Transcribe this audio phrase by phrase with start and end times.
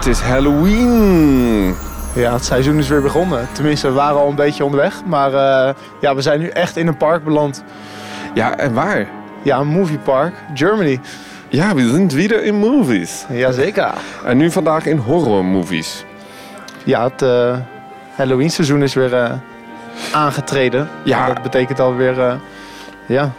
[0.00, 1.74] Het is Halloween.
[2.14, 3.48] Ja, het seizoen is weer begonnen.
[3.52, 5.04] Tenminste, we waren al een beetje onderweg.
[5.04, 7.64] Maar uh, ja, we zijn nu echt in een park beland.
[8.34, 9.06] Ja, en waar?
[9.42, 10.34] Ja, een moviepark.
[10.54, 11.00] Germany.
[11.48, 13.24] Ja, we zijn weer in movies.
[13.28, 13.92] Jazeker.
[14.24, 16.04] En nu vandaag in horror movies.
[16.84, 17.56] Ja, het uh,
[18.16, 19.32] Halloween seizoen is weer uh,
[20.12, 20.88] aangetreden.
[21.04, 21.20] Ja.
[21.26, 22.38] En dat betekent alweer,
[23.06, 23.32] ja,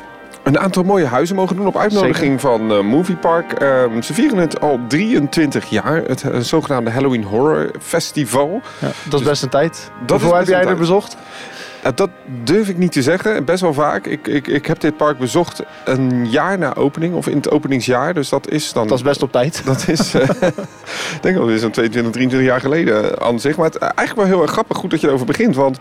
[0.55, 3.51] een aantal mooie huizen mogen doen op uitnodiging van uh, Movie Park.
[3.51, 8.61] Ehm, ze vieren het al 23 jaar, het uh, zogenaamde Halloween Horror Festival.
[8.79, 9.91] Ja, dat is dus best een tijd.
[10.07, 11.17] Hoeveel heb jij er bezocht?
[11.95, 12.09] Dat
[12.44, 13.45] durf ik niet te zeggen.
[13.45, 14.05] Best wel vaak.
[14.05, 18.13] Ik, ik, ik heb dit park bezocht een jaar na opening, of in het openingsjaar.
[18.13, 18.88] Dus dat is dan.
[18.88, 19.62] Dat is best op tijd.
[19.72, 20.22] Dat is, uh,
[21.16, 23.58] ik denk wel, zo'n 22, 23 jaar geleden aan zich.
[23.58, 25.55] Maar het, eigenlijk wel heel erg grappig, goed dat je erover begint.
[25.55, 25.78] Want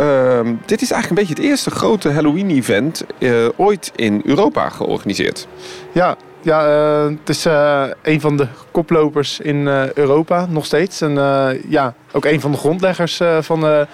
[0.00, 5.46] uh, dit is eigenlijk een beetje het eerste grote Halloween-event uh, ooit in Europa georganiseerd.
[5.92, 11.00] Ja, ja, uh, het is uh, een van de koplopers in uh, Europa nog steeds.
[11.00, 11.14] En
[11.68, 13.86] ja, ook een van de grondleggers van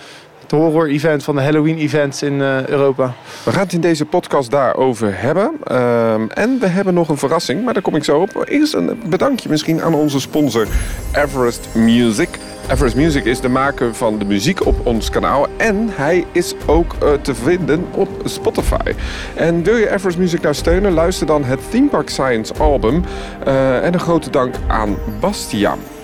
[0.50, 3.14] het horror-event van de Halloween-events in uh, Europa.
[3.44, 5.50] We gaan het in deze podcast daarover hebben.
[5.70, 8.44] Uh, en we hebben nog een verrassing, maar daar kom ik zo op.
[8.48, 10.66] Eerst een bedankje misschien aan onze sponsor
[11.12, 12.28] Everest Music.
[12.70, 15.46] Everest Music is de maker van de muziek op ons kanaal.
[15.56, 18.92] En hij is ook uh, te vinden op Spotify.
[19.34, 20.92] En wil je Everest Music nou steunen?
[20.92, 23.04] Luister dan het Theme Park Science album.
[23.46, 25.95] Uh, en een grote dank aan Bastiaan.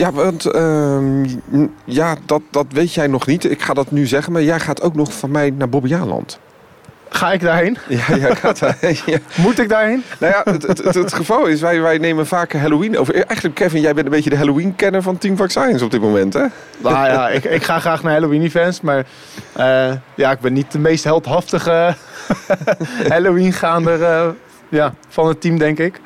[0.00, 0.98] Ja, want uh,
[1.84, 3.50] ja, dat, dat weet jij nog niet.
[3.50, 6.38] Ik ga dat nu zeggen, maar jij gaat ook nog van mij naar Bobbejaanland.
[7.08, 7.78] Ga ik daarheen?
[7.88, 8.98] Ja, jij gaat daarheen.
[9.06, 9.18] Ja.
[9.36, 10.02] Moet ik daarheen?
[10.18, 13.14] Nou ja, het, het, het, geval is, wij, wij nemen vaak Halloween over.
[13.14, 16.32] Eigenlijk, Kevin, jij bent een beetje de Halloween-kenner van Team Vac Science op dit moment,
[16.32, 16.44] hè?
[16.78, 19.06] Nou ja, ik, ik ga graag naar Halloween-events, maar
[19.58, 21.94] uh, ja, ik ben niet de meest heldhaftige
[23.08, 24.28] Halloween-gaander uh,
[24.68, 26.00] ja, van het team, denk ik.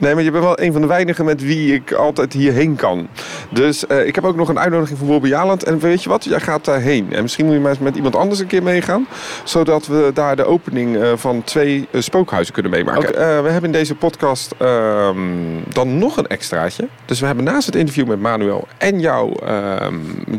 [0.00, 3.08] Nee, maar je bent wel een van de weinigen met wie ik altijd hierheen kan.
[3.50, 5.64] Dus uh, ik heb ook nog een uitnodiging voor Bobby Jaland.
[5.64, 7.12] En weet je wat, jij gaat daarheen.
[7.12, 9.06] En misschien moet je maar eens met iemand anders een keer meegaan.
[9.44, 13.08] Zodat we daar de opening uh, van twee uh, spookhuizen kunnen meemaken.
[13.08, 13.42] Okay.
[13.42, 15.18] we hebben in deze podcast ehm,
[15.72, 16.88] dan nog een extraatje.
[17.04, 19.94] Dus we hebben naast het interview met Manuel en jouw ehm,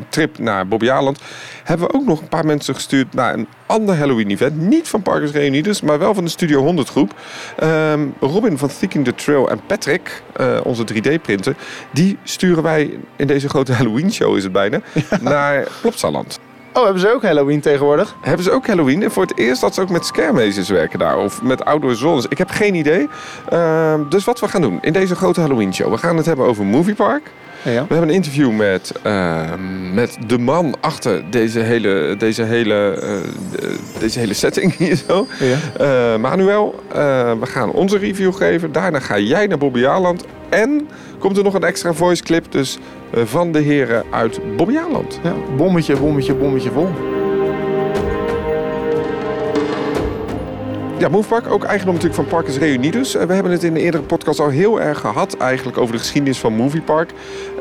[0.09, 1.19] trip naar Bobby Jaland...
[1.63, 4.57] hebben we ook nog een paar mensen gestuurd naar een ander Halloween-event.
[4.57, 7.13] Niet van Parkers Reunidos, maar wel van de Studio 100 groep.
[7.63, 11.55] Um, Robin van Thinking the Trail en Patrick, uh, onze 3D-printer...
[11.91, 15.17] die sturen wij in deze grote Halloween-show, is het bijna, ja.
[15.21, 16.39] naar Plopsaland.
[16.73, 18.15] Oh, hebben ze ook Halloween tegenwoordig?
[18.21, 19.03] Hebben ze ook Halloween.
[19.03, 21.17] En voor het eerst dat ze ook met scaremazers werken daar.
[21.17, 22.25] Of met outdoor zones.
[22.25, 23.09] Ik heb geen idee.
[23.53, 25.91] Uh, dus wat we gaan doen in deze grote Halloween show.
[25.91, 27.31] We gaan het hebben over Movie Park.
[27.63, 27.71] Ja.
[27.71, 29.41] We hebben een interview met, uh,
[29.93, 35.27] met de man achter deze hele, deze hele, uh, deze hele setting hier zo.
[35.39, 35.57] Ja.
[36.13, 36.75] Uh, Manuel,
[37.39, 38.71] we gaan onze review geven.
[38.71, 40.25] Daarna ga jij naar Bobby Aland.
[40.49, 40.87] En
[41.19, 42.77] komt er nog een extra voice clip dus,
[43.13, 45.19] van de heren uit Bobby Aland.
[45.23, 46.89] Ja, bommetje, bommetje, bommetje vol.
[51.01, 53.13] Ja, Movepark, ook eigendom natuurlijk van Parkers Reunidos.
[53.13, 56.39] We hebben het in de eerdere podcast al heel erg gehad eigenlijk over de geschiedenis
[56.39, 57.11] van Moviepark.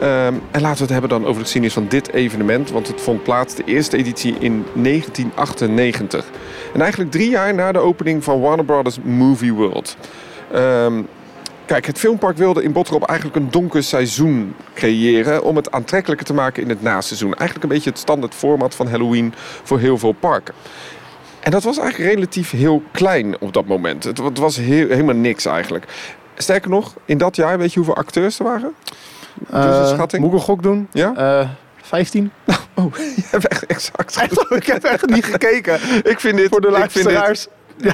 [0.02, 0.06] Um,
[0.50, 2.70] en laten we het hebben dan over de geschiedenis van dit evenement.
[2.70, 6.24] Want het vond plaats, de eerste editie, in 1998.
[6.74, 9.96] En eigenlijk drie jaar na de opening van Warner Brothers Movie World.
[10.54, 11.08] Um,
[11.70, 16.34] Kijk, het filmpark wilde in Bottrop eigenlijk een donker seizoen creëren om het aantrekkelijker te
[16.34, 17.34] maken in het naseizoen.
[17.34, 20.54] Eigenlijk een beetje het standaard format van Halloween voor heel veel parken.
[21.40, 24.04] En dat was eigenlijk relatief heel klein op dat moment.
[24.04, 25.84] Het, was helemaal niks eigenlijk.
[26.34, 28.74] Sterker nog, in dat jaar, weet je hoeveel acteurs er waren?
[29.34, 30.22] Dus een schatting.
[30.22, 30.88] Moet ik een gok doen?
[30.92, 31.40] Ja?
[31.40, 31.48] Uh,
[31.82, 32.32] 15.
[32.74, 34.16] Oh, je hebt echt exact.
[34.16, 35.74] Echt, ik heb echt niet gekeken.
[36.02, 37.46] ik vind dit voor de luisteraars.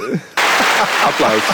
[1.09, 1.49] Applaus.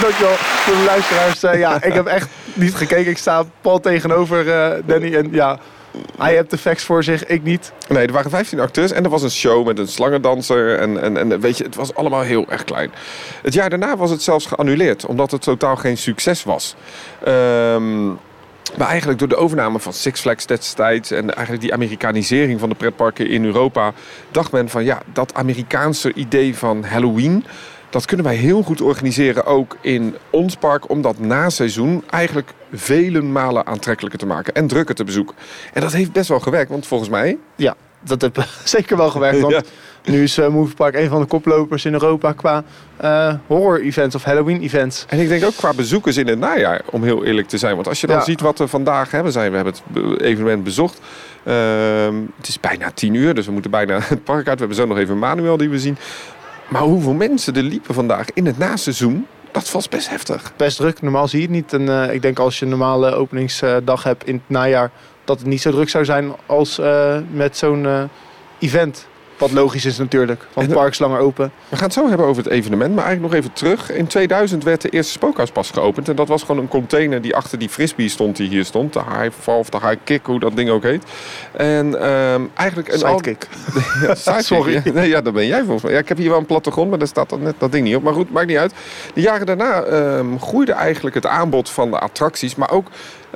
[0.00, 1.44] Dankjewel voor de luisteraars.
[1.44, 3.10] Uh, ja, ik heb echt niet gekeken.
[3.10, 5.58] Ik sta Paul tegenover uh, Danny en ja.
[6.18, 7.72] Hij heeft de facts voor zich, ik niet.
[7.88, 10.78] Nee, er waren 15 acteurs en er was een show met een slangendanser.
[10.78, 12.90] En, en, en weet je, het was allemaal heel erg klein.
[13.42, 16.74] Het jaar daarna was het zelfs geannuleerd, omdat het totaal geen succes was.
[17.28, 18.18] Um,
[18.78, 22.74] maar eigenlijk door de overname van Six Flags destijds en eigenlijk die Amerikanisering van de
[22.74, 23.92] pretparken in Europa,
[24.30, 27.44] dacht men van ja, dat Amerikaanse idee van Halloween
[27.90, 30.90] dat kunnen wij heel goed organiseren ook in ons park.
[30.90, 34.54] Om dat na seizoen eigenlijk vele malen aantrekkelijker te maken.
[34.54, 35.36] En drukker te bezoeken.
[35.72, 36.70] En dat heeft best wel gewerkt.
[36.70, 37.38] Want volgens mij...
[37.54, 39.40] Ja, dat heeft zeker wel gewerkt.
[39.40, 39.62] Want
[40.06, 42.64] nu is uh, Movie Park een van de koplopers in Europa qua
[43.04, 45.04] uh, horror-events of Halloween-events.
[45.08, 47.74] En ik denk ook qua bezoekers in het najaar, om heel eerlijk te zijn.
[47.74, 51.00] Want als je dan ziet wat we vandaag hebben zijn, we hebben het evenement bezocht.
[51.44, 51.54] Uh,
[52.36, 54.58] het is bijna tien uur, dus we moeten bijna het park uit.
[54.58, 55.98] We hebben zo nog even Manuel die we zien.
[56.68, 60.52] Maar hoeveel mensen er liepen vandaag in het naseizoen Dat was best heftig.
[60.56, 61.72] Best druk, normaal zie je het niet.
[61.72, 64.90] En uh, ik denk als je een normale openingsdag hebt in het najaar,
[65.26, 68.02] dat het niet zo druk zou zijn als uh, met zo'n uh,
[68.58, 69.06] event.
[69.38, 71.52] Wat logisch is natuurlijk, want het park is langer open.
[71.68, 73.92] We gaan het zo hebben over het evenement, maar eigenlijk nog even terug.
[73.92, 76.08] In 2000 werd de eerste spookhuis pas geopend.
[76.08, 78.92] En dat was gewoon een container die achter die frisbee stond die hier stond.
[78.92, 81.04] De high of de high kick, hoe dat ding ook heet.
[81.52, 82.92] En um, eigenlijk...
[82.92, 83.48] Een sidekick.
[84.06, 84.44] ja, sidekick.
[84.44, 84.82] Sorry.
[84.94, 85.92] Nee, ja, dat ben jij volgens mij.
[85.92, 87.96] Ja, ik heb hier wel een plattegrond, maar daar staat dat, net, dat ding niet
[87.96, 88.02] op.
[88.02, 88.74] Maar goed, maakt niet uit.
[89.14, 92.54] De jaren daarna um, groeide eigenlijk het aanbod van de attracties.
[92.54, 92.86] Maar ook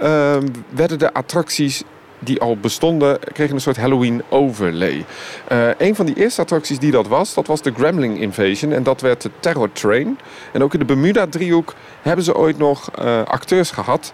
[0.02, 1.82] um, werden de attracties
[2.21, 5.05] die al bestonden, kregen een soort Halloween overlay.
[5.53, 8.73] Uh, een van die eerste attracties die dat was, dat was de Gremling Invasion.
[8.73, 10.19] En dat werd de Terror Train.
[10.53, 14.13] En ook in de Bermuda-driehoek hebben ze ooit nog uh, acteurs gehad.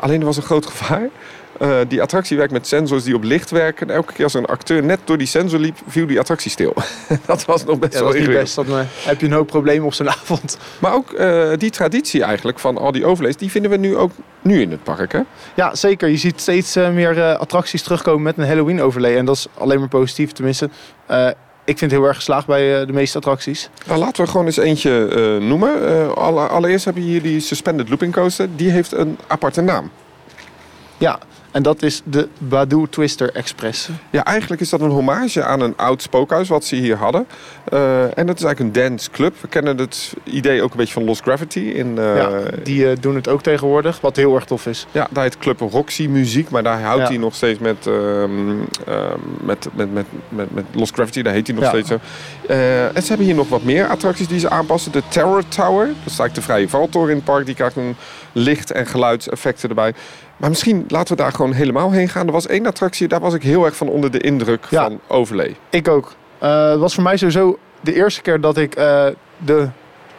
[0.00, 1.08] Alleen er was een groot gevaar.
[1.60, 3.88] Uh, die attractie werkt met sensors die op licht werken.
[3.88, 6.74] En elke keer als een acteur net door die sensor liep, viel die attractie stil.
[7.26, 8.54] dat was nog best ja, wel ingewikkeld.
[8.54, 10.58] Dan uh, heb je een hoop problemen op zo'n avond.
[10.78, 14.10] Maar ook uh, die traditie eigenlijk van al die overlays, die vinden we nu ook
[14.42, 15.20] nu in het park, hè?
[15.54, 16.08] Ja, zeker.
[16.08, 19.16] Je ziet steeds meer attracties terugkomen met een Halloween overlay.
[19.16, 20.70] En dat is alleen maar positief, tenminste.
[21.64, 23.70] ik vind het heel erg geslaagd bij de meeste attracties.
[23.86, 26.14] Nou, laten we gewoon eens eentje noemen.
[26.48, 28.48] allereerst heb je hier die Suspended Looping Coaster.
[28.56, 29.90] Die heeft een aparte naam.
[30.98, 31.18] Ja,
[31.58, 33.88] en dat is de Badu Twister Express.
[34.10, 37.26] Ja, eigenlijk is dat een hommage aan een oud spookhuis wat ze hier hadden.
[37.72, 39.34] Uh, en dat is eigenlijk een dance club.
[39.40, 41.58] We kennen het idee ook een beetje van Lost Gravity.
[41.58, 42.30] In, uh, ja,
[42.62, 44.86] die uh, doen het ook tegenwoordig, wat heel erg tof is.
[44.90, 47.08] Ja, daar heet Club Roxy Muziek, maar daar houdt ja.
[47.08, 48.58] hij nog steeds met, um,
[49.44, 51.22] met, met, met, met, met Lost Gravity.
[51.22, 51.70] Daar heet hij nog ja.
[51.70, 51.98] steeds zo.
[52.94, 54.92] en ze hebben hier nog wat meer attracties die ze aanpassen.
[54.92, 57.46] De Terror Tower, dat is eigenlijk de vrije valtoren in het park.
[57.46, 57.96] Die krijgt een
[58.32, 59.94] licht- en geluidseffecten erbij.
[60.38, 62.26] Maar misschien laten we daar gewoon helemaal heen gaan.
[62.26, 65.00] Er was één attractie, daar was ik heel erg van onder de indruk ja, van
[65.06, 65.56] Overlay.
[65.70, 66.14] Ik ook.
[66.42, 69.06] Uh, het was voor mij sowieso de eerste keer dat ik uh,
[69.36, 69.68] de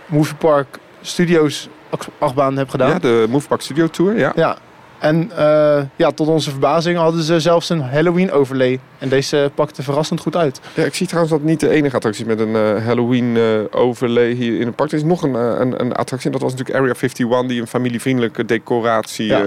[0.06, 1.70] Movie Park Studios
[2.18, 2.90] achtbaan heb gedaan.
[2.90, 4.32] Ja, de Movie Park Studio Tour, ja.
[4.36, 4.58] Ja,
[5.00, 8.80] en uh, ja, tot onze verbazing hadden ze zelfs een Halloween overlay.
[8.98, 10.60] En deze pakte verrassend goed uit.
[10.74, 14.32] Ja, ik zie trouwens dat niet de enige attractie met een uh, Halloween uh, overlay
[14.32, 14.92] hier in het park.
[14.92, 16.26] Er is nog een, een, een, attractie.
[16.26, 19.46] En dat was natuurlijk Area 51, die een familievriendelijke decoratie ja.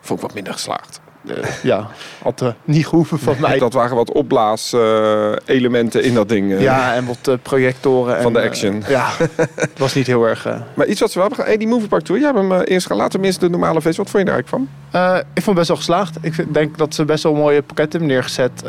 [0.00, 1.00] vond ik wat minder geslaagd.
[1.26, 1.88] Uh, ja,
[2.22, 3.58] had uh, niet gehoeven van mij.
[3.64, 6.60] Dat waren wat opblaas-elementen uh, in dat ding.
[6.60, 8.22] ja, en wat projectoren.
[8.22, 8.82] Van en, de action.
[8.88, 9.10] ja,
[9.54, 10.48] het was niet heel erg...
[10.74, 12.86] Maar iets wat ze wel hebben hey, die Movie Park Tour, jij hebt hem eerst
[12.86, 13.96] gaan laten missen, de normale feest.
[13.96, 15.22] Wat vond je daar eigenlijk van?
[15.34, 16.16] ik vond het best wel geslaagd.
[16.20, 18.62] Ik denk dat ze best wel mooie pakketten hebben neergezet.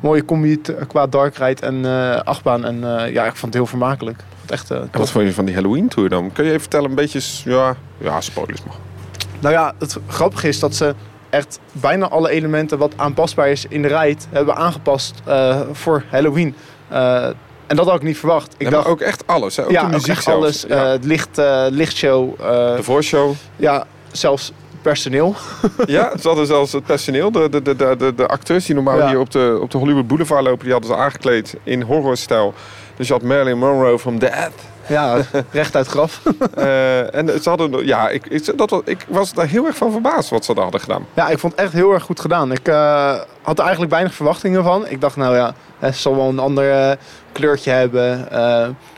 [0.00, 1.84] mooie combi qua dark ride en
[2.24, 2.64] achtbaan.
[2.64, 2.80] En
[3.12, 4.18] ja, ik vond het heel vermakelijk.
[4.46, 6.32] Echt, en wat vond je van die Halloween Tour dan?
[6.32, 7.20] Kun je even vertellen, een beetje...
[7.44, 8.78] Ja, ja spoilers mag.
[9.40, 10.94] Nou ja, het grappige is dat ze
[11.32, 16.54] echt bijna alle elementen wat aanpasbaar is in de ride hebben aangepast uh, voor Halloween.
[16.92, 17.26] Uh,
[17.66, 18.54] en dat had ik niet verwacht.
[18.58, 19.56] Ik dacht ook echt alles.
[19.56, 19.64] Hè?
[19.64, 20.64] Ook ja, de muziek echt alles.
[20.68, 20.84] Ja.
[20.84, 21.40] Uh, het licht,
[21.70, 22.38] lichtshow.
[22.38, 23.34] de voorshow.
[23.56, 24.52] Ja, zelfs
[24.82, 25.34] personeel.
[25.86, 27.32] ja, ze hadden zelfs het personeel.
[27.32, 29.08] De, de, de, de, de acteurs die normaal ja.
[29.08, 32.54] hier op de, op de Hollywood Boulevard lopen, die hadden ze aangekleed in horrorstijl.
[32.96, 34.71] Dus je had Marilyn Monroe from Death.
[34.86, 35.16] Ja,
[35.50, 36.22] recht uit graf.
[36.58, 39.92] uh, en ze hadden, ja, ik, ik, dat was, ik was daar heel erg van
[39.92, 41.06] verbaasd wat ze daar hadden gedaan.
[41.14, 42.52] Ja, ik vond het echt heel erg goed gedaan.
[42.52, 44.86] Ik uh, had er eigenlijk weinig verwachtingen van.
[44.88, 46.96] Ik dacht, nou ja, het zal wel een ander uh,
[47.32, 48.28] kleurtje hebben.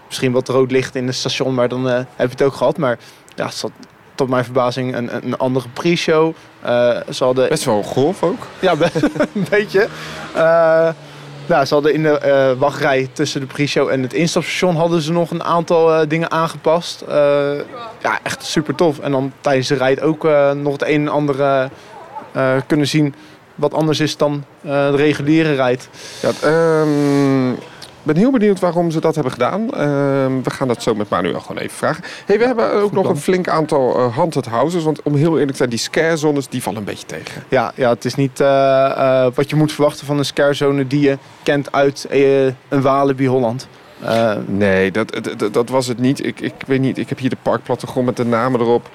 [0.07, 2.79] misschien wat rood licht in het station, maar dan heb je het ook gehad.
[2.79, 2.99] Maar
[3.35, 3.71] ja, het zat
[4.15, 6.35] tot mijn verbazing een, een andere pre-show.
[7.11, 7.49] ze hadden...
[7.49, 8.47] Best wel golf ook.
[8.59, 8.73] Ja,
[9.35, 9.89] een beetje.
[11.47, 15.13] Nou, ze hadden in de uh, wachtrij tussen de pre-show en het instapstation hadden ze
[15.13, 17.05] nog een aantal uh, dingen aangepast.
[17.09, 17.15] Uh,
[18.03, 18.99] ja, echt super tof.
[18.99, 20.23] En dan tijdens de rijd ook
[20.55, 21.71] nog het een en ander
[22.67, 23.15] kunnen zien
[23.55, 25.89] wat anders is dan de reguliere rijd.
[26.23, 26.49] Ja,
[26.81, 27.59] um,
[28.05, 29.61] ben heel benieuwd waarom ze dat hebben gedaan.
[29.63, 29.71] Uh,
[30.43, 32.05] we gaan dat zo met Manuel gewoon even vragen.
[32.27, 34.83] Hey, we hebben ook nog een flink aantal uh, haunted houses.
[34.83, 37.43] Want om heel eerlijk te zijn, die scare zones die vallen een beetje tegen.
[37.49, 41.01] Ja, ja het is niet uh, wat je moet verwachten van een scare zone die
[41.01, 42.07] je kent uit
[42.69, 43.69] een Walibi Holland.
[44.47, 46.27] nee, dat, dat, dat, was het niet.
[46.27, 48.91] Ik, ik weet niet, ik heb hier de parkplattegrond met de namen erop.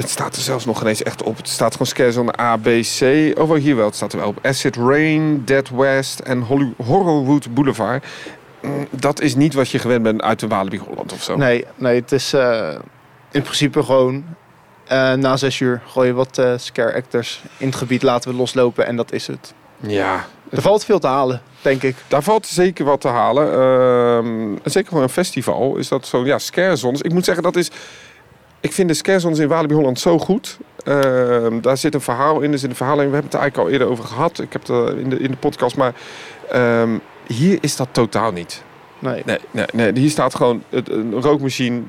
[0.00, 1.36] Het staat er zelfs nog ineens echt op.
[1.36, 2.64] Het staat gewoon scarezone A, B,
[2.98, 3.02] C.
[3.38, 3.86] Oh, hier wel.
[3.86, 4.38] Het staat er wel op.
[4.42, 6.40] Acid Rain, Dead West en
[6.76, 8.06] Horrorwood Boulevard.
[8.62, 11.36] Mm, dat is niet wat je gewend bent uit de Walibi Holland of zo.
[11.36, 12.68] Nee, nee het is uh,
[13.30, 14.24] in principe gewoon...
[14.92, 18.86] Uh, na zes uur gooien wat uh, scare actors in het gebied laten we loslopen
[18.86, 19.54] en dat is het.
[19.76, 20.26] Ja.
[20.50, 21.96] Er valt veel te halen, denk ik.
[22.08, 23.46] Daar valt zeker wat te halen.
[23.46, 27.00] Uh, zeker gewoon een festival is dat zo, ja, scare zones.
[27.00, 27.70] Ik moet zeggen, dat is
[28.60, 30.58] ik vind de scarezones in Walibi Holland zo goed.
[30.84, 33.08] Uh, daar zit een verhaal in, er zit een verhaal in.
[33.08, 34.38] We hebben het er eigenlijk al eerder over gehad.
[34.38, 35.76] Ik heb het in de, in de podcast.
[35.76, 35.94] Maar
[36.54, 38.62] um, hier is dat totaal niet.
[38.98, 39.22] Nee.
[39.26, 39.92] Nee, nee, nee.
[39.92, 41.82] Hier staat gewoon een rookmachine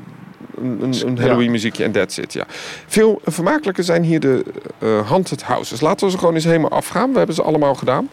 [0.57, 1.19] een, een.
[1.19, 2.33] Halloween muziekje en that's it.
[2.33, 2.45] Ja.
[2.87, 4.43] Veel vermakelijker zijn hier de
[4.79, 5.81] eh haunted houses.
[5.81, 7.11] Laten we ze gewoon eens helemaal afgaan.
[7.11, 8.09] We hebben ze allemaal gedaan.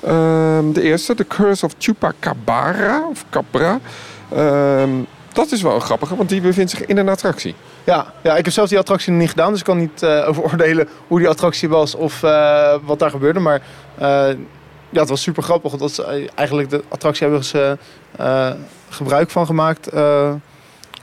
[0.00, 3.06] Ehm, de eerste, The Curse of Chupacabra.
[3.10, 3.80] Of Cabra.
[4.34, 4.90] Ehm,
[5.32, 7.54] dat is wel een grappige, want die bevindt zich in een attractie.
[7.88, 10.28] Ja, ja, ik heb zelf die attractie nog niet gedaan, dus ik kan niet eh,
[10.28, 13.40] over oordelen hoe die attractie was of eh, wat daar gebeurde.
[13.40, 13.62] Maar
[13.94, 14.28] eh,
[14.90, 17.78] ja, het was super grappig, dat ze, eigenlijk de attractie hebben ze
[18.88, 19.90] gebruik van gemaakt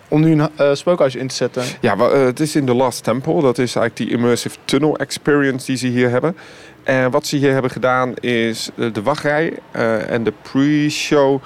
[0.07, 1.63] om nu een eh, spookhuis in te zetten.
[1.81, 3.41] Ja, het is in The Last Temple.
[3.41, 6.37] Dat is eigenlijk die immersive tunnel experience die ze hier hebben.
[6.83, 9.53] En wat ze hier hebben gedaan is de wachtrij
[10.07, 11.41] en de pre-show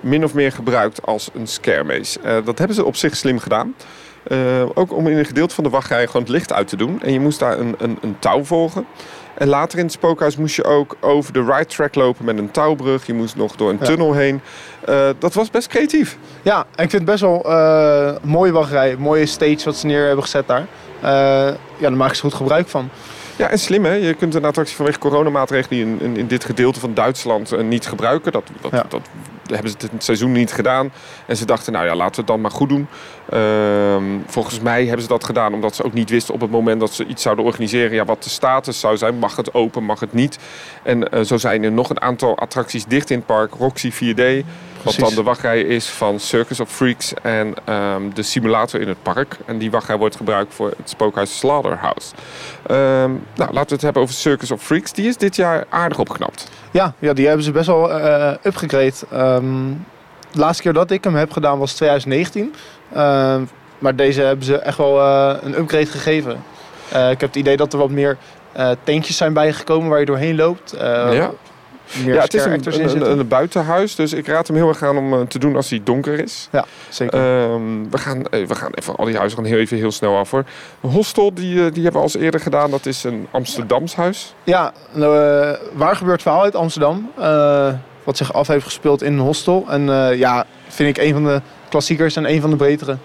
[0.00, 2.42] min of meer gebruikt als een scare maze.
[2.44, 3.74] Dat hebben ze op zich slim gedaan.
[4.24, 4.38] Eh,
[4.74, 7.02] ook om in een gedeelte van de wachtrij gewoon het licht uit te doen.
[7.02, 8.86] En je moest daar een, een, een touw volgen.
[9.34, 12.50] En later in het spookhuis moest je ook over de ride track lopen met een
[12.50, 13.06] touwbrug.
[13.06, 13.84] Je moest nog door een Ja.
[13.86, 14.40] tunnel heen.
[14.84, 16.18] Eh, dat was best creatief.
[16.42, 20.04] Ja, en ik vind het best wel een mooie wachtrij, mooie stage wat ze neer
[20.06, 20.66] hebben gezet daar.
[21.00, 22.88] Eh, ja, daar maken ze goed gebruik van.
[23.36, 23.92] Ja, en slim hè.
[23.92, 28.32] Je kunt een attractie vanwege coronamaatregelen in, in, in dit gedeelte van Duitsland niet gebruiken.
[28.32, 28.84] Dat, dat, Ja.
[28.88, 29.00] dat
[29.54, 30.92] hebben ze het seizoen niet gedaan.
[31.26, 32.88] En ze dachten, nou ja, laten we het dan maar goed doen.
[33.28, 36.80] Ehm, volgens mij hebben ze dat gedaan omdat ze ook niet wisten op het moment
[36.80, 37.94] dat ze iets zouden organiseren.
[37.94, 39.18] Ja, wat de status zou zijn.
[39.18, 40.38] Mag het open, mag het niet?
[40.82, 43.54] En eh, zo zijn er nog een aantal attracties dicht in het park.
[43.54, 44.44] Roxy 4D.
[44.84, 49.02] Wat dan de wachtrij is van Circus of Freaks en ehm, de simulator in het
[49.02, 49.36] park.
[49.46, 52.14] En die wachtrij wordt gebruikt voor het spookhuis Slaughterhouse.
[52.66, 54.92] Ehm, nou, laten we het hebben over Circus of Freaks.
[54.92, 56.50] Die is dit jaar aardig opgeknapt.
[56.70, 57.92] Ja, ja die hebben ze best wel
[58.42, 58.92] upgegrade.
[59.10, 59.72] Ehm,
[60.30, 62.54] de laatste keer dat ik hem heb gedaan was 2019.
[62.92, 63.42] Ehm,
[63.78, 66.42] maar deze hebben ze echt wel eh, een upgrade gegeven.
[66.88, 68.16] Ik heb het idee dat er wat meer
[68.52, 70.74] eh tentjes zijn bijgekomen waar je doorheen loopt.
[70.78, 71.30] Ja.
[72.04, 73.94] Meer ja, het is een, een, een, een buitenhuis.
[73.94, 76.48] Dus ik raad hem heel erg aan om eh, te doen als hij donker is.
[76.52, 77.18] Ja, zeker.
[77.18, 80.16] Ehm, we, gaan, eh, we gaan even al die huizen gaan heel even heel snel
[80.16, 80.44] af hoor.
[80.82, 82.70] Een hostel, die, eh, die hebben we al eens eerder gedaan.
[82.70, 84.34] Dat is een Amsterdams huis.
[84.44, 87.10] Ja, nou, waar gebeurt verhaal uit Amsterdam?
[88.04, 89.64] wat zich af heeft gespeeld in een hostel.
[89.68, 89.86] En
[90.16, 92.96] ja, vind ik een van de klassiekers en een van de betere.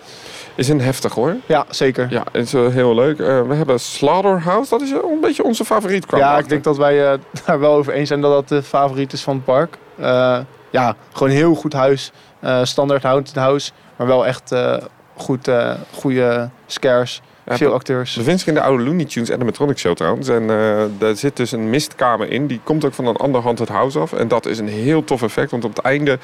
[0.56, 1.36] Is een heftig hoor.
[1.46, 2.08] Ja, zeker.
[2.10, 3.20] Ja, het is heel leuk.
[3.20, 4.70] Eh, we hebben Slaughterhouse.
[4.70, 6.06] Dat is een beetje onze favoriet.
[6.06, 8.64] kwam Ja, ik denk dat wij eh, daar wel over eens zijn dat dat de
[8.64, 9.78] favoriet is van het park.
[9.98, 10.40] Eh,
[10.70, 12.12] ja, gewoon een heel goed huis.
[12.64, 13.72] Standaard haunted house.
[13.96, 14.56] Maar wel echt
[15.16, 15.52] goed,
[15.94, 17.22] goede scares.
[17.46, 18.16] Ja, veel acteurs.
[18.16, 20.28] We vinden zich in de oude Looney Tunes animatronic show trouwens.
[20.28, 20.48] En
[20.98, 22.48] daar zit dus een mistkamer in.
[22.48, 24.14] Die komt ook van een ander haunted house af.
[24.14, 25.52] En dat is een heel tof effect.
[25.52, 26.20] Want op het einde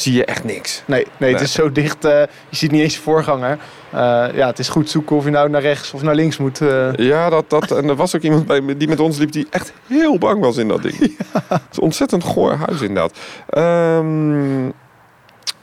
[0.00, 0.82] zie je echt niks.
[0.86, 2.04] Nee, nee, het is zo dicht.
[2.04, 2.12] eh,
[2.48, 3.58] je ziet niet eens de voorganger.
[3.90, 3.98] Eh,
[4.34, 6.60] ja, het is goed zoeken of je nou naar rechts of naar links moet.
[6.60, 6.92] eh.
[6.92, 9.72] Ja, dat, dat, en er was ook iemand bij die met ons liep die echt
[9.86, 10.96] heel bang was in dat ding.
[11.48, 13.12] Het is een ontzettend goor huis inderdaad.
[13.48, 14.66] Ehm,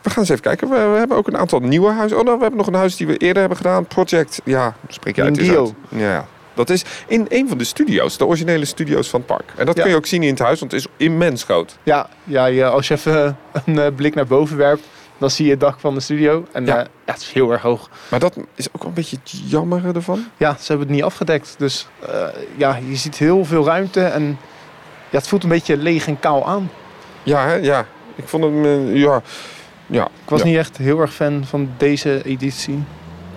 [0.02, 0.68] we gaan eens even kijken.
[0.68, 2.18] We, we hebben ook een aantal nieuwe huizen.
[2.18, 3.86] Oh, nou, we hebben nog een huis die we eerder hebben gedaan.
[3.86, 5.38] Project, ja, spreek je uit.
[5.38, 5.72] uit.
[5.88, 6.26] Ja,
[6.56, 9.52] dat is in een van de studio's, de originele studio's van het park.
[9.56, 9.82] En dat Ja.
[9.82, 11.78] kun je ook zien in het huis, want het is immens groot.
[11.82, 13.36] Ja, ja als je even
[13.66, 14.84] een eh, blik naar boven werpt,
[15.18, 16.46] dan zie je het dak van de studio.
[16.52, 16.74] En Ja.
[16.74, 16.80] ja.
[17.06, 17.90] ja, het is heel erg hoog.
[18.10, 20.26] Maar dat is ook wel een beetje het jammer ervan.
[20.36, 21.54] Ja, ze hebben het niet afgedekt.
[21.58, 24.38] Dus eh, ja, je ziet heel veel ruimte en
[25.10, 26.70] ja, het voelt een beetje leeg en kaal aan.
[27.22, 27.54] Ja, hè?
[27.54, 27.86] ja.
[28.14, 29.22] Ik vond hem, eh, ja.
[29.86, 30.46] Ja, Ik was ja.
[30.46, 32.82] niet echt heel erg fan van deze editie.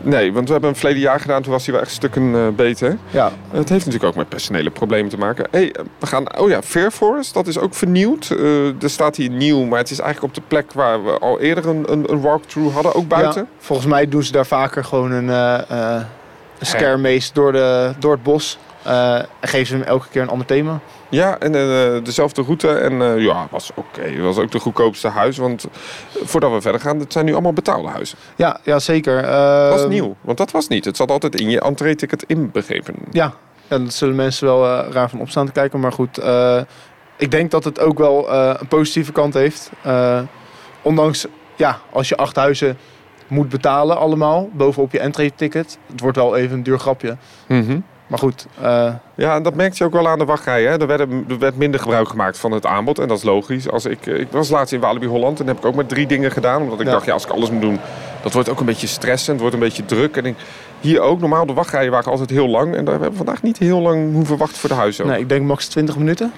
[0.01, 1.41] Nee, want we hebben hem verleden jaar gedaan.
[1.41, 2.97] Toen was hij wel echt stukken eh beter.
[3.09, 5.47] Ja, Het heeft natuurlijk ook met personele problemen te maken.
[5.51, 6.37] Hey, eh, we gaan.
[6.39, 8.29] Oh ja, Fair Forest, dat is ook vernieuwd.
[8.29, 11.39] Eh, er staat hier nieuw, maar het is eigenlijk op de plek waar we al
[11.39, 13.41] eerder een, een, een walkthrough hadden, ook buiten.
[13.41, 16.01] Ja, volgens mij doen ze daar vaker gewoon een, eh
[16.59, 18.57] een scare maze door, de, door het bos.
[18.83, 20.79] Eh, en geven ze hem elke keer een ander thema.
[21.09, 22.67] Ja, en eh, dezelfde route.
[22.69, 24.01] En eh, ja, was oké.
[24.01, 25.37] Het was ook de goedkoopste huis.
[25.37, 25.65] Want
[26.23, 28.17] voordat we verder gaan, het zijn nu allemaal betaalde huizen.
[28.35, 29.23] Ja, ja zeker.
[29.23, 30.85] Eh, Dat is nieuw, want dat was niet.
[30.85, 32.95] Het zat altijd in je entree-ticket inbegrepen.
[33.11, 33.33] Ja,
[33.67, 35.79] ja, dat zullen mensen wel raar van opstaan te kijken.
[35.79, 36.21] Maar goed,
[37.17, 39.71] ik denk dat het ook wel een positieve kant heeft.
[40.81, 42.77] Ondanks, ja, als je acht huizen
[43.27, 45.77] moet betalen allemaal, bovenop je entree-ticket.
[45.91, 47.17] Het wordt wel even een duur grapje.
[47.47, 47.79] Mhm.
[48.09, 50.63] Maar goed, eh, Ja, en dat merkte je ook wel aan de wachtrij.
[50.63, 50.79] Hè?
[50.79, 52.99] Er, werden, er werd minder gebruik gemaakt van het aanbod.
[52.99, 53.69] En dat is logisch.
[53.69, 56.31] Als ik, ik was laatst in Walibi Holland en heb ik ook maar drie dingen
[56.31, 56.61] gedaan.
[56.61, 56.91] Omdat ik Ja.
[56.91, 57.79] dacht, ja, als ik alles moet doen,
[58.23, 59.29] dat wordt ook een beetje stressend.
[59.31, 60.17] Het wordt een beetje druk.
[60.17, 60.35] En ik,
[60.79, 62.75] hier ook, normaal de wachtrijen waren altijd heel lang.
[62.75, 65.07] En daar hebben we vandaag niet heel lang hoeven wachten voor de huizen.
[65.07, 66.33] nee, ik denk max 20 minuten.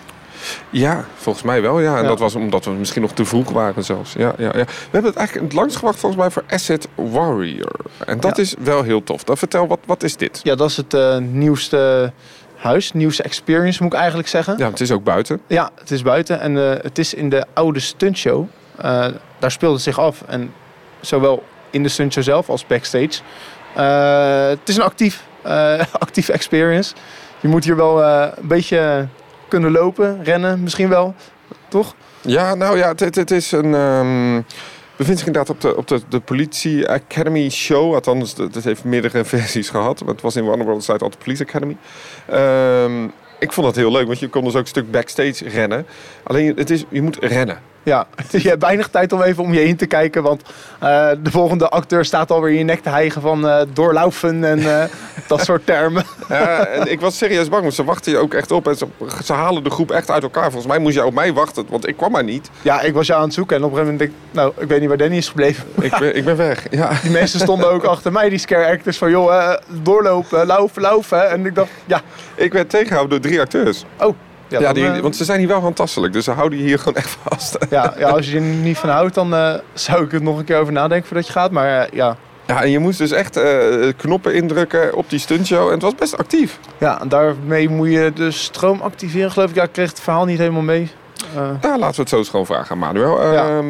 [0.69, 1.79] Ja, volgens mij wel.
[1.79, 1.95] Ja.
[1.95, 2.07] En Ja.
[2.07, 4.13] dat was omdat we misschien nog te vroeg waren zelfs.
[4.13, 4.51] Ja, ja, ja.
[4.65, 7.79] We hebben het eigenlijk het langst gewacht volgens mij voor Asset Warrior.
[8.05, 8.43] En dat Ja.
[8.43, 9.24] is wel heel tof.
[9.24, 10.39] Dan vertel, wat, wat is dit?
[10.43, 12.13] Ja, dat is het eh, nieuwste
[12.55, 14.55] huis, nieuwste experience moet ik eigenlijk zeggen.
[14.57, 15.41] Ja, het is ook buiten.
[15.48, 18.45] Ja, het is buiten en eh, het is in de oude stuntshow.
[18.77, 19.05] Eh
[19.39, 20.21] daar speelde het zich af.
[20.27, 20.53] En
[21.00, 23.21] zowel in de stuntshow zelf als backstage
[24.50, 26.93] het is een actief, uh, actieve experience.
[27.39, 29.07] Je moet hier wel uh, een beetje
[29.51, 31.15] kunnen lopen, rennen misschien wel,
[31.67, 31.96] toch?
[32.22, 33.74] Ja, nou ja, het, het is een...
[33.74, 34.46] Um
[35.01, 37.93] bevindt zich inderdaad op de, op de, de Politie Academy show.
[37.93, 40.00] Althans, het heeft meerdere versies gehad.
[40.00, 41.77] Maar het was in One World Side altijd Police Academy.
[42.34, 45.86] Um, ik vond dat heel leuk, want je kon dus ook een stuk backstage rennen.
[46.24, 47.60] Alleen, het is, je moet rennen.
[47.83, 50.23] Ja, je hebt weinig tijd om even om je heen te kijken.
[50.23, 50.41] Want
[50.83, 54.59] uh, de volgende acteur staat alweer in je nek te hijgen van uh, doorlaufen en
[54.59, 54.83] uh,
[55.27, 56.03] dat soort termen.
[56.29, 58.67] Ja, en ik was serieus bang, want ze wachten je ook echt op.
[58.67, 58.88] En ze,
[59.23, 60.51] ze, halen de groep echt uit elkaar.
[60.51, 62.50] Volgens mij moest je op mij wachten, want ik kwam maar niet.
[62.61, 64.35] Ja, ik was jou aan het zoeken en op een gegeven moment denk ik...
[64.35, 65.63] Nou, ik weet niet waar Danny is gebleven.
[65.81, 66.91] Ik ben, ik ben weg, ja.
[67.01, 71.29] Die mensen stonden ook achter mij, die scare actors, van joh, doorlopen, laufen, laufen.
[71.29, 72.01] En ik dacht, ja.
[72.35, 73.85] Ik werd tegengehouden door drie acteurs.
[74.00, 74.15] Oh.
[74.51, 76.96] Ja, ja die, want ze zijn hier wel handtastelijk, dus ze houden je hier gewoon
[76.96, 77.58] echt vast.
[77.70, 80.43] Ja, ja als je er niet van houdt, dan uh, zou ik het nog een
[80.43, 81.51] keer over nadenken voordat je gaat.
[81.51, 82.17] Maar uh, ja.
[82.46, 83.39] Ja, en je moest dus echt
[83.98, 85.67] knoppen indrukken op die stuntshow.
[85.67, 86.60] En het was best actief.
[86.77, 89.55] Ja, en daarmee moet je de stroom activeren, geloof ik.
[89.55, 90.91] Ja, ik kreeg het verhaal niet helemaal mee.
[91.62, 93.34] Ja, laten we het zo eens gewoon vragen aan Manuel.
[93.34, 93.62] Ja.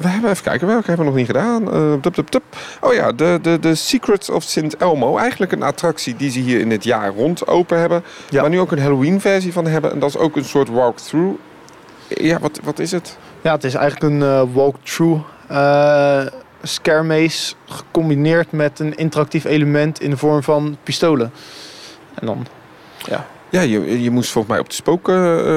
[0.00, 1.62] We hebben even kijken, welke hebben we nog niet gedaan?
[1.62, 2.42] Uh, tup, tup, tup.
[2.80, 4.72] Oh ja, de, de, de Secrets of St.
[4.78, 5.18] Elmo.
[5.18, 8.04] Eigenlijk een attractie die ze hier in het jaar rond open hebben.
[8.28, 8.40] Ja.
[8.40, 9.92] Maar nu ook een Halloween versie van hebben.
[9.92, 11.38] En dat is ook een soort walkthrough.
[12.08, 13.18] Ja, wat, wat is het?
[13.40, 15.22] Ja, het is eigenlijk een uh, walkthrough.
[15.50, 16.22] Uh,
[16.62, 21.32] scare maze gecombineerd met een interactief element in de vorm van pistolen.
[22.14, 22.46] En dan,
[22.98, 23.26] ja.
[23.50, 25.14] Ja, je, je moest volgens mij op de spoken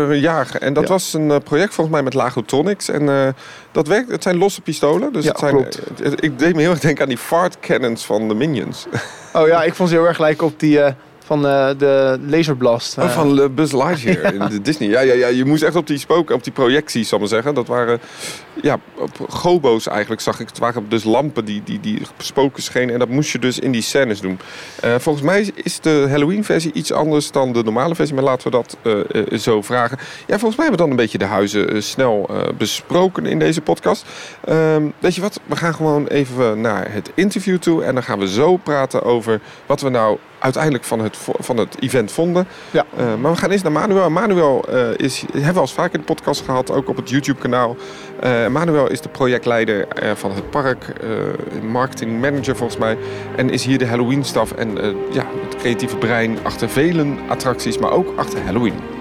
[0.09, 0.61] uh, jagen.
[0.61, 2.89] En dat was een uh, project volgens mij met Lagotronics.
[2.89, 3.35] En
[3.71, 5.13] dat werkt, het zijn losse pistolen.
[5.13, 5.79] Dus ja, het zijn, klopt.
[6.23, 8.85] ik deed me heel erg denken aan die fart cannons van de Minions.
[9.33, 10.79] Oh ja, ik vond ze heel erg lijken op die
[11.25, 12.97] van uh, de Laserblast.
[12.97, 14.31] Oh, van uh, Buzz Lightyear ja.
[14.43, 14.89] in de Disney.
[14.89, 17.33] Ja, ja, ja, je moest echt op die spoken, op die projecties, zal ik maar
[17.33, 17.53] zeggen.
[17.53, 17.99] Dat waren,
[18.61, 20.47] ja, op gobo's eigenlijk zag ik.
[20.47, 22.93] Het waren dus lampen die, die, die spoken schenen.
[22.93, 24.39] En dat moest je dus in die scènes doen.
[24.85, 28.15] Uh, volgens mij is de Halloween-versie iets anders dan de normale versie.
[28.15, 28.77] Maar laten we dat
[29.41, 29.97] zo vragen.
[30.27, 34.05] Ja, volgens mij hebben we dan een beetje de huizen snel besproken in deze podcast.
[34.45, 37.83] Ehm, weet je wat, we gaan gewoon even naar het interview toe.
[37.83, 41.75] En dan gaan we zo praten over wat we nou uiteindelijk van het, van het
[41.79, 42.47] event vonden.
[42.71, 42.85] Ja.
[42.99, 44.09] Uh, maar we gaan eens naar Manuel.
[44.09, 47.39] Manuel uh, is, hebben we al vaak in de podcast gehad, ook op het YouTube
[47.39, 47.75] kanaal.
[48.23, 50.93] Uh, Manuel is de projectleider van het park,
[51.71, 52.97] marketing manager volgens mij.
[53.35, 54.77] En is hier de Halloween staf en
[55.11, 58.92] ja, het creatieve brein achter vele attracties, maar ook achter Halloween.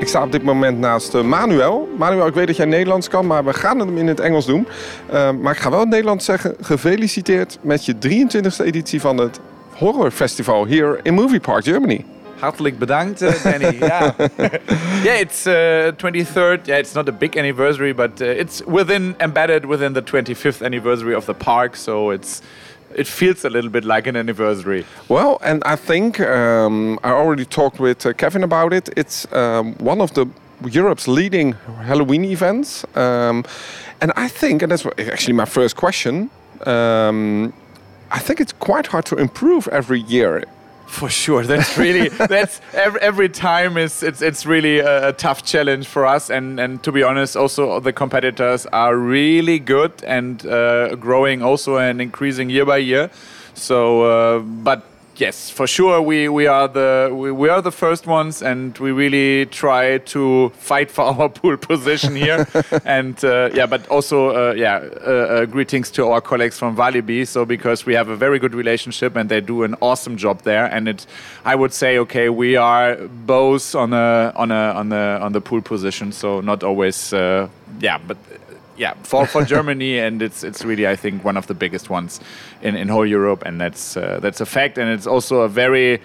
[0.00, 1.88] Ik sta op dit moment naast uh, Manuel.
[1.96, 4.66] Manuel, ik weet dat jij Nederlands kan, maar we gaan het in het Engels doen.
[5.12, 9.40] Uh, maar ik ga wel in Nederlands zeggen, gefeliciteerd met je 23e editie van het
[9.74, 12.04] Horror Festival hier in Movie Park Germany.
[12.38, 13.76] Hartelijk bedankt, uh, Danny.
[13.80, 14.10] yeah,
[15.02, 16.64] yeah, it's uh, 23rd.
[16.64, 21.24] Yeah, it's not a big anniversary, but it's within embedded within the 25th anniversary of
[21.24, 21.76] the park.
[21.76, 22.40] So it's
[22.94, 24.84] it feels a little bit like an anniversary.
[25.08, 28.88] Well, and I think um, I already talked with uh, Kevin about it.
[28.96, 30.26] It's um, one of the
[30.70, 31.52] Europe's leading
[31.86, 33.44] Halloween events, um,
[34.00, 36.30] and I think, and that's actually my first question.
[36.66, 37.52] Um,
[38.10, 40.44] I think it's quite hard to improve every year.
[40.90, 45.44] For sure, that's really that's every, every time is it's it's really a, a, tough
[45.44, 50.44] challenge for us, and and to be honest, also the competitors are really good and
[50.44, 53.08] uh, growing also and increasing year by year.
[53.54, 54.82] So, uh, but
[55.16, 58.92] yes, for sure, we, we are the we, we, are the first ones, and we
[58.92, 62.46] really try to fight for our pool position here.
[62.84, 67.26] and uh, yeah, but also uh, yeah, uh, uh, greetings to our colleagues from Walibi.
[67.26, 70.66] So because we have a very good relationship, and they do an awesome job there.
[70.66, 71.06] And it,
[71.44, 72.96] I would say, okay, we are
[73.26, 76.12] both on a on a on the on the pool position.
[76.12, 77.48] So not always, uh,
[77.80, 78.16] yeah, but
[78.80, 82.18] yeah, for, for Germany, and it's it's really I think one of the biggest ones
[82.62, 86.00] in, in whole Europe, and that's uh, that's a fact, and it's also a very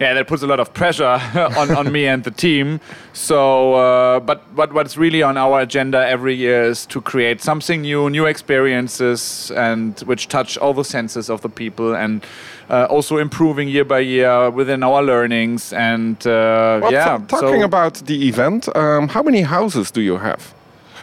[0.00, 1.20] yeah that puts a lot of pressure
[1.56, 2.80] on, on me and the team.
[3.12, 7.82] So, uh, but but what's really on our agenda every year is to create something
[7.82, 12.26] new, new experiences, and which touch all the senses of the people, and
[12.68, 15.72] uh, also improving year by year within our learnings.
[15.72, 20.16] And uh, well, yeah, talking so about the event, um, how many houses do you
[20.16, 20.55] have?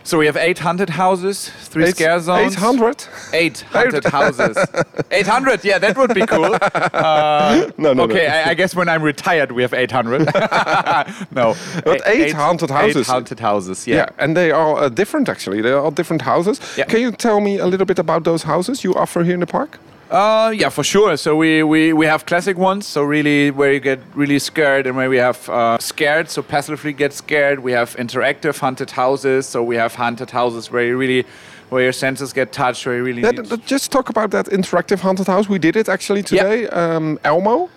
[0.05, 2.55] So we have 800 houses, three Eight, scare zones.
[2.55, 3.05] 800?
[3.31, 4.57] 800 houses.
[5.11, 6.57] 800, yeah, that would be cool.
[6.93, 8.33] Uh, no, no, Okay, no.
[8.33, 10.25] I, I, guess when I'm retired, we have 800.
[11.31, 11.55] no.
[11.83, 13.09] But 800 houses.
[13.09, 13.95] 800 houses, yeah.
[13.95, 15.61] Yeah, and they are uh, different actually.
[15.61, 16.59] They are different houses.
[16.77, 16.85] Yeah.
[16.85, 19.47] Can you tell me a little bit about those houses you offer here in the
[19.47, 19.79] park?
[20.13, 21.17] Uh, yeah, for sure.
[21.17, 22.85] So we, we, we have classic ones.
[22.85, 26.93] So really where you get really scared and where we have uh, scared, so passively
[26.93, 27.59] get scared.
[27.61, 29.47] We have interactive haunted houses.
[29.47, 31.25] So we have haunted houses where you really
[31.69, 34.29] where your senses get touched, where you really Yeah, need- th- th- just talk about
[34.29, 35.49] that interactive haunted house.
[35.49, 36.67] We did it actually today.
[36.67, 37.69] Um, Elmo.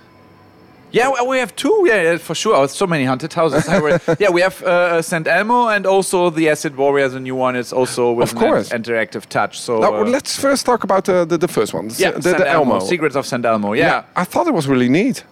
[0.96, 1.84] Yeah, we have two.
[1.88, 2.54] Yeah, yeah, for sure.
[2.56, 3.64] Oh, so many haunted houses.
[4.20, 5.26] Yeah, we have uh, St.
[5.26, 7.58] Elmo and also the Acid Warriors, a new one.
[7.60, 8.68] It's also with Of an course.
[8.70, 9.54] interactive touch.
[9.60, 11.90] So Now, uh, let's first talk about uh, the, the first one.
[11.98, 12.80] yeah, the, the Elmo.
[12.80, 13.44] Secrets of St.
[13.44, 13.74] Elmo.
[13.74, 14.02] Yeah.
[14.16, 15.24] I thought it was really neat.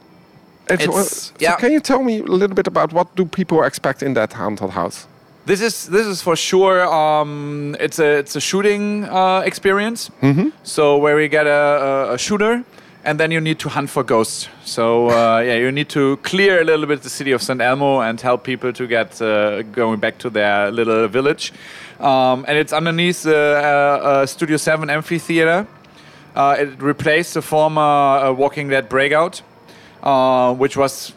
[0.68, 1.56] It It's- so yeah.
[1.56, 4.70] Can you tell me a little bit about what do people expect in that haunted
[4.70, 5.06] house?
[5.46, 6.78] This is this is for sure.
[6.86, 10.10] Um, it's a it's a shooting uh, experience.
[10.22, 10.48] Mm-hmm.
[10.62, 12.64] So where we get a, a, a shooter,
[13.04, 14.48] and then you need to hunt for ghosts.
[14.64, 17.60] So uh, yeah, you need to clear a little bit the city of St.
[17.60, 21.52] Elmo and help people to get uh, going back to their little village.
[22.00, 25.66] Um, and it's underneath the uh, uh, Studio Seven amphitheater.
[26.34, 29.42] Uh, it replaced the former uh, Walking Dead Breakout,
[30.02, 31.12] uh, which was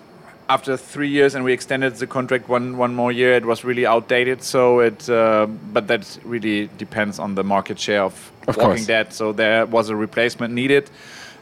[0.50, 3.34] after three years, and we extended the contract one one more year.
[3.34, 5.10] It was really outdated, so it.
[5.10, 8.86] Uh, but that really depends on the market share of, Of Walking course.
[8.86, 9.14] Dead.
[9.14, 10.90] So there was a replacement needed.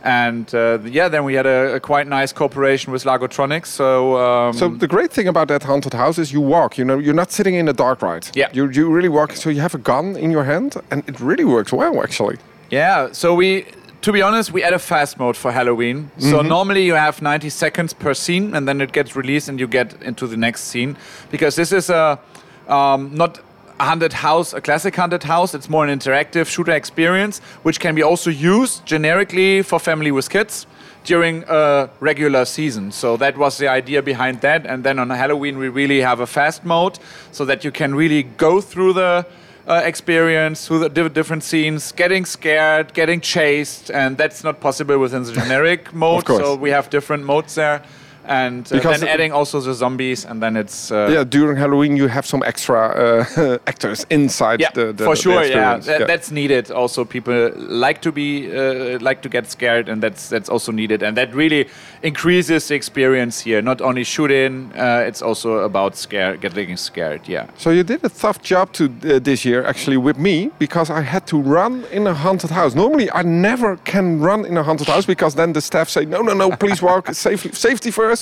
[0.06, 3.66] And uh, yeah, then we had a, a quite nice cooperation with Lagotronics.
[3.66, 6.78] So, um, So the great thing about that haunted house is you walk.
[6.78, 8.28] You know, you're not sitting in a dark ride.
[8.36, 8.50] Yeah.
[8.54, 9.32] You you really walk.
[9.36, 12.38] So you have a gun in your hand, and it really works well, actually.
[12.70, 13.66] Yeah, so we,
[14.02, 16.10] to be honest, we add a fast mode for Halloween.
[16.18, 19.68] So normally you have 90 seconds per scene, and then it gets released, and you
[19.68, 20.98] get into the next scene.
[21.32, 22.20] Because this is a
[22.68, 23.40] um, not
[23.80, 25.54] haunted house, a classic haunted house.
[25.54, 30.30] It's more an interactive shooter experience, which can be also used generically for family with
[30.30, 30.66] kids
[31.04, 32.92] during a regular season.
[32.92, 34.66] So that was the idea behind that.
[34.66, 36.98] And then on Halloween, we really have a fast mode
[37.32, 39.26] so that you can really go through the
[39.68, 44.98] uh, experience through the diff- different scenes, getting scared, getting chased, and that's not possible
[45.00, 46.26] within the generic mode.
[46.28, 47.84] So we have different modes there,
[48.28, 51.24] and uh, then adding also the zombies, and then it's uh, yeah.
[51.24, 55.44] During Halloween, you have some extra uh, actors inside yeah, the, the for the sure.
[55.44, 55.86] Yeah, experience.
[55.86, 56.72] That, that's needed.
[56.72, 61.04] Also, people like to be uh, like to get scared, and that's that's also needed,
[61.04, 61.68] and that really
[62.02, 63.62] increases the experience here.
[63.62, 67.28] Not only shooting, uh, it's also about scare, getting scared.
[67.28, 67.48] Yeah.
[67.58, 71.02] So you did a tough job to uh, this year, actually, with me, because I
[71.02, 72.76] had to run in a haunted house.
[72.76, 76.22] Normally, I never can run in a haunted house because then the staff say, "No,
[76.22, 78.15] no, no, please walk safely, safety first.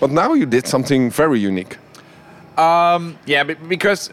[0.00, 1.76] But now you did something very unique.
[2.56, 4.10] Um, yeah, because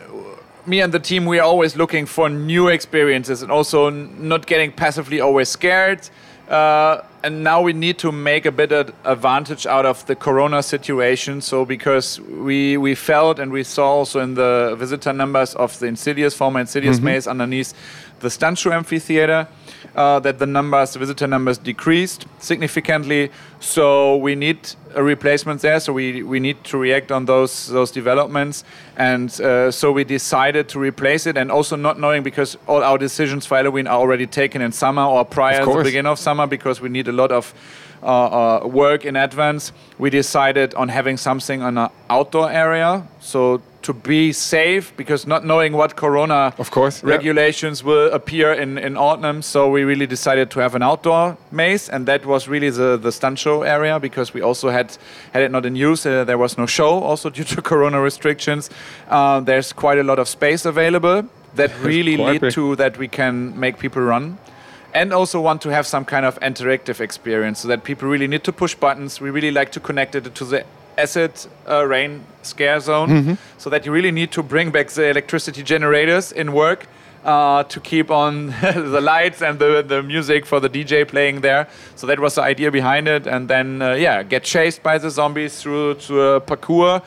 [0.65, 4.71] me and the team we are always looking for new experiences and also not getting
[4.71, 6.09] passively always scared.
[6.49, 10.61] Uh, and now we need to make a bit of advantage out of the corona
[10.61, 11.39] situation.
[11.41, 15.85] So because we we felt and we saw also in the visitor numbers of the
[15.87, 17.73] Insidious former Insidious maze underneath
[18.23, 19.47] the Show Amphitheater
[19.95, 23.29] uh, that the numbers, the visitor numbers decreased significantly.
[23.59, 24.57] So we need
[24.95, 25.79] a replacement there.
[25.79, 28.63] So we, we need to react on those those developments.
[28.97, 31.37] And uh, so we decided to replace it.
[31.37, 35.03] And also not knowing because all our decisions for Halloween are already taken in summer
[35.03, 37.53] or prior to the beginning of summer because we need a lot of
[38.01, 39.71] uh, uh, work in advance.
[39.97, 43.07] We decided on having something on an outdoor area.
[43.21, 47.09] So to be safe because not knowing what corona Of course, yeah.
[47.09, 49.41] regulations will appear in, in autumn.
[49.41, 53.11] So we really decided to have an outdoor maze, and that was really the, the
[53.11, 54.97] stunt show area because we also had
[55.33, 56.05] had it not in use.
[56.05, 58.69] Uh, there was no show also due to corona restrictions.
[59.09, 61.23] Uh, there's quite a lot of space available
[61.55, 62.53] that really lead big.
[62.53, 64.37] to that we can make people run.
[64.95, 68.43] And also want to have some kind of interactive experience so that people really need
[68.43, 69.19] to push buttons.
[69.19, 70.63] We really like to connect it to the
[70.97, 71.31] acid
[71.69, 73.33] uh, rain scare zone Mm-hmm.
[73.57, 76.87] so that you really need to bring back the electricity generators in work
[77.25, 78.47] uh, to keep on
[78.93, 81.67] the lights and the, the music for the DJ playing there.
[81.95, 83.27] So that was the idea behind it.
[83.27, 87.01] And then, uh, yeah, get chased by the zombies through to a parkour.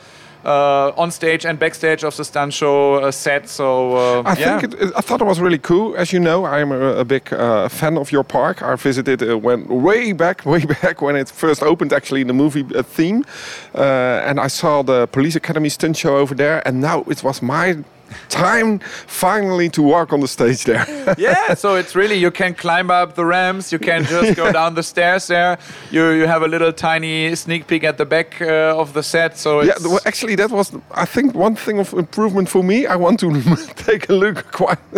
[0.45, 4.59] Uh, on stage and backstage of the stunt show uh, set, so uh, I yeah.
[4.59, 5.95] think it, it- I thought it was really cool.
[5.97, 8.61] As you know, I'm a, a big uh, fan of your park.
[8.61, 12.33] I visited uh, when way back, way back when it first opened, actually in the
[12.33, 13.25] movie uh, theme,
[13.75, 13.81] uh,
[14.29, 16.61] and I saw the Police Academy stunt show over there.
[16.67, 17.83] And now it was my
[18.29, 20.85] time finally to walk on the stage there.
[21.17, 24.75] yeah, so it's really you can climb up the ramps, you can just go down
[24.75, 25.57] the stairs there.
[25.91, 29.37] You you have a little tiny sneak peek at the back uh, of the set.
[29.37, 32.85] So yeah, well, actually, that was I think one thing of improvement for me.
[32.85, 33.27] I want to
[33.75, 34.79] take a look quite,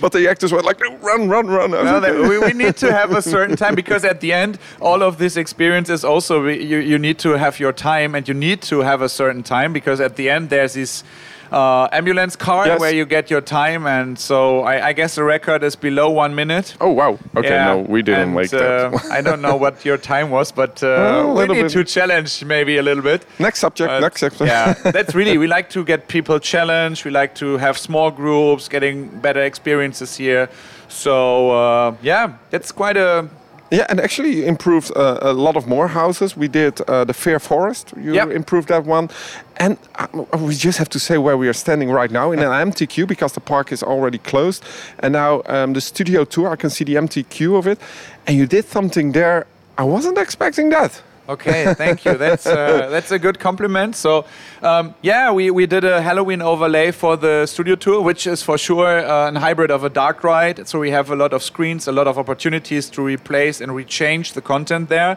[0.00, 3.22] but the actors were like, "Run, run, run!" No, we, we need to have a
[3.22, 7.18] certain time because at the end, all of this experience is also you, you need
[7.18, 10.30] to have your time and you need to have a certain time because at the
[10.30, 11.04] end there's this
[11.54, 12.80] uh, ambulance card Yes.
[12.80, 16.34] where you get your time, and so I, I guess the record is below one
[16.34, 16.74] minute.
[16.80, 17.18] Oh wow.
[17.36, 18.58] Okay, Yeah, no, we didn't and, make uh,
[18.90, 19.04] that.
[19.18, 21.72] I don't know what your time was, but uh, a we little need bit.
[21.72, 23.24] to challenge maybe a little bit.
[23.38, 23.88] next subject.
[23.88, 24.48] But, next subject.
[24.48, 27.04] yeah, that's really we like to get people challenged.
[27.04, 30.48] We like to have small groups, getting better experiences here.
[30.88, 33.28] So uh, yeah, that's quite a
[33.74, 36.36] Yeah, and actually you improved uh, a lot of more houses.
[36.36, 37.92] We did uh, the Fair Forest.
[37.96, 38.30] You Yep.
[38.30, 39.08] improved that one.
[39.56, 42.52] And uh, we just have to say where we are standing right now in an
[42.52, 44.62] empty queue because the park is already closed.
[45.00, 47.78] And now um, the studio tour, I can see the empty queue of it.
[48.26, 49.44] And you did something there.
[49.78, 51.02] I wasn't expecting that.
[51.26, 52.18] Okay, thank you.
[52.18, 53.96] That's uh, that's a good compliment.
[53.96, 54.26] So,
[54.62, 58.58] um, yeah, we, we did a Halloween overlay for the studio tour, which is for
[58.58, 60.68] sure uh, a hybrid of a dark ride.
[60.68, 64.34] So we have a lot of screens, a lot of opportunities to replace and rechange
[64.34, 65.16] the content there.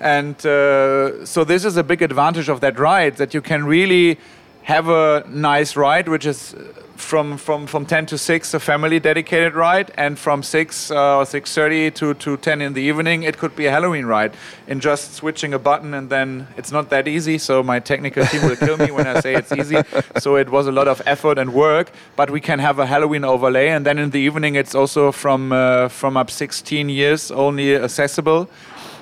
[0.00, 4.18] And uh, so this is a big advantage of that ride that you can really
[4.64, 6.56] have a nice ride, which is
[6.96, 11.24] from from from 10 to 6 a family dedicated ride and from 6 uh, or
[11.24, 14.34] 6.30 to, to 10 in the evening it could be a halloween ride.
[14.66, 18.42] In just switching a button and then it's not that easy so my technical team
[18.42, 19.76] will kill me when i say it's easy.
[20.18, 23.24] So it was a lot of effort and work but we can have a halloween
[23.24, 27.76] overlay and then in the evening it's also from uh, from up 16 years only
[27.76, 28.48] accessible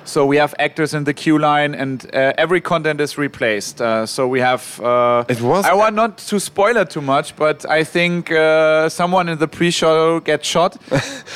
[0.05, 3.81] so we have actors in the queue line, and uh, every content is replaced.
[3.81, 4.79] Uh, so we have.
[4.81, 8.89] Uh, It was- I want not to spoil it too much, but I think uh,
[8.89, 10.77] someone in the pre-show gets shot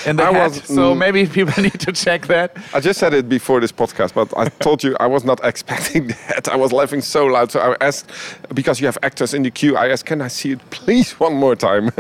[0.06, 0.51] in the I head.
[0.51, 0.97] was- so mm.
[0.97, 2.56] maybe people need to check that.
[2.73, 6.08] I just said it before this podcast, but I told you I was not expecting
[6.08, 6.47] that.
[6.47, 7.51] I was laughing so loud.
[7.51, 8.10] So I asked,
[8.53, 11.34] because you have actors in the queue, I asked, can I see it please one
[11.36, 11.91] more time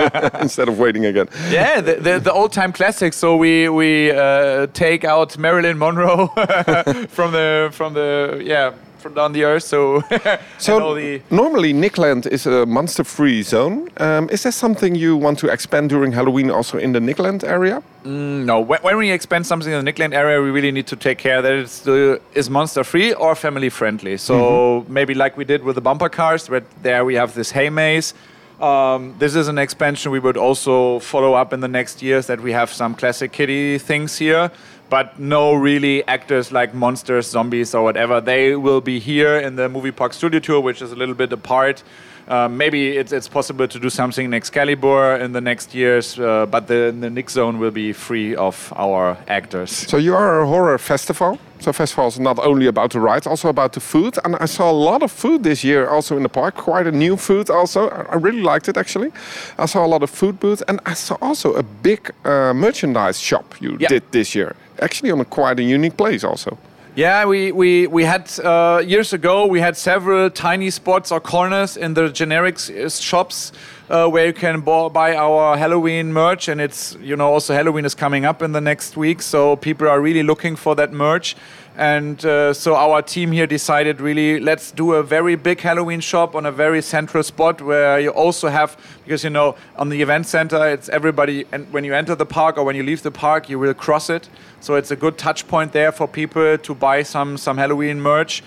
[0.41, 1.27] instead of waiting again?
[1.51, 3.17] Yeah, the, the, the old-time classics.
[3.17, 6.31] So we we uh, take out Marilyn Monroe
[7.09, 9.63] from the from the yeah from down the earth.
[9.63, 10.01] So
[10.57, 13.89] So the normally Nickland is a monster-free zone.
[13.97, 17.81] Um, is there something you want to expand during Halloween also in the Nickland area?
[18.03, 21.17] No, when, when we expand something in the Nickland area, we really need to take
[21.17, 24.17] care that it's still is monster free or family friendly.
[24.17, 27.69] So maybe like we did with the bumper cars, where there we have this hay
[27.69, 28.13] maze.
[28.59, 32.41] Um, this is an expansion we would also follow up in the next years that
[32.41, 34.49] we have some classic kitty things here,
[34.89, 38.21] but no really actors like monsters, zombies, or whatever.
[38.21, 41.31] They will be here in the movie park studio tour, which is a little bit
[41.33, 41.83] apart.
[42.27, 46.45] Uh, maybe it's, it's possible to do something in Excalibur in the next years, uh,
[46.45, 49.71] but the, the Nick Zone will be free of our actors.
[49.71, 51.39] So you are a horror festival.
[51.59, 54.17] So festival is not only about the rides, also about the food.
[54.25, 56.55] And I saw a lot of food this year also in the park.
[56.55, 57.89] Quite a new food also.
[57.89, 59.11] I I really liked it actually.
[59.57, 63.19] I saw a lot of food booths and I saw also a big uh, merchandise
[63.19, 63.87] shop you Yeah.
[63.89, 64.55] did this year.
[64.81, 66.57] Actually on a quite a unique place also.
[66.97, 71.77] Yeah, we, we, we had uh, years ago, we had several tiny spots or corners
[71.77, 73.51] in the generics uh, shops
[73.87, 76.47] uh, where you can buy our Halloween merch.
[76.47, 79.21] And it's, you know, also Halloween is coming up in the next week.
[79.21, 81.35] So people are really looking for that merch.
[81.77, 86.33] And uh, so our team here decided really let's do a very big Halloween shop
[86.33, 90.25] on a very central spot where you also have because you know on the event
[90.25, 93.47] center it's everybody and when you enter the park or when you leave the park
[93.47, 94.27] you will cross it.
[94.59, 98.41] So it's a good touch point there for people to buy some some Halloween merch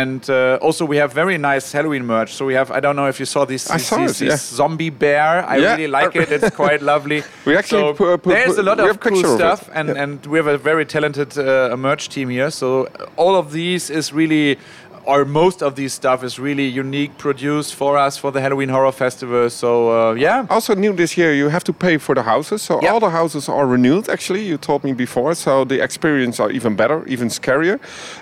[0.00, 3.08] and uh, also we have very nice Halloween merch so we have I don't know
[3.12, 4.30] if you saw this this, saw this, it, yeah.
[4.32, 5.72] this zombie bear I Yeah.
[5.72, 9.28] really like it it's quite lovely We actually so there's a lot of cool picture
[9.32, 10.02] of stuff and Yeah.
[10.02, 12.50] and we have a very talented uh, merch team here.
[12.50, 14.58] So all of these is really,
[15.04, 18.92] or most of these stuff is really unique, produced for us for the Halloween Horror
[18.92, 19.50] Festival.
[19.50, 22.62] So uh, yeah, Also new this year, you have to pay for the houses.
[22.62, 22.92] So Yeah.
[22.92, 24.08] all the houses are renewed.
[24.08, 25.34] Actually, you told me before.
[25.34, 27.78] So the experience are even better, even scarier.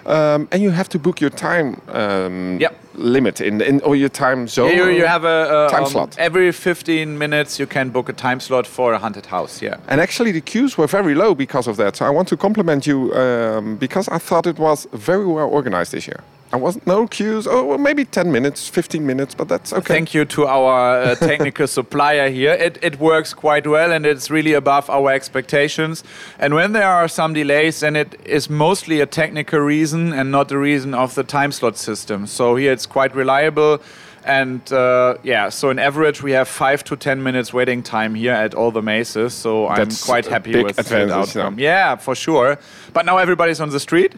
[0.07, 2.73] Um, and you have to book your time um, Yep.
[2.95, 4.75] limit in, in or your time zone.
[4.77, 6.17] you, you have a, a Time um, slot.
[6.19, 7.59] every 15 minutes.
[7.59, 9.63] You can book a time slot for a haunted house.
[9.63, 9.77] Yeah.
[9.89, 11.97] And actually, the queues were very low because of that.
[11.97, 15.93] So I want to compliment you um, because I thought it was very well organized
[15.93, 16.21] this year.
[16.53, 17.47] I wasn't no queues.
[17.47, 19.95] Oh, well, maybe 10 minutes, 15 minutes, but that's okay.
[19.95, 22.53] Thank you to our uh, technical supplier here.
[22.53, 26.03] It, it works quite well and it's really above our expectations.
[26.41, 30.49] And when there are some delays, then it is mostly a technical reason and not
[30.49, 32.27] the reason of the time slot system.
[32.27, 33.81] So here it's quite reliable.
[34.25, 38.33] And uh, yeah, so in average, we have five to 10 minutes waiting time here
[38.33, 39.33] at all the mazes.
[39.33, 41.59] So I'm That's quite happy with the outcome.
[41.59, 42.59] Yeah, for sure.
[42.93, 44.13] But now everybody's on the street.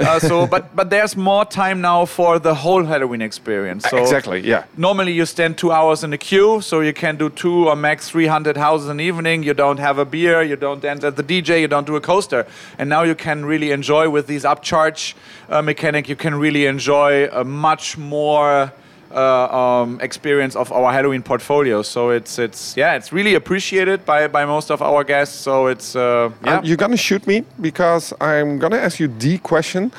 [0.00, 3.84] Uh, so, but but there's more time now for the whole Halloween experience.
[3.88, 4.64] So exactly, yeah.
[4.76, 8.08] Normally, you stand two hours in a queue, so you can do two or max
[8.10, 9.42] 300 houses an evening.
[9.42, 12.46] You don't have a beer, you don't enter the DJ, you don't do a coaster.
[12.78, 15.14] And now you can really enjoy with these upcharge
[15.48, 18.72] uh, mechanic, you can really enjoy a much more
[19.10, 21.82] uh, um, experience of our Halloween portfolio.
[21.82, 25.36] So it's it's yeah, it's really appreciated by, by most of our guests.
[25.38, 26.58] So it's uh, yeah.
[26.58, 29.92] Uh, you're gonna shoot me because I'm gonna ask you the question.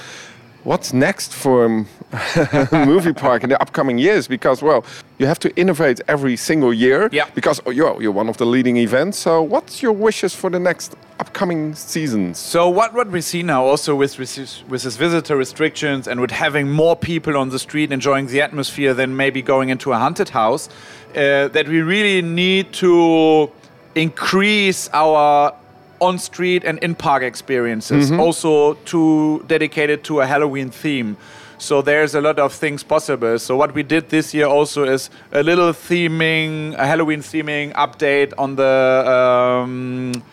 [0.63, 1.85] What's next for
[2.71, 4.27] Movie Park in the upcoming years?
[4.27, 4.83] Because well,
[5.19, 7.09] you have to innovate every single year.
[7.11, 7.29] Yeah.
[7.35, 9.19] Because oh, you're you're one of the leading events.
[9.19, 12.39] So what's your wishes for the next upcoming seasons?
[12.39, 16.19] So what, what we see now also with with this, with this visitor restrictions and
[16.19, 19.97] with having more people on the street enjoying the atmosphere than maybe going into a
[19.97, 20.69] haunted house,
[21.15, 23.51] uh, that we really need to
[23.95, 25.53] increase our
[26.01, 31.17] on-street and in-park experiences, also to dedicated to a Halloween theme.
[31.59, 33.37] So there's a lot of things possible.
[33.37, 38.33] So what we did this year also is a little theming, a Halloween theming update
[38.37, 38.63] on the.
[38.65, 40.23] Um,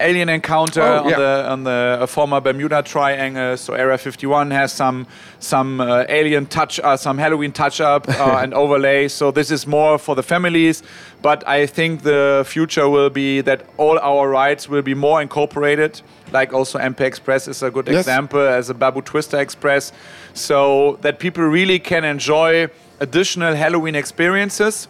[0.00, 3.56] alien encounter Oh, on the on the uh, former Bermuda Triangle.
[3.56, 5.06] So Area 51 has some
[5.38, 9.08] some uh, alien touch, uh, some Halloween touch up uh, and overlay.
[9.08, 10.82] So this is more for the families.
[11.22, 16.00] But I think the future will be that all our rides will be more incorporated.
[16.32, 18.00] Like also MP Express is a good Yes.
[18.00, 19.92] example as a Babu Twister Express,
[20.34, 22.68] so that people really can enjoy
[23.00, 24.88] additional Halloween experiences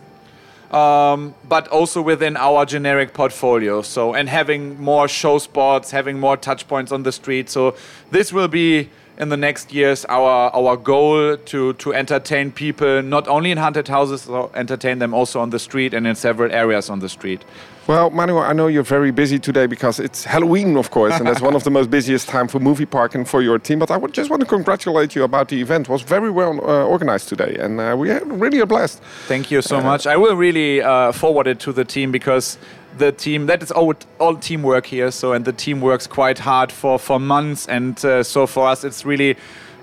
[0.74, 3.80] um, but also within our generic portfolio.
[3.82, 7.48] So, and having more show spots, having more touch points on the street.
[7.48, 7.76] So,
[8.10, 13.28] this will be in the next years our our goal to to entertain people not
[13.28, 16.98] only in haunted houses, entertain them also on the street and in several areas on
[16.98, 17.44] the street.
[17.86, 21.42] Well, Manuel, I know you're very busy today because it's Halloween, of course, and that's
[21.42, 23.78] one of the most busiest time for Movie Park and for your team.
[23.78, 25.88] But I would just want to congratulate you about the event.
[25.88, 29.02] It was very well uh, organized today, and uh, we had really a blast.
[29.26, 30.06] Thank you so much.
[30.06, 32.56] I will really uh, forward it to the team because
[32.96, 35.10] the team that is all, all teamwork here.
[35.10, 38.84] So and the team works quite hard for for months, and uh, so for us
[38.84, 39.36] it's really.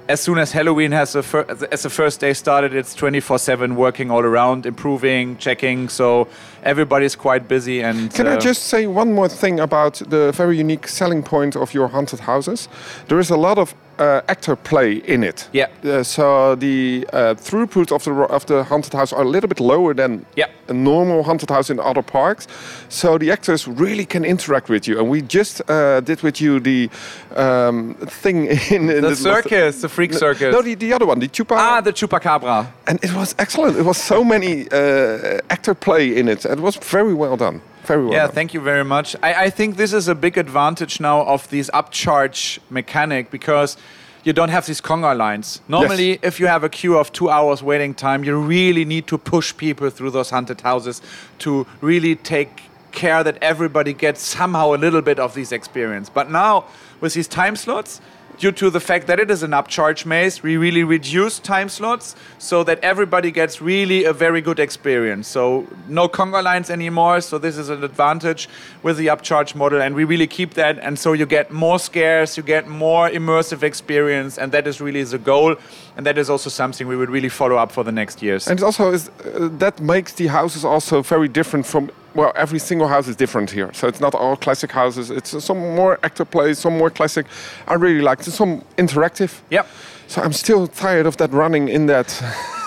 [0.10, 4.10] As soon as Halloween has a fir- as the first day started, it's 24/7 working
[4.10, 5.88] all around, improving, checking.
[5.88, 6.28] So
[6.64, 7.82] everybody's quite busy.
[7.82, 11.56] And Can I uh, just say one more thing about the very unique selling point
[11.56, 12.68] of your haunted houses?
[13.08, 15.50] There is a lot of uh, actor play in it.
[15.54, 15.68] Yeah.
[15.84, 19.60] Uh, so the uh, throughput of the of the haunted house are a little bit
[19.60, 20.48] lower than Yeah.
[20.68, 22.48] a normal haunted house in other parks.
[22.90, 25.00] So the actors really can interact with you.
[25.00, 26.90] And we just uh, did with you the
[27.36, 30.52] um, thing in, in the circus, the freak circus.
[30.54, 31.56] No, the, the other one, the Chupa.
[31.58, 32.66] ah, the chupacabra.
[32.88, 33.78] and it was excellent.
[33.78, 36.46] It was so many uh, actor play in it.
[36.46, 37.62] It was very well done.
[37.84, 38.36] Very well Yeah, done.
[38.36, 39.16] thank you very much.
[39.24, 43.78] I, I think this is a big advantage now of this upcharge mechanic because
[44.24, 45.62] you don't have these conga lines.
[45.68, 49.18] Normally, if you have a queue of two hours waiting time, you really need to
[49.18, 51.02] push people through those haunted houses
[51.40, 56.10] to really take care that everybody gets somehow a little bit of this experience.
[56.10, 56.66] But now,
[57.00, 58.00] with these time slots,
[58.42, 62.16] due to the fact that it is an upcharge maze, we really reduce time slots
[62.40, 65.28] so that everybody gets really a very good experience.
[65.28, 67.22] So no conga lines anymore.
[67.22, 68.50] So this is an advantage
[68.82, 70.80] with the upcharge model, and we really keep that.
[70.80, 75.04] And so you get more scares, you get more immersive experience, and that is really
[75.04, 75.56] the goal.
[75.96, 78.48] And that is also something we would really follow up for the next years.
[78.48, 81.92] And also is uh, that makes the houses also very different from.
[82.14, 85.10] Well, every single house is different here, so it's not all classic houses.
[85.10, 87.26] It's some more actor plays, some more classic.
[87.68, 88.32] I really like it.
[88.32, 89.40] Some interactive.
[89.50, 89.68] Yep.
[90.08, 92.08] So I'm still tired of that running in that.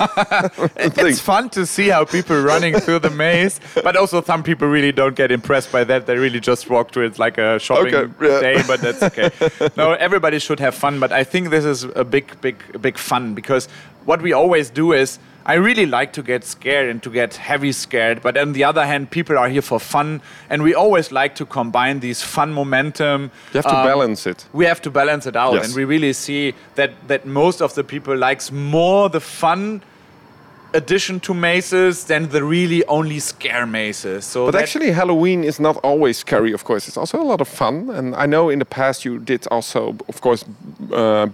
[0.76, 4.92] It's fun to see how people running through the maze, but also some people really
[4.92, 6.06] don't get impressed by that.
[6.06, 8.40] They really just walk through it like a shopping Okay, yeah.
[8.40, 9.30] day, but that's okay.
[9.76, 13.34] no, everybody should have fun, but I think this is a big, big, big fun
[13.34, 13.68] because
[14.06, 15.18] what we always do is.
[15.46, 18.86] I really like to get scared and to get heavy scared, but on the other
[18.86, 23.30] hand, people are here for fun, and we always like to combine these fun momentum.
[23.52, 24.46] You have to um, balance it.
[24.54, 25.66] we have to balance it out Yes.
[25.66, 29.82] and we really see that that most of the people likes more the fun
[30.74, 35.76] addition to mazes than the really only scare mazes so But actually, Halloween is not
[35.84, 36.88] always scary, of course.
[36.88, 37.90] It's also a lot of fun.
[37.90, 40.44] And I know in the past you did also, of course,
[40.92, 41.26] uh,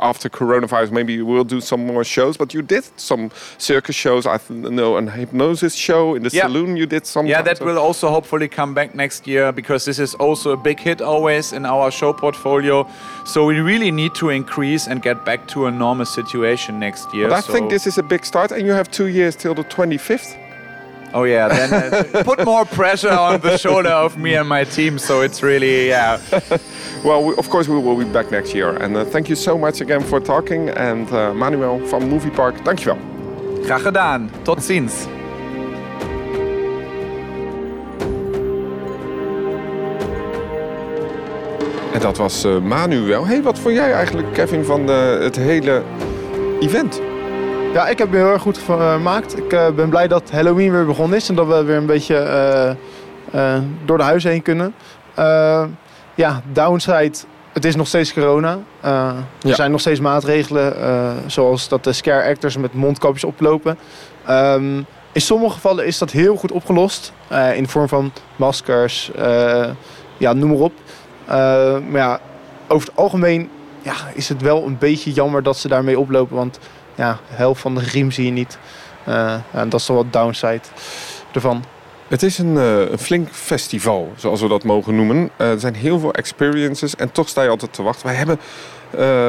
[0.00, 2.36] after coronavirus, maybe you will do some more shows.
[2.36, 4.26] But you did some circus shows.
[4.26, 6.46] I know a hypnosis show in the Yeah.
[6.46, 6.76] saloon.
[6.76, 7.26] You did some.
[7.26, 10.78] yeah that will also hopefully come back next year because this is also a big
[10.80, 12.86] hit always in our show portfolio
[13.24, 17.28] so we really need to increase and get back to a normal situation next year
[17.28, 19.54] But I so- think this is a big start, and you have two years till
[19.54, 20.36] the 25th.
[21.12, 24.98] oh yeah then uh, put more pressure on the shoulder of me and my team
[24.98, 26.18] so it's really yeah
[27.04, 28.70] Well, we, of course, we will be back next year.
[28.82, 30.70] And uh, thank you so much again for talking.
[30.70, 32.96] And uh, Manuel from Movie Park, dankjewel.
[33.64, 34.92] graag gedaan tot ziens
[41.92, 43.26] En dat was Manuel.
[43.26, 45.82] hey, wat vond jij eigenlijk, Kevin, van de, het hele
[46.60, 47.00] event?
[47.74, 49.38] Ja, ik heb me heel erg goed gemaakt.
[49.38, 52.16] Ik eh, ben blij dat Halloween weer begonnen is en dat we weer een beetje
[52.16, 52.70] eh,
[53.56, 54.74] eh, door de huizen heen kunnen.
[55.14, 55.64] Eh,
[56.14, 57.12] ja, downside,
[57.52, 58.58] het is nog steeds corona.
[58.80, 58.90] Eh,
[59.40, 59.48] Ja.
[59.50, 63.78] Er zijn nog steeds maatregelen, eh, zoals dat de scare actors met mondkapjes oplopen.
[64.26, 64.76] Ehm,
[65.12, 69.64] in sommige gevallen is dat heel goed opgelost, eh, in de vorm van maskers, eh,
[70.16, 70.72] ja, noem maar op.
[71.24, 71.34] Eh,
[71.90, 72.20] maar ja,
[72.68, 73.48] over het algemeen
[73.82, 76.58] ja, is het wel een beetje jammer dat ze daarmee oplopen, want
[76.94, 78.58] ja, helft van de riem zie je niet.
[79.04, 80.60] Eh, en dat is toch wat downside
[81.32, 81.64] ervan.
[82.08, 85.30] Het is een, eh, een flink festival, zoals we dat mogen noemen.
[85.36, 88.06] Eh, er zijn heel veel experiences en toch sta je altijd te wachten.
[88.06, 88.38] Wij hebben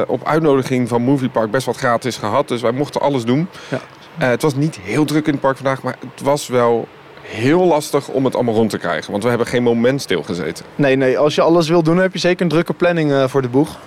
[0.06, 3.48] op uitnodiging van Movie Park best wat gratis gehad, dus wij mochten alles doen.
[3.68, 3.80] Ja.
[4.18, 6.88] Het was niet heel druk in het park vandaag, maar het was wel
[7.20, 9.10] heel lastig om het allemaal rond te krijgen.
[9.10, 10.64] Want we hebben geen moment stilgezeten.
[10.74, 13.48] Nee, nee, als je alles wil doen, heb je zeker een drukke planning voor de
[13.48, 13.78] boeg.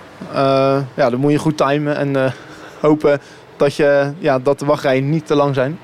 [0.94, 2.34] Ja, dan moet je goed timen en
[2.80, 3.20] hopen
[3.60, 5.78] dat, je, ja, dat de wachtrijen niet te lang zijn.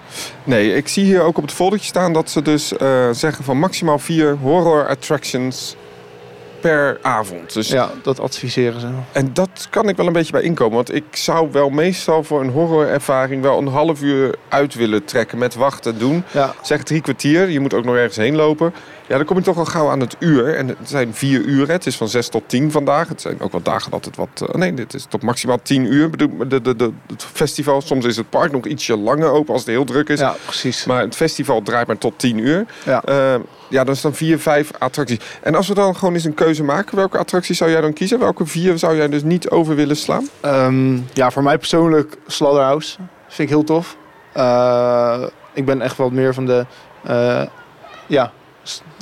[0.45, 3.59] Nee, ik zie hier ook op het foldertje staan dat ze dus eh, zeggen van
[3.59, 5.77] maximaal vier horror attractions
[6.61, 7.53] per avond.
[7.55, 8.87] Dus Ja, dat adviseren ze.
[9.13, 10.75] En dat kan ik wel een beetje bij inkomen.
[10.75, 15.39] Want ik zou wel meestal voor een horrorervaring wel een half uur uit willen trekken
[15.39, 16.25] met wachten doen.
[16.31, 18.73] Ja, Zeg drie kwartier, je moet ook nog ergens heen lopen.
[19.09, 20.55] Ja, dan kom je toch al gauw aan het uur.
[20.55, 21.69] En het zijn vier uur.
[21.69, 23.09] Het is van zes tot tien vandaag.
[23.09, 24.29] Het zijn ook wel dagen dat het wat...
[24.49, 26.17] eh, nee, dit is tot maximaal tien uur.
[26.17, 29.71] De, de, de, het festival, soms is het park nog ietsje langer open als het
[29.71, 30.19] heel druk is.
[30.21, 30.85] ja precies.
[30.85, 32.67] Maar het festival draait maar tot tien uur.
[32.85, 33.03] Ja.
[33.05, 33.35] Eh,
[33.69, 35.19] ja, dat is dan vier, vijf attracties.
[35.43, 38.19] En als we dan gewoon eens een keuze maken, welke attracties zou jij dan kiezen?
[38.19, 40.29] Welke vier zou jij dus niet over willen slaan?
[40.41, 42.97] Ehm, ja, voor mij persoonlijk Slaughterhouse.
[43.29, 43.97] Vind ik heel tof.
[44.33, 46.67] Eh, ik ben echt wel meer van de,
[47.05, 47.43] eh
[48.07, 48.33] ja,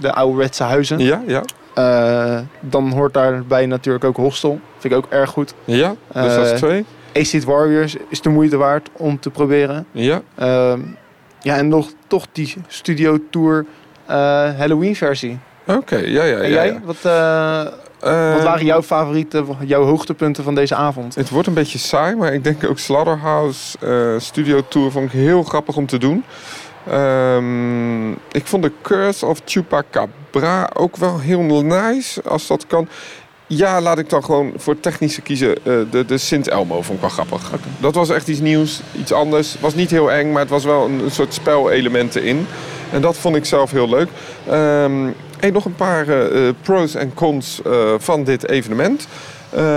[0.01, 0.99] de ouderwetse huizen.
[0.99, 1.43] Ja, ja,
[1.75, 4.61] Eh, dan hoort daarbij natuurlijk ook Hostel.
[4.79, 5.55] Vind ik ook erg goed.
[5.65, 5.95] ja.
[6.13, 6.85] Dus dat is twee.
[7.15, 9.87] Acid Warriors is de moeite waard om te proberen.
[9.93, 10.23] Ja.
[10.35, 10.81] Ehm,
[11.41, 13.67] ja, en nog toch die Studio Tour
[14.07, 14.17] eh,
[14.59, 15.39] Halloween versie.
[15.67, 16.55] Oké, ja, ja, en ja.
[16.55, 16.67] jij?
[16.67, 16.81] ja.
[16.85, 16.97] Wat,
[18.05, 21.15] eh, wat waren jouw favorieten, jouw hoogtepunten van deze avond?
[21.15, 25.13] Het wordt een beetje saai, maar ik denk ook Slaughterhouse eh, Studio Tour vond ik
[25.13, 26.25] heel grappig om te doen.
[26.91, 32.89] Ehm, ik vond de Curse of Chupacabra ook wel heel nice, als dat kan.
[33.47, 35.55] Ja, laat ik dan gewoon voor technische kiezen.
[35.91, 37.51] De, de Sint Elmo vond ik wel grappig.
[37.79, 39.57] Dat was echt iets nieuws, iets anders.
[39.61, 42.47] was niet heel eng, maar het was wel een, een soort spelelementen in.
[42.95, 44.09] En dat vond ik zelf heel leuk.
[45.41, 49.07] En nog een paar eh, eh, pros en cons eh, van dit evenement.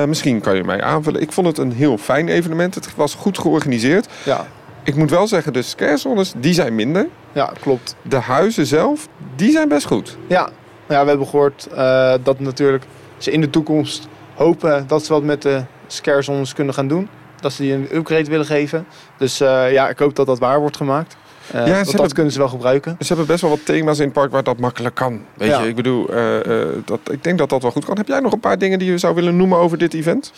[0.07, 1.22] Misschien kan je mij aanvullen.
[1.22, 2.76] Ik vond het een heel fijn evenement.
[2.76, 4.07] Het was goed georganiseerd.
[4.24, 4.47] Ja,
[4.84, 7.07] Ik moet wel zeggen, de scarezones, die zijn minder.
[7.32, 7.95] ja klopt.
[8.01, 10.18] De huizen zelf, die zijn best goed.
[10.28, 10.49] Ja,
[10.88, 12.84] ja we hebben gehoord eh, dat natuurlijk
[13.18, 17.09] ze in de toekomst hopen dat ze wat met de scare zones kunnen gaan doen.
[17.39, 18.86] Dat ze die een upgrade willen geven.
[19.18, 21.15] Dus ja, ik hoop dat dat waar wordt gemaakt.
[21.51, 22.95] Eh, ze want dat hebben- kunnen ze wel gebruiken.
[22.99, 25.21] Ze hebben best wel wat thema's in het park waar dat makkelijk kan.
[25.33, 25.61] Weet Ja.
[25.61, 27.97] je, ik bedoel, eh, eh, dat, ik denk dat dat wel goed kan.
[27.97, 30.31] Heb jij nog een paar dingen die je zou willen noemen over dit event?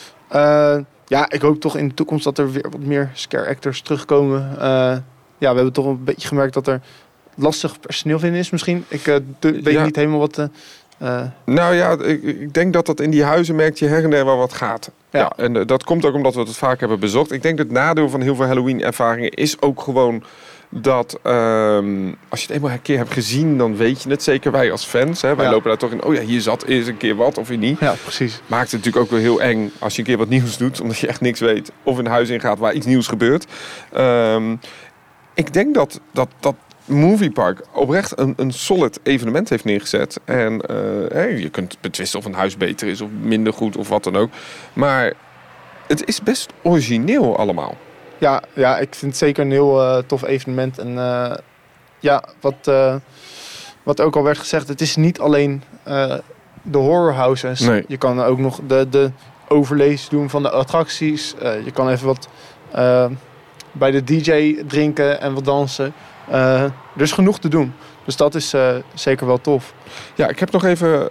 [1.07, 4.49] Ja, ik hoop toch in de toekomst dat er weer wat meer scare actors terugkomen.
[5.37, 6.81] Ja, we hebben toch een beetje gemerkt dat er
[7.35, 8.85] lastig personeel vinden is misschien.
[8.87, 9.05] Ik
[9.39, 9.83] weet Ja.
[9.85, 10.47] niet helemaal wat...
[11.45, 14.25] Nou ja, ik, ik denk dat dat in die huizen merkt je her en der
[14.25, 14.91] wel wat gaat.
[15.11, 15.19] Ja.
[15.19, 15.31] Ja.
[15.35, 17.31] en dat komt ook omdat we het vaak hebben bezocht.
[17.31, 20.23] Ik denk dat het nadeel van heel veel Halloween-ervaringen is ook gewoon
[20.71, 24.23] dat ehm, als je het eenmaal een keer hebt gezien, dan weet je het.
[24.23, 25.21] Zeker wij als fans.
[25.21, 25.51] Hè, wij Ja.
[25.51, 26.03] lopen daar toch in.
[26.03, 27.79] Oh ja, hier zat eens een keer wat of hier niet.
[27.79, 28.41] ja, precies.
[28.47, 30.97] Maakt het natuurlijk ook wel heel eng als je een keer wat nieuws doet, omdat
[30.97, 31.71] je echt niks weet.
[31.83, 33.45] Of in een huis ingaat waar iets nieuws gebeurt.
[33.93, 34.55] Ehm,
[35.33, 36.55] ik denk dat, dat, dat
[36.85, 40.19] Movie Park oprecht een, een solid evenement heeft neergezet.
[40.25, 44.03] En eh, je kunt betwisten of een huis beter is of minder goed of wat
[44.03, 44.29] dan ook.
[44.73, 45.13] Maar
[45.87, 47.77] het is best origineel allemaal.
[48.19, 50.77] Ja, ja, ik vind het zeker een heel eh, tof evenement.
[50.77, 51.35] En eh,
[51.99, 52.95] ja, wat, eh,
[53.83, 55.63] wat ook al werd gezegd, het is niet alleen
[56.61, 57.59] de horror houses.
[57.59, 57.83] Nee.
[57.87, 59.11] Je kan ook nog de, de
[59.47, 61.35] overlays doen van de attracties.
[61.65, 62.27] Je kan even wat
[63.71, 65.93] bij de DJ drinken en wat dansen.
[66.29, 67.73] Eh, er is genoeg te doen.
[68.05, 68.53] Dus dat is
[68.93, 69.73] zeker wel tof.
[70.15, 71.07] Ja, ik heb nog even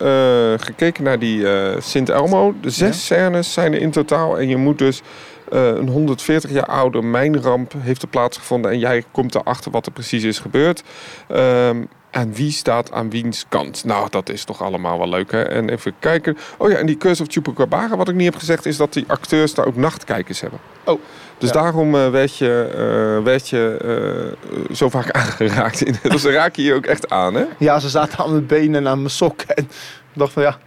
[0.60, 1.46] gekeken naar die
[1.80, 2.54] Sint Elmo.
[2.60, 3.16] De zes Ja.
[3.16, 4.38] scènes zijn er in totaal.
[4.38, 5.02] En je moet dus
[5.50, 8.70] eh, een 140 jaar oude mijnramp heeft er plaatsgevonden.
[8.70, 10.82] En jij komt erachter wat er precies is gebeurd.
[11.28, 13.84] Ehm, en wie staat aan wiens kant?
[13.84, 15.42] Nou, dat is toch allemaal wel leuk, hè?
[15.42, 16.36] En even kijken.
[16.58, 18.66] Oh ja, en die Curse of Chupacabra, wat ik niet heb gezegd...
[18.66, 20.60] is dat die acteurs daar ook nachtkijkers hebben.
[20.84, 21.00] Oh,
[21.38, 21.54] Dus ja.
[21.54, 24.36] daarom eh, werd je, eh, werd je
[24.72, 25.80] zo vaak aangeraakt.
[25.80, 27.44] In, dus ze raken je ook echt aan, hè?
[27.58, 29.56] Ja, ze zaten aan mijn benen en aan mijn sokken.
[29.56, 30.58] En ik dacht van ja,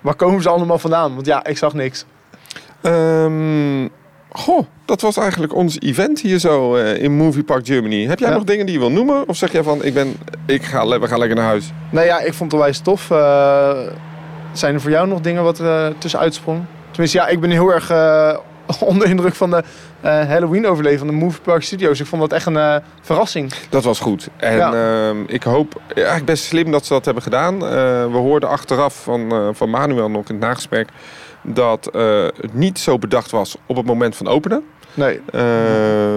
[0.00, 1.14] waar komen ze allemaal vandaan?
[1.14, 2.04] Want ja, ik zag niks.
[2.80, 3.88] Ehm,
[4.32, 8.06] Goh, dat was eigenlijk ons event hier zo eh, in Movie Park Germany.
[8.06, 8.34] Heb jij Ja.
[8.34, 9.28] nog dingen die je wil noemen?
[9.28, 10.16] Of zeg jij van, ik ben,
[10.46, 11.72] ik ga, we gaan lekker naar huis?
[11.90, 13.10] Nou ja, ik vond het onwijs tof.
[13.10, 13.78] Eh,
[14.52, 16.60] zijn er voor jou nog dingen wat er uh, tussen uitsprong?
[16.90, 18.36] Tenminste, ja, ik ben heel erg eh,
[18.88, 19.62] onder de indruk van de
[20.00, 22.00] eh, Halloween overleven van de Movie Park Studios.
[22.00, 23.52] Ik vond dat echt een eh, verrassing.
[23.70, 24.28] Dat was goed.
[24.36, 24.72] En Ja.
[24.72, 27.54] ehm, ik hoop, eigenlijk best slim dat ze dat hebben gedaan.
[27.54, 27.70] Eh,
[28.10, 30.88] we hoorden achteraf van, eh, van Manuel nog in het nagesprek
[31.54, 34.64] dat eh, het niet zo bedacht was op het moment van openen.
[34.94, 35.20] Nee,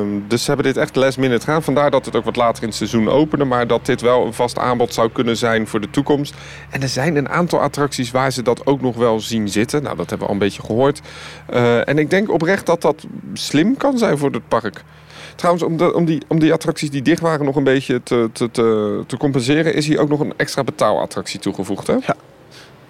[0.01, 1.63] Ehm, dus ze hebben dit echt last minute gedaan.
[1.63, 3.45] Vandaar dat het ook wat later in het seizoen opende.
[3.45, 6.33] Maar dat dit wel een vast aanbod zou kunnen zijn voor de toekomst.
[6.69, 9.83] En er zijn een aantal attracties waar ze dat ook nog wel zien zitten.
[9.83, 11.01] Nou, dat hebben we al een beetje gehoord.
[11.45, 14.83] Eh, en ik denk oprecht dat dat slim kan zijn voor het park.
[15.35, 18.29] Trouwens, om, de, om, die, om die attracties die dicht waren nog een beetje te,
[18.33, 19.73] te, te, te compenseren...
[19.73, 21.87] is hier ook nog een extra betaalattractie toegevoegd.
[21.87, 21.95] Hè?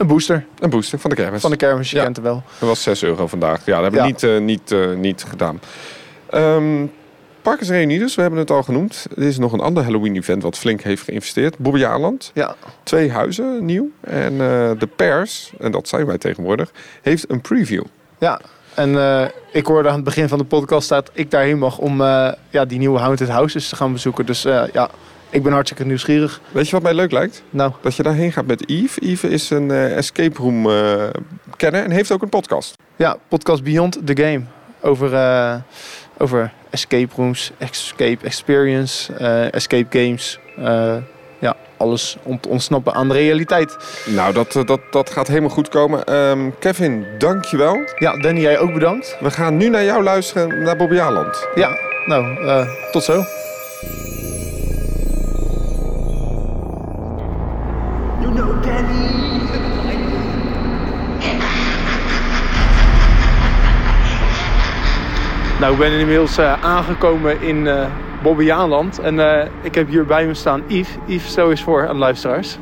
[0.01, 1.41] Een booster Een booster van de kermis.
[1.41, 2.03] van de kermis, je Ja.
[2.03, 2.43] kent wel.
[2.59, 3.65] Dat was 6 euro vandaag.
[3.65, 5.59] Ja, dat hebben we niet, eh, niet, eh, niet gedaan.
[6.29, 6.85] Ehm
[7.41, 9.05] Parkers Reunidos, we hebben het al genoemd.
[9.17, 11.57] Er is nog een ander Halloween-event wat flink heeft geïnvesteerd.
[11.57, 12.31] Bobby Aland.
[12.33, 13.89] Ja, Twee huizen nieuw.
[14.01, 16.71] En eh, de pers, en dat zijn wij tegenwoordig,
[17.01, 17.83] heeft een preview.
[18.17, 18.41] ja.
[18.75, 18.89] En
[19.51, 22.01] ik hoorde aan het begin van de podcast dat ik daarheen mag om
[22.49, 24.25] ja, die nieuwe Haunted Houses te gaan bezoeken.
[24.25, 24.89] Dus ja,
[25.31, 26.41] ik ben hartstikke nieuwsgierig.
[26.51, 27.43] Weet je wat mij leuk lijkt?
[27.49, 28.97] Nou, Dat je daarheen gaat met Yves.
[28.99, 31.03] Yves is een eh, escape room eh
[31.57, 32.75] kenner en heeft ook een podcast.
[32.95, 34.41] ja, podcast Beyond the Game.
[34.81, 35.55] Over, eh,
[36.17, 39.13] over escape rooms, escape experience,
[39.51, 40.39] escape games.
[41.39, 43.77] Ja, alles om te ontsnappen aan de realiteit.
[44.05, 46.05] Nou, dat, dat, dat gaat helemaal goed komen.
[46.05, 47.77] Ehm, Kevin, dankjewel.
[47.99, 49.17] Ja, Danny, jij ook bedankt.
[49.19, 51.47] We gaan nu naar jou luisteren, naar Bobby Aland.
[51.55, 52.37] Ja, nou,
[52.91, 53.23] tot zo.
[65.61, 67.85] Nou, ik ben inmiddels eh, aangekomen in eh
[68.23, 68.99] Bobbejaanland.
[68.99, 70.97] En eh, ik heb hier bij me staan Yves.
[71.05, 72.57] Yves, stel eens voor aan de luisteraars.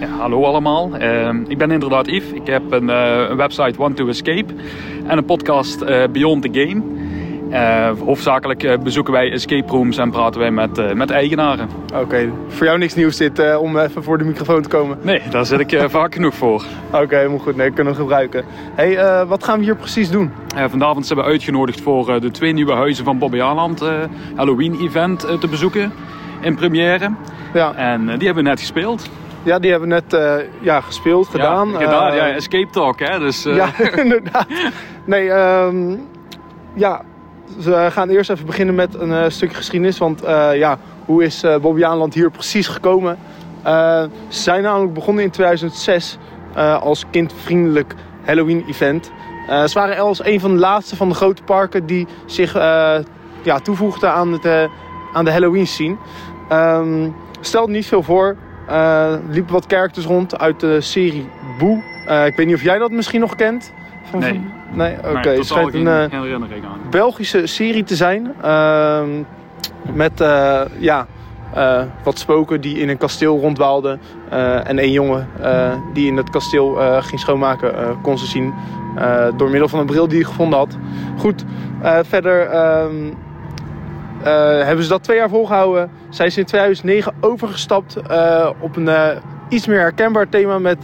[0.00, 2.30] Ja, hallo allemaal, Ehm, ik ben inderdaad Yves.
[2.32, 4.54] Ik heb een, een website Want to Escape
[5.06, 6.82] en een podcast Beyond the Game.
[7.52, 11.68] Eh, hoofdzakelijk eh, bezoeken wij escape rooms en praten wij met, eh, met eigenaren.
[11.94, 14.98] Oké, voor jou niks nieuws dit om even voor de microfoon te komen.
[15.02, 16.64] Nee, daar zit ik vaak genoeg voor.
[16.92, 17.56] Oké, helemaal goed.
[17.56, 18.44] Nee, kunnen we gebruiken.
[18.74, 20.32] hey, wat gaan we hier precies doen?
[20.68, 23.82] Vanavond zijn we uitgenodigd voor de twee nieuwe huizen van Bobby Aland
[24.34, 25.92] Halloween event eh, te bezoeken
[26.40, 27.10] in première.
[27.54, 29.10] Ja, En die hebben we net gespeeld.
[29.42, 31.70] ja die hebben we net ja, gespeeld, gedaan.
[31.70, 33.18] Ja, gedaan, Eh, ja, escape talk hè.
[33.18, 34.46] Dus, Ja, inderdaad.
[35.04, 35.96] Nee, ehm,
[36.74, 37.02] ja,
[37.58, 39.98] we gaan eerst even beginnen met een eh, stukje geschiedenis.
[39.98, 43.18] Want eh, ja, hoe is uh, Bobbejaanland hier precies gekomen?
[43.62, 46.18] Eh, ze zijn namelijk begonnen in 2006
[46.54, 49.12] eh, als kindvriendelijk Halloween-event.
[49.48, 52.94] Eh, ze waren als een van de laatste van de grote parken die zich eh,
[53.42, 54.64] ja, toevoegden aan, het, eh,
[55.12, 55.96] aan de Halloween-scene.
[56.48, 57.08] Ehm
[57.40, 58.36] stelde niet veel voor.
[58.66, 61.28] Eh liepen wat characters rond uit de serie.
[62.06, 63.72] Eh, ik weet niet of jij dat misschien nog kent.
[64.18, 64.61] Nee.
[64.72, 65.28] Nee, oké.
[65.28, 66.80] het schijnt geen, een eh, geen herinnering aan.
[66.90, 68.32] Belgische serie te zijn.
[68.42, 69.22] ehm,
[69.92, 71.06] met eh, ja,
[71.54, 74.00] eh, wat spoken die in een kasteel rondwaalden.
[74.64, 75.28] en één jongen
[75.92, 78.54] die in het kasteel ging schoonmaken, kon ze zien.
[79.36, 80.76] door middel van een bril die hij gevonden had.
[81.18, 81.44] Goed,
[82.02, 83.12] verder ehm,
[84.22, 85.90] eh, hebben ze dat twee jaar volgehouden.
[86.08, 87.96] Zijn ze in 2009 overgestapt
[88.60, 88.88] op een
[89.48, 90.78] iets meer herkenbaar thema met,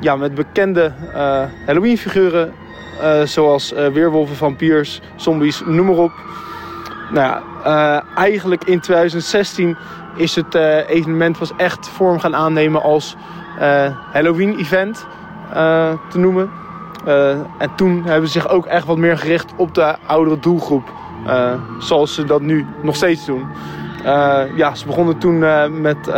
[0.00, 2.52] ja, met bekende eh, Halloween figuren.
[3.00, 6.12] Eh, zoals eh, weerwolven, vampiers, zombies, noem maar op.
[7.10, 9.76] Nou ja, eigenlijk in 2016
[10.16, 10.54] is het
[10.88, 13.16] evenement pas echt vorm gaan aannemen als
[14.12, 15.06] Halloween-event
[15.52, 16.50] eh, te noemen.
[17.58, 20.92] En toen hebben ze zich ook echt wat meer gericht op de oudere doelgroep.
[21.78, 23.46] zoals ze dat nu nog steeds doen.
[24.56, 25.38] Ja, ze begonnen toen
[25.80, 26.10] met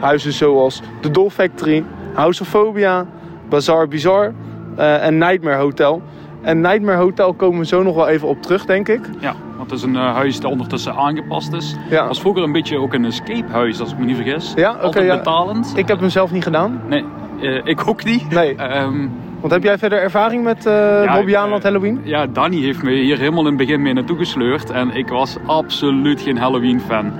[0.00, 3.06] huizen zoals The Doll Factory, House of Phobia,
[3.48, 4.32] Bazaar Bizarre
[4.76, 6.02] eh, en Nightmare Hotel.
[6.42, 9.00] En Nightmare Hotel komen we zo nog wel even op terug, denk ik.
[9.20, 11.76] Ja, want het is een eh, huis dat ondertussen aangepast is.
[11.90, 12.06] Ja.
[12.06, 14.52] was vroeger een beetje ook een escape huis, als ik me niet vergis.
[14.56, 15.16] Ja, oké, ja.
[15.16, 15.72] betalend.
[15.76, 16.80] Ik heb hem zelf niet gedaan.
[16.88, 17.04] Nee,
[17.40, 18.30] eh, ik ook niet.
[18.30, 18.54] Nee.
[18.56, 19.08] Ehm,
[19.40, 20.72] Want heb jij verder ervaring met eh
[21.04, 22.00] Ja, Halloween?
[22.02, 24.70] ja, Danny heeft me hier helemaal in het begin mee naartoe gesleurd.
[24.70, 27.12] En ik was absoluut geen Halloween fan.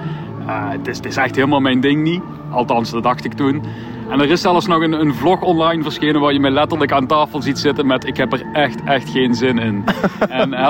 [0.47, 2.22] Eh, het, is, het is echt helemaal mijn ding niet.
[2.51, 3.62] Althans, dat dacht ik toen.
[4.11, 7.07] En er is zelfs nog een, een vlog online verschenen waar je mij letterlijk aan
[7.07, 9.85] tafel ziet zitten met ik heb er echt, echt geen zin in.
[10.29, 10.63] en eh,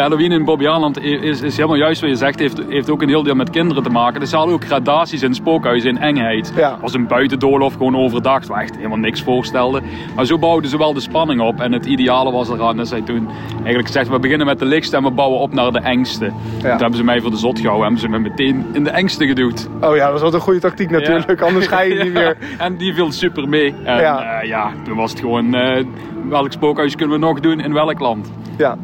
[0.00, 3.22] Halloween in Bobbejaanland is, is helemaal juist wat je zegt, heeft, heeft ook een heel
[3.22, 4.26] deel met kinderen te maken.
[4.26, 6.52] Ze hadden ook gradaties in spookhuizen in engheid.
[6.56, 6.78] Ja.
[6.80, 9.80] Als een buitendoolhof gewoon overdag, waar echt helemaal niks voorstelde.
[10.14, 11.60] Maar zo bouwden ze wel de spanning op.
[11.60, 14.96] En het ideale was eraan dat zij toen eigenlijk gezegd, we beginnen met de lichtste
[14.96, 16.32] en we bouwen op naar de engste.
[16.60, 19.26] Toen hebben ze mij voor de zot gehouden, hebben ze me meteen in de engste
[19.26, 19.68] geduwd.
[19.80, 21.40] Oh ja, dat was wel een goede tactiek natuurlijk.
[21.40, 21.46] Ja.
[21.46, 22.36] Anders ga je niet meer.
[22.58, 23.74] En die viel super mee.
[23.84, 24.00] En Ja.
[24.22, 25.84] ja, ja toen was het gewoon, eh,
[26.28, 28.32] welk spookhuis kunnen we nog doen in welk land?
[28.56, 28.76] Ja.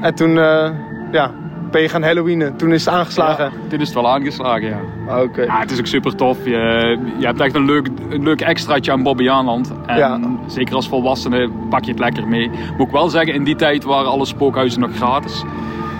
[0.00, 0.70] En toen eh,
[1.12, 1.30] ja,
[1.70, 2.56] ben je gaan Halloweenen.
[2.56, 3.44] Toen is het aangeslagen.
[3.44, 4.78] Ja, toen is het wel aangeslagen, ja.
[5.08, 5.42] Ah, Oké.
[5.42, 6.44] Ja, het is ook super tof.
[6.44, 9.72] Je, je hebt echt een leuk, een leuk extraatje aan Bobbejaanland.
[9.86, 10.20] En Ja.
[10.46, 12.50] zeker als volwassene pak je het lekker mee.
[12.76, 15.42] Moet ik wel zeggen, in die tijd waren alle spookhuizen nog gratis.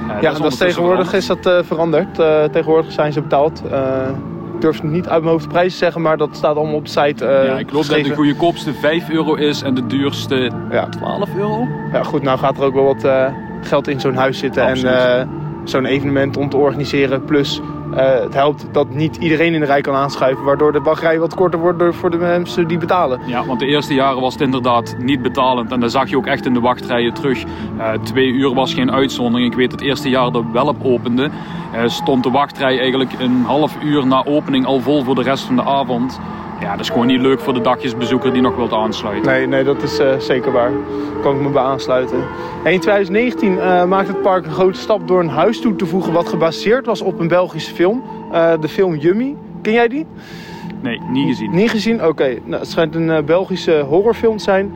[0.08, 2.18] Eh, Ja, dat is tegenwoordig is dat eh, veranderd.
[2.18, 3.62] Eh, tegenwoordig zijn ze betaald.
[4.61, 6.84] Ik durf niet uit mijn hoofd de prijzen te zeggen, maar dat staat allemaal op
[6.84, 7.24] de site.
[7.26, 10.88] eh, Ja, ik geloof dat de goedkoopste 5 euro is en de duurste Ja.
[10.88, 11.66] 12 euro.
[11.92, 13.26] ja, goed, nou gaat er ook wel wat eh,
[13.62, 14.62] geld in zo'n huis zitten.
[14.62, 14.92] Absoluut.
[14.94, 15.26] En eh,
[15.64, 17.24] zo'n evenement om te organiseren.
[17.24, 17.61] Plus,
[17.95, 20.45] het helpt dat niet iedereen in de rij kan aanschuiven.
[20.45, 23.20] Waardoor de wachtrij wat korter wordt voor de mensen die betalen.
[23.26, 25.72] Ja, want de eerste jaren was het inderdaad niet betalend.
[25.72, 27.45] En dat zag je ook echt in de wachtrijen terug.
[27.78, 29.51] Eh, twee uur was geen uitzondering.
[29.51, 31.30] Ik weet het eerste jaar dat Welp opende,
[31.72, 35.45] eh, stond de wachtrij eigenlijk een half uur na opening al vol voor de rest
[35.45, 36.20] van de avond.
[36.61, 39.32] Ja, dat is gewoon niet leuk voor de dagjesbezoeker die nog wilt aansluiten.
[39.32, 40.70] Nee, nee, dat is eh, zeker waar.
[40.70, 42.18] Daar kan ik me bij aansluiten.
[42.64, 45.86] En in 2019 eh, maakte het park een grote stap door een huis toe te
[45.86, 48.02] voegen wat gebaseerd was op een Belgische film.
[48.32, 49.36] Eh, de film Yummy.
[49.62, 50.06] Ken jij die?
[50.82, 51.54] Nee, niet gezien.
[51.54, 52.04] Niet gezien?
[52.04, 52.38] Oké.
[52.44, 54.72] Nou, het schijnt een eh, Belgische horrorfilm te zijn.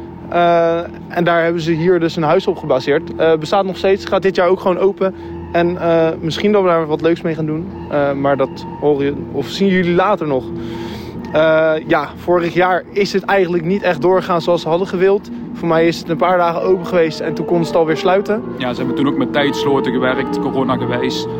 [1.08, 3.38] En daar hebben ze hier dus een huis op gebaseerd.
[3.38, 5.14] Bestaat nog steeds, gaat dit jaar ook gewoon open.
[5.52, 5.78] En
[6.20, 7.66] misschien dat we daar wat leuks mee gaan doen.
[8.20, 10.44] Maar dat horen je, of zien jullie later nog.
[11.34, 15.30] Eh, ja, vorig jaar is het eigenlijk niet echt doorgegaan zoals ze hadden gewild.
[15.52, 17.96] Voor mij is het een paar dagen open geweest en toen kon ze het alweer
[17.96, 18.42] sluiten.
[18.58, 20.78] Ja, ze hebben toen ook met tijdsloten gewerkt, corona.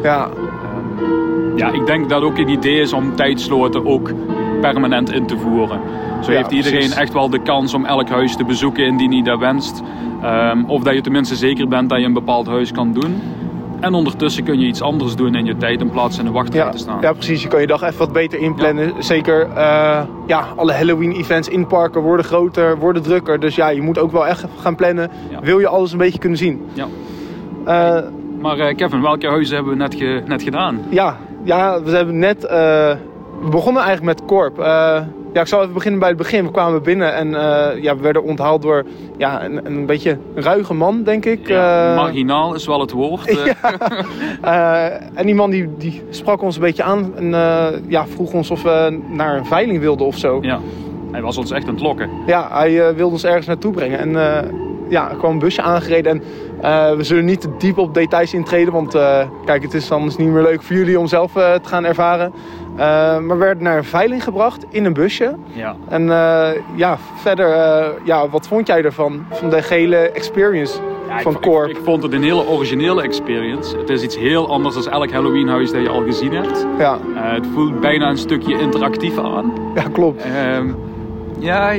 [0.02, 0.28] Ja,
[1.56, 4.10] Ja, ik denk dat ook een idee is om tijdsloten ook
[4.60, 5.80] permanent in te voeren.
[6.22, 6.96] Zo Ja, heeft iedereen precies.
[6.96, 9.82] echt wel de kans om elk huis te bezoeken indien hij dat wenst.
[10.22, 13.22] Ehm, of dat je tenminste zeker bent dat je een bepaald huis kan doen.
[13.84, 16.64] En ondertussen kun je iets anders doen in je tijd in plaats in de wachtrij
[16.64, 17.00] ja, te staan.
[17.00, 17.42] ja, precies.
[17.42, 18.92] Je kan je dag even wat beter inplannen.
[18.98, 23.40] Zeker, eh, ja, alle Halloween-events in parken worden groter, worden drukker.
[23.40, 25.10] Dus ja, je moet ook wel echt gaan plannen.
[25.30, 25.40] Ja.
[25.40, 26.62] Wil je alles een beetje kunnen zien?
[26.72, 26.86] Ja.
[27.64, 28.02] Eh,
[28.40, 30.80] Maar eh, Kevin, welke huizen hebben we net, ge- net gedaan?
[30.88, 32.44] ja, ja, we hebben net...
[33.44, 34.58] we begonnen eigenlijk met Corp.
[34.58, 34.64] Eh,
[35.32, 36.44] ja, ik zal even beginnen bij het begin.
[36.44, 38.84] We kwamen binnen en eh, ja, we werden onthaald door
[39.16, 41.48] ja, een, een beetje een ruige man, denk ik.
[41.48, 43.38] Ja, Eh, marginaal is wel het woord.
[44.42, 44.86] Eh,
[45.20, 47.30] en die man die, die sprak ons een beetje aan en
[47.88, 50.38] ja, vroeg ons of we naar een veiling wilden of zo.
[50.42, 50.60] Ja,
[51.10, 52.10] hij was ons echt aan het lokken.
[52.26, 53.98] Ja, hij wilde ons ergens naartoe brengen.
[53.98, 54.16] En
[54.88, 56.12] ja, kwam een busje aangereden.
[56.12, 56.22] En
[56.60, 58.72] eh, we zullen niet te diep op details intreden.
[58.72, 61.68] Want eh, kijk, het is anders niet meer leuk voor jullie om zelf eh, te
[61.68, 62.32] gaan ervaren.
[62.76, 65.34] Maar we werden naar een veiling gebracht in een busje.
[65.52, 65.76] Ja.
[65.88, 66.06] En
[66.74, 67.48] ja, verder,
[68.04, 69.24] ja, wat vond jij ervan?
[69.30, 70.78] Van de gele experience
[71.08, 71.68] Ja, ik van vo- Corp?
[71.70, 73.76] Ik, ik vond het een hele originele experience.
[73.76, 76.66] Het is iets heel anders dan elk Halloweenhuis dat je al gezien hebt.
[76.78, 79.52] Ja, het voelt bijna een stukje interactief aan.
[79.74, 80.22] ja, klopt.
[80.22, 80.72] Ehm,
[81.38, 81.72] ja,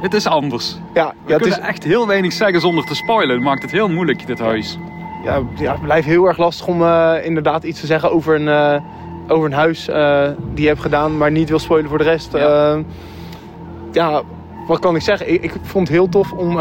[0.00, 0.76] het is anders.
[0.94, 3.34] Ja, We ja, het kunnen is, echt heel weinig zeggen zonder te spoilen.
[3.34, 4.78] Het maakt het heel moeilijk, dit huis.
[5.24, 8.48] ja, ja, het blijft heel erg lastig om eh, inderdaad iets te zeggen over een,
[8.48, 8.80] eh,
[9.28, 12.32] over een huis eh, die je hebt gedaan, maar niet wil spoilen voor de rest.
[12.32, 12.38] Ja.
[12.38, 12.82] Ja,
[13.92, 14.22] ja
[14.66, 15.32] wat kan ik zeggen?
[15.32, 16.56] Ik, ik vond het heel tof om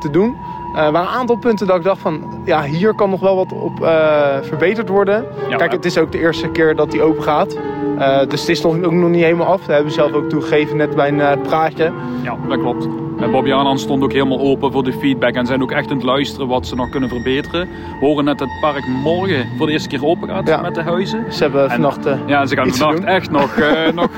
[0.00, 0.36] te doen.
[0.76, 3.36] Eh, er waren een aantal punten dat ik dacht van, ja, hier kan nog wel
[3.36, 5.24] wat op eh, verbeterd worden.
[5.48, 7.58] Ja, Kijk, het is ook de eerste keer dat die open gaat.
[7.98, 9.58] Eh, dus het is nog, ook nog niet helemaal af.
[9.58, 11.92] Dat hebben we zelf ook toegegeven net bij een praatje.
[12.22, 12.88] Ja, dat klopt.
[13.20, 15.96] En Bobby Aanland stond ook helemaal open voor de feedback en zijn ook echt aan
[15.96, 17.68] het luisteren wat ze nog kunnen verbeteren.
[18.00, 20.60] We horen net dat het park morgen voor de eerste keer open gaat Ja.
[20.60, 21.24] met de huizen.
[21.32, 22.06] Ze hebben En- vannacht...
[22.06, 23.56] eh, Ja, ze gaan vannacht echt nog,
[23.94, 24.10] nog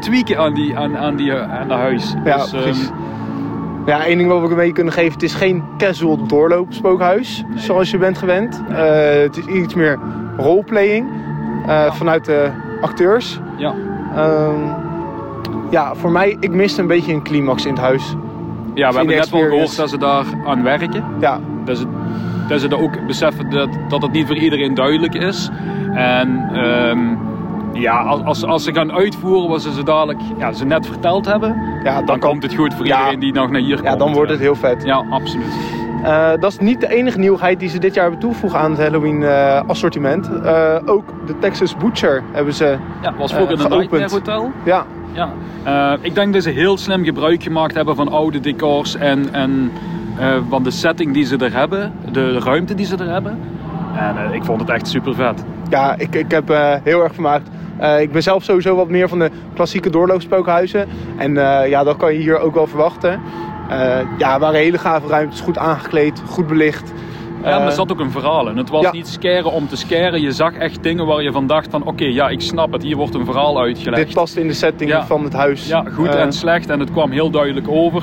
[0.00, 2.14] tweaken aan, die, aan, aan, die, aan dat huis.
[2.24, 2.90] Ja, Dus, ehm, precies.
[3.88, 5.12] Ja, één ding wat we mee kunnen geven.
[5.12, 8.62] Het is geen casual doorloopspookhuis, zoals je bent gewend.
[8.68, 8.76] Eh,
[9.22, 9.98] het is iets meer
[10.36, 11.06] roleplaying
[11.66, 13.40] eh, vanuit de acteurs.
[13.56, 13.74] ja.
[14.14, 14.60] Ehm,
[15.70, 18.14] ja, voor mij, ik miste een beetje een climax in het huis.
[18.74, 21.04] ja, we hebben net wel gehoord dat ze daar aan werken.
[21.20, 21.86] Ja, Dat ze,
[22.48, 25.50] dat ze ook beseffen dat, dat het niet voor iedereen duidelijk is.
[25.94, 26.98] En ehm,
[27.72, 31.80] ja, als, als, ze gaan uitvoeren wat ze zo dadelijk ja, ze net verteld hebben,
[31.82, 32.96] ja dan komt het goed voor Ja.
[32.98, 33.88] iedereen die nog naar hier komt.
[33.88, 34.84] ja, dan wordt het heel vet.
[34.84, 35.52] Ja, absoluut.
[36.02, 38.80] Eh, dat is niet de enige nieuwigheid die ze dit jaar hebben toegevoegd aan het
[38.80, 40.30] Halloween eh, assortiment.
[40.42, 42.76] Eh, ook de Texas Butcher hebben ze.
[43.02, 43.70] Ja, was vroeger een.
[43.70, 44.50] Nightmare Hotel.
[44.64, 49.32] Ja, Ja, ik denk dat ze heel slim gebruik gemaakt hebben van oude decors en,
[49.32, 49.72] en
[50.48, 53.38] van de setting die ze er hebben, de ruimte die ze er hebben.
[53.96, 55.44] En ik vond het echt super vet.
[55.70, 56.48] ja ik, ik heb
[56.84, 57.48] heel erg vermaakt.
[57.78, 60.88] Eh, ik ben zelf sowieso wat meer van de klassieke doorloopspookhuizen.
[61.16, 63.20] En eh, ja, dat kan je hier ook wel verwachten.
[63.68, 66.92] Eh, ja, waren hele gave ruimtes, goed aangekleed, goed belicht.
[67.42, 68.56] Ja, maar er zat ook een verhaal in.
[68.56, 68.92] Het was ja.
[68.92, 70.20] niet scaren om te scaren.
[70.20, 72.82] Je zag echt dingen waar je van dacht van oké, ja, ik snap het.
[72.82, 74.06] Hier wordt een verhaal uitgelegd.
[74.06, 75.06] dit past in de setting Ja.
[75.06, 75.68] van het huis.
[75.68, 78.02] Ja, goed en slecht en het kwam heel duidelijk over.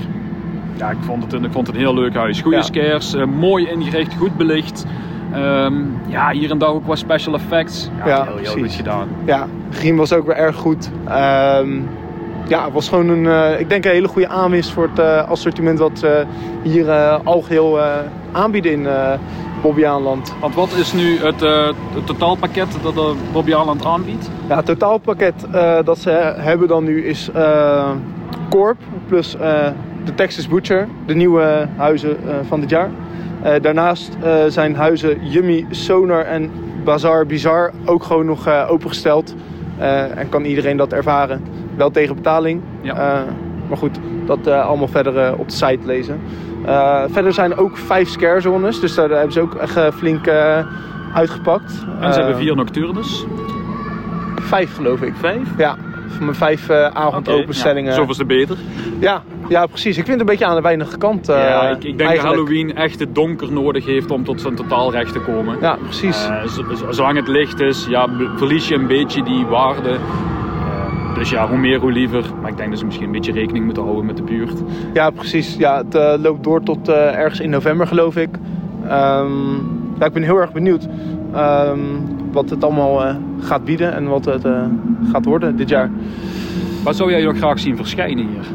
[0.78, 2.42] Ja, ik vond het een, ik vond het een heel leuk huis.
[2.42, 2.64] Goede Ja.
[2.64, 4.86] scares, mooi ingericht, goed belicht.
[5.34, 5.74] Ehm,
[6.08, 7.90] ja, hier en daar ook wat special effects.
[7.98, 8.62] Ja, Ja, heel, heel precies.
[8.62, 9.08] goed gedaan.
[9.26, 10.90] Ja, Griem was ook weer erg goed.
[11.08, 11.70] Ehm,
[12.48, 15.30] ja, het was gewoon een, eh, ik denk een hele goede aanwinst voor het eh,
[15.30, 16.26] assortiment wat ze
[16.64, 17.86] hier eh al geheel eh,
[18.32, 18.88] aanbieden in
[19.62, 20.34] Bobbejaanland.
[20.40, 21.40] Want wat is nu het,
[21.94, 24.30] het totaalpakket dat de Bobby Aland aanbiedt?
[24.48, 25.48] Ja, het totaalpakket
[25.86, 27.30] dat ze hebben dan nu is
[28.50, 29.32] Corp plus
[30.06, 32.18] de Texas Butcher, de nieuwe huizen
[32.48, 32.90] van dit jaar.
[33.46, 36.52] Eh, daarnaast eh, zijn huizen Yummy, Sonar en
[36.84, 39.36] Bazaar Bizar ook gewoon nog eh, opengesteld.
[40.16, 41.42] En kan iedereen dat ervaren.
[41.76, 42.62] Wel tegen betaling.
[42.82, 43.26] Ja.
[43.68, 46.20] Maar goed, dat allemaal verder op de site lezen.
[47.08, 50.28] Verder zijn er ook vijf scare zones, dus daar hebben ze ook echt flink
[51.14, 51.86] uitgepakt.
[52.02, 53.26] En ze hebben vier nocturnes.
[54.36, 55.14] Vijf geloof ik.
[55.16, 55.48] Vijf?
[55.58, 55.78] Ja,
[56.08, 57.90] van mijn vijf eh, avondopenstellingen.
[57.92, 58.58] Ja, zoveel te beter.
[59.00, 59.98] ja, ja, precies.
[59.98, 61.30] Ik vind het een beetje aan de weinige kant.
[61.30, 62.20] eh, ja, ik, ik denk dat.
[62.20, 65.58] Halloween echt het donker nodig heeft om tot zijn totaalrecht te komen.
[65.62, 66.28] Ja, precies.
[66.28, 66.44] Eh,
[66.90, 69.90] zolang het licht is, ja, verlies je een beetje die waarde.
[69.90, 72.24] Eh, dus ja, hoe meer, hoe liever.
[72.42, 74.54] Maar ik denk dat ze misschien een beetje rekening moeten houden met de buurt.
[74.94, 75.56] Ja, precies.
[75.58, 78.30] Ja, het eh, loopt door tot eh, ergens in november, geloof ik.
[78.88, 79.30] Ehm,
[80.00, 80.88] ja, ik ben heel erg benieuwd
[81.34, 81.80] ehm,
[82.32, 84.66] wat het allemaal eh, gaat bieden en wat het eh,
[85.12, 85.90] gaat worden dit jaar.
[86.84, 88.46] Wat zou jij nog graag zien verschijnen hier?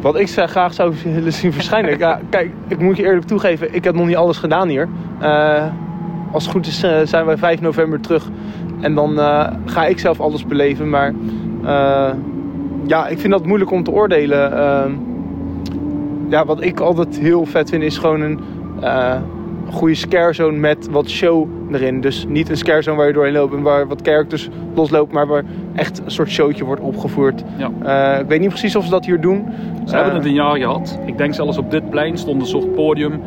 [0.00, 1.98] Wat ik graag zou willen zien verschijnen.
[1.98, 4.88] ja, kijk, ik moet je eerlijk toegeven, ik heb nog niet alles gedaan hier.
[5.20, 5.64] Eh,
[6.32, 8.28] als het goed is, zijn wij 5 november terug.
[8.80, 9.18] En dan
[9.64, 10.90] ga ik zelf alles beleven.
[10.90, 11.12] Maar
[12.86, 14.58] ja, ik vind dat moeilijk om te oordelen.
[14.58, 14.92] Ehm,
[16.28, 18.40] ja, wat ik altijd heel vet vind, is gewoon een
[19.70, 22.00] goede scare zone met wat show erin.
[22.00, 25.26] Dus niet een scare zone waar je doorheen loopt en waar wat characters loslopen, maar
[25.26, 25.44] waar
[25.74, 27.42] echt een soort showtje wordt opgevoerd.
[27.56, 27.70] Ja.
[28.14, 29.44] Eh, ik weet niet precies of ze dat hier doen.
[29.84, 30.98] Ze hebben Eh, het een jaar gehad.
[31.06, 33.20] Ik denk zelfs op dit plein stond een soort podium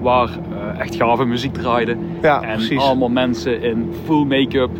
[0.00, 1.96] waar eh, echt gave muziek draaide.
[2.22, 2.78] Ja, en precies.
[2.78, 4.70] allemaal mensen in full make-up.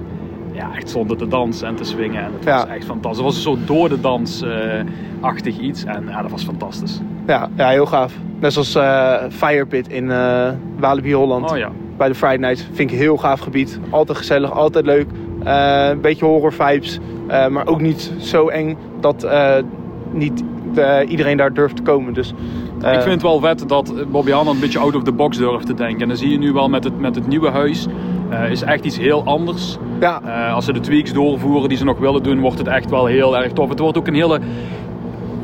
[0.52, 2.24] Ja, echt stonden te dansen en te swingen.
[2.24, 2.56] En het Ja.
[2.56, 3.16] was echt fantastisch.
[3.16, 5.84] Het was een soort door de dans-achtig iets.
[5.84, 7.00] En ja, dat was fantastisch.
[7.26, 8.14] Ja, ja, heel gaaf.
[8.40, 10.48] Net zoals eh Firepit in eh
[10.78, 11.50] Walibi Holland.
[11.50, 11.70] Oh ja.
[11.96, 12.60] Bij de Friday Night.
[12.72, 13.80] Vind ik een heel gaaf gebied.
[13.90, 15.06] Altijd gezellig, altijd leuk.
[15.44, 16.98] Eh, een beetje horror vibes.
[17.50, 19.26] maar ook niet zo eng dat
[20.12, 20.42] niet
[21.08, 22.14] iedereen daar durft te komen.
[22.14, 22.34] Dus,
[22.78, 25.66] Ik vind het wel vet dat Bobby Hanna een beetje out of the box durft
[25.66, 26.00] te denken.
[26.02, 27.86] En dan zie je nu wel met het, met het nieuwe huis.
[28.32, 29.76] Eh, is echt iets heel anders.
[30.00, 32.90] Ja, Eh, als ze de tweaks doorvoeren die ze nog willen doen, wordt het echt
[32.90, 33.68] wel heel erg tof.
[33.68, 34.38] Het wordt ook een hele.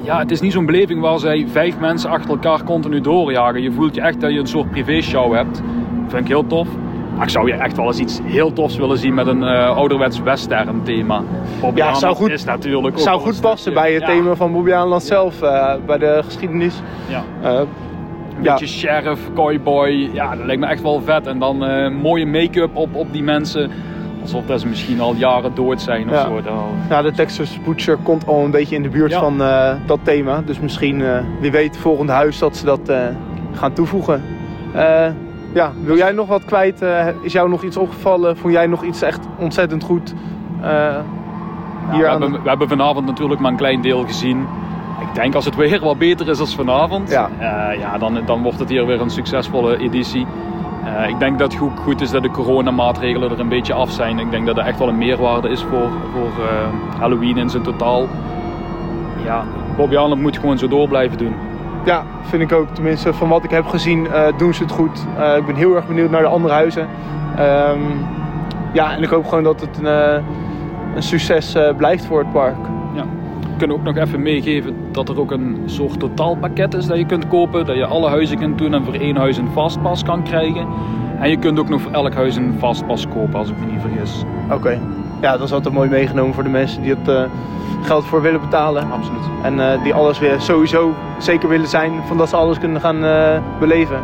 [0.03, 3.63] Ja, het is niet zo'n beleving waar zij vijf mensen achter elkaar continu doorjagen.
[3.63, 5.63] Je voelt je echt dat je een soort privé-show hebt.
[6.09, 6.69] Vind ik heel tof.
[7.17, 9.77] Maar ik zou je echt wel eens iets heel tofs willen zien met een eh,
[9.77, 11.23] ouderwets western thema.
[11.61, 14.53] Bobby Ja, zou goed- is natuurlijk ook zou goed passen bij het ja, thema van
[14.53, 15.39] Bobby Aanland zelf.
[15.87, 16.81] bij de geschiedenis.
[17.09, 17.23] Ja.
[18.39, 20.11] Een ja, beetje sheriff, cowboy.
[20.13, 21.27] Ja, dat lijkt me echt wel vet.
[21.27, 23.71] En dan eh, mooie make-up op, op die mensen.
[24.23, 26.23] Alsof dat ze misschien al jaren dood zijn of Ja.
[26.25, 26.41] zo.
[26.89, 29.21] Ja, de Texas Butcher komt al een beetje in de buurt Ja.
[29.21, 30.43] van eh, dat thema.
[30.45, 32.93] Dus misschien, eh, wie weet, volgende huis dat ze dat
[33.53, 34.23] gaan toevoegen.
[35.55, 36.85] Ja, wil jij nog wat kwijt?
[37.23, 38.37] Is jou nog iets opgevallen?
[38.37, 40.15] Vond jij nog iets echt ontzettend goed?
[40.61, 44.47] we, hebben, we hebben vanavond natuurlijk maar een klein deel gezien.
[45.01, 47.29] Ik denk als het weer wat beter is als vanavond, Ja.
[47.39, 50.27] eh, ja, dan, dan wordt het hier weer een succesvolle editie.
[50.85, 53.91] Eh, ik denk dat het goed, goed is dat de coronamaatregelen er een beetje af
[53.91, 54.19] zijn.
[54.19, 57.63] Ik denk dat er echt wel een meerwaarde is voor, voor eh, Halloween in zijn
[57.63, 58.07] totaal.
[59.25, 59.45] Ja,
[59.77, 61.35] Bobby Arnold moet gewoon zo door blijven doen.
[61.85, 62.69] Ja, vind ik ook.
[62.75, 65.07] Tenminste, van wat ik heb gezien doen ze het goed.
[65.37, 66.89] Ik ben heel erg benieuwd naar de andere huizen.
[67.37, 67.79] Ehm,
[68.73, 70.23] ja, en ik hoop gewoon dat het een,
[70.95, 72.57] een succes blijft voor het park.
[72.95, 73.05] Ja.
[73.59, 77.07] We kunnen ook nog even meegeven dat er ook een soort totaalpakket is dat je
[77.07, 77.67] kunt kopen.
[77.67, 80.67] Dat je alle huizen kunt doen en voor één huis een vastpas kan krijgen.
[81.21, 83.81] En je kunt ook nog voor elk huis een vastpas kopen als ik me niet
[83.81, 84.23] vergis.
[84.53, 84.81] Oké.
[85.21, 87.23] Ja, dat is altijd mooi meegenomen voor de mensen die het eh,
[87.83, 88.91] geld voor willen betalen.
[88.93, 89.25] Absoluut.
[89.43, 93.05] En eh, die alles weer sowieso zeker willen zijn van dat ze alles kunnen gaan
[93.05, 93.99] eh, beleven.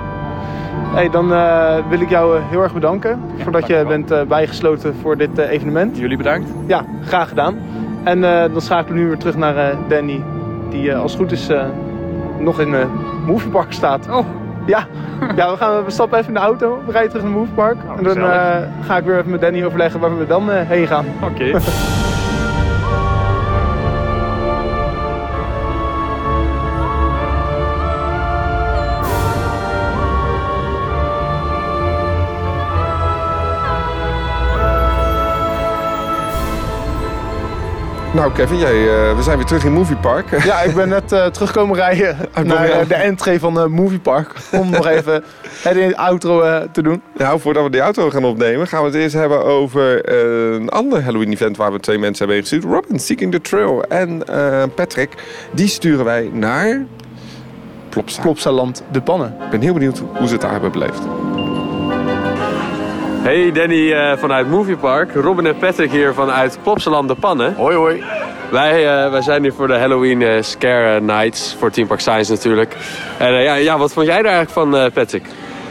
[0.94, 1.28] Hey, dan
[1.88, 5.98] wil ik jou heel erg bedanken voordat je bent bijgesloten voor dit evenement.
[5.98, 6.50] Jullie bedankt.
[6.66, 7.56] Ja, graag gedaan.
[8.04, 10.22] En eh, dan schakelen we nu weer terug naar eh, Danny,
[10.70, 11.50] die eh, als het goed is
[12.38, 12.88] nog in het
[13.26, 14.08] Moviepark staat.
[14.10, 14.26] Oh,
[14.66, 14.86] Ja,
[15.36, 17.76] ja we, gaan, we stappen even in de auto, we rijden terug naar Moviepark.
[17.84, 18.16] Oh, en dan
[18.80, 21.04] ga ik weer even met Danny overleggen waar we dan heen gaan.
[21.22, 21.50] oké.
[38.14, 40.26] Nou Kevin, jij, eh, we zijn weer terug in Movie Park.
[40.44, 42.80] Ja, ik ben net eh, terugkomen rijden naar Montreal.
[42.80, 44.32] eh, de entree van de Moviepark.
[44.52, 45.24] Om nog even
[45.62, 47.02] de outro te doen.
[47.16, 50.12] Nou, voordat we die auto gaan opnemen, gaan we het eerst hebben over
[50.58, 52.74] een ander Halloween-event waar we twee mensen hebben ingestuurd.
[52.74, 54.22] Robin, Seeking the Trail en
[54.74, 55.10] Patrick.
[55.52, 56.84] Die sturen wij naar
[57.88, 58.22] Plopsa.
[58.22, 59.36] Plopsaland de Pannen.
[59.44, 61.02] Ik ben heel benieuwd hoe ze het daar hebben beleefd.
[63.24, 65.14] Hey Danny eh, vanuit Moviepark.
[65.14, 67.54] Robin en Patrick hier vanuit Plopsaland de Pannen.
[67.54, 68.02] Hoi hoi.
[68.50, 72.32] Wij, eh, wij zijn hier voor de Halloween eh, Scare Nights voor Team Park Science
[72.32, 72.76] natuurlijk.
[73.18, 75.24] En ja, ja, wat vond jij daar eigenlijk van Patrick?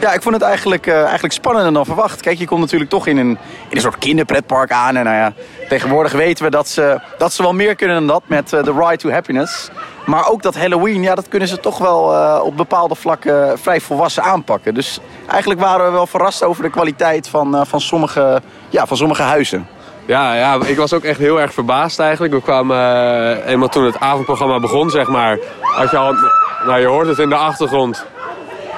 [0.04, 2.20] Ja, ik vond het eigenlijk, eh, eigenlijk spannender dan verwacht.
[2.20, 3.38] Kijk, je komt natuurlijk toch in een,
[3.68, 4.96] in een soort kinderpretpark aan.
[4.96, 5.32] En nou ja,
[5.68, 8.72] tegenwoordig weten we dat ze, dat ze wel meer kunnen dan dat met eh, The
[8.72, 9.70] Ride to Happiness.
[10.06, 13.80] Maar ook dat Halloween, ja, dat kunnen ze toch wel eh, op bepaalde vlakken vrij
[13.80, 14.74] volwassen aanpakken.
[14.74, 14.98] Dus
[15.30, 19.22] eigenlijk waren we wel verrast over de kwaliteit van, eh, van, sommige, ja, van sommige
[19.22, 19.68] huizen.
[20.06, 22.34] Ja, ja, ik was ook echt heel erg verbaasd eigenlijk.
[22.34, 25.38] We kwamen eh, eenmaal toen het avondprogramma begon, zeg maar.
[25.60, 26.14] Had je, al,
[26.66, 28.06] nou, je hoort het in de achtergrond.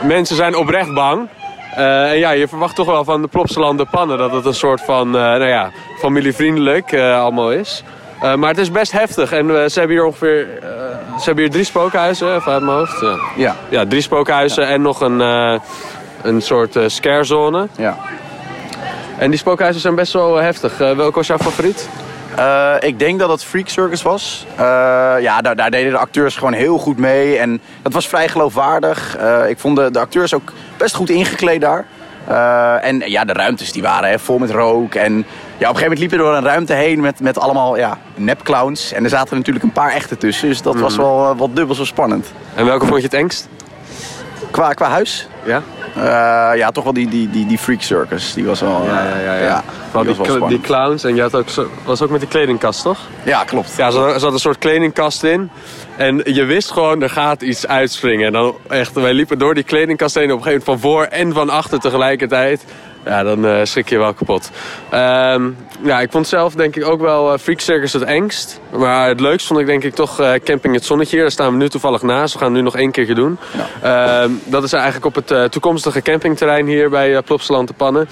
[0.02, 1.28] Mensen zijn oprecht bang.
[1.76, 4.54] Eh, en ja, je verwacht toch wel van de Plopsaland de Pannen dat het een
[4.54, 7.82] soort van, eh, nou ja, familievriendelijk eh, allemaal is.
[8.36, 9.32] Maar het is best heftig.
[9.32, 10.46] En ze hebben hier ongeveer
[11.18, 13.00] ze hebben hier drie spookhuizen, even uit mijn hoofd.
[13.00, 15.20] Ja, Ja, ja drie spookhuizen en nog een,
[16.22, 17.68] een soort scarezone.
[17.76, 17.96] ja.
[19.18, 20.78] En die spookhuizen zijn best wel heftig.
[20.78, 21.88] Welke was jouw favoriet?
[22.36, 24.46] Eh, ik denk dat het Freak Circus was.
[24.56, 24.64] Eh,
[25.20, 27.38] ja, daar, daar deden de acteurs gewoon heel goed mee.
[27.38, 29.16] En dat was vrij geloofwaardig.
[29.16, 31.86] Eh, ik vond de, de acteurs ook best goed ingekleed daar.
[32.82, 34.94] En ja, de ruimtes die waren hè, vol met rook.
[34.94, 35.26] En ja, op
[35.58, 38.92] een gegeven moment liepen we door een ruimte heen met, met allemaal ja, nepclowns.
[38.92, 40.48] En er zaten natuurlijk een paar echte tussen.
[40.48, 42.32] Dus dat was wel wat dubbel zo spannend.
[42.54, 43.48] En welke vond je het engst?
[44.50, 45.28] Qua, qua huis?
[45.44, 45.62] Ja?
[45.96, 48.34] Eh, ja, toch wel die, die, die, die Freak Circus.
[48.34, 48.82] Die was wel...
[48.88, 49.58] eh,
[49.90, 51.04] Vooral die die, was wel cl- die clowns.
[51.04, 52.98] En je had ook zo, was ook met die kledingkast, toch?
[53.22, 53.74] Ja, klopt.
[53.76, 55.50] Ja, ze had een soort kledingkast in.
[55.96, 58.26] En je wist gewoon, er gaat iets uitspringen.
[58.26, 61.04] En dan echt, wij liepen door die kledingkast heen op een gegeven moment van voor
[61.04, 62.64] en van achter tegelijkertijd.
[63.04, 64.50] Ja, dan eh, schrik je wel kapot.
[64.90, 65.50] Ehm,
[65.82, 68.60] ja, ik vond zelf denk ik ook wel eh, Freak Circus het engst.
[68.70, 71.12] Maar het leukst vond ik denk ik toch eh, Camping het Zonnetje.
[71.12, 71.24] hier.
[71.24, 72.32] Daar staan we nu toevallig naast.
[72.32, 73.38] We gaan het nu nog één keertje doen.
[73.82, 78.08] Ehm, dat is eigenlijk op het eh, toekomstige campingterrein hier bij uh, Plopsaland te Pannen.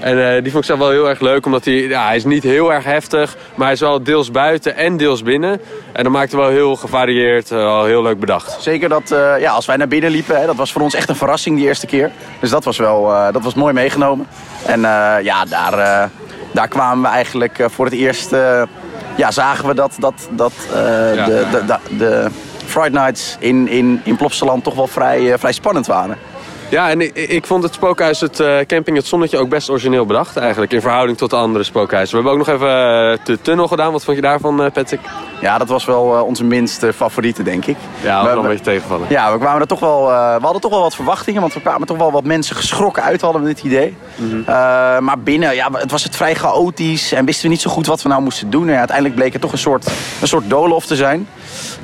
[0.00, 2.42] En die vond ik zelf wel heel erg leuk, omdat hij, ja, hij is niet
[2.42, 5.60] heel erg heftig, maar hij is wel deels buiten en deels binnen.
[5.92, 8.62] En dat maakt het wel heel gevarieerd, wel heel leuk bedacht.
[8.62, 9.08] Zeker dat,
[9.38, 11.66] ja, als wij naar binnen liepen, hè, dat was voor ons echt een verrassing die
[11.66, 12.10] eerste keer.
[12.40, 14.26] Dus dat was wel dat was mooi meegenomen.
[14.66, 14.80] En
[15.22, 16.10] ja, daar,
[16.52, 18.62] daar kwamen we eigenlijk eh, voor het eerst, eh,
[19.16, 21.24] ja, zagen we dat, dat, dat eh, Ja.
[21.24, 22.30] de, de, de, de
[22.66, 26.16] Friday Nights in, in, in Plopsaland toch wel vrij, vrij spannend waren.
[26.68, 30.06] Ja, en ik, ik vond het spookhuis, het eh, camping Het Zonnetje, ook best origineel
[30.06, 30.72] bedacht eigenlijk.
[30.72, 32.16] In verhouding tot de andere spookhuizen.
[32.18, 33.92] We hebben ook nog even eh, de tunnel gedaan.
[33.92, 35.00] Wat vond je daarvan, eh, Patrick?
[35.40, 37.76] Ja, dat was wel onze minste favoriete, denk ik.
[38.02, 39.06] Ja, We- een beetje tegenvallen.
[39.10, 41.86] Ja, we, kwamen er toch wel, we hadden toch wel wat verwachtingen, want we kwamen
[41.86, 43.96] toch wel wat mensen geschrokken uit, hadden we dit idee.
[44.46, 47.86] Eh, maar binnen, ja, het was het vrij chaotisch en wisten we niet zo goed
[47.86, 48.68] wat we nou moesten doen.
[48.68, 49.86] En uiteindelijk bleek het toch een soort,
[50.20, 51.28] een soort doolhof te zijn.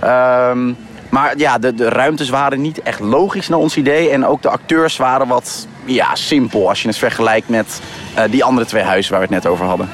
[0.01, 0.73] Ehm,
[1.13, 4.11] maar ja, de, de ruimtes waren niet echt logisch naar ons idee.
[4.11, 7.81] En ook de acteurs waren wat ja, simpel als je het vergelijkt met
[8.15, 9.89] eh, die andere twee huizen waar we het net over hadden.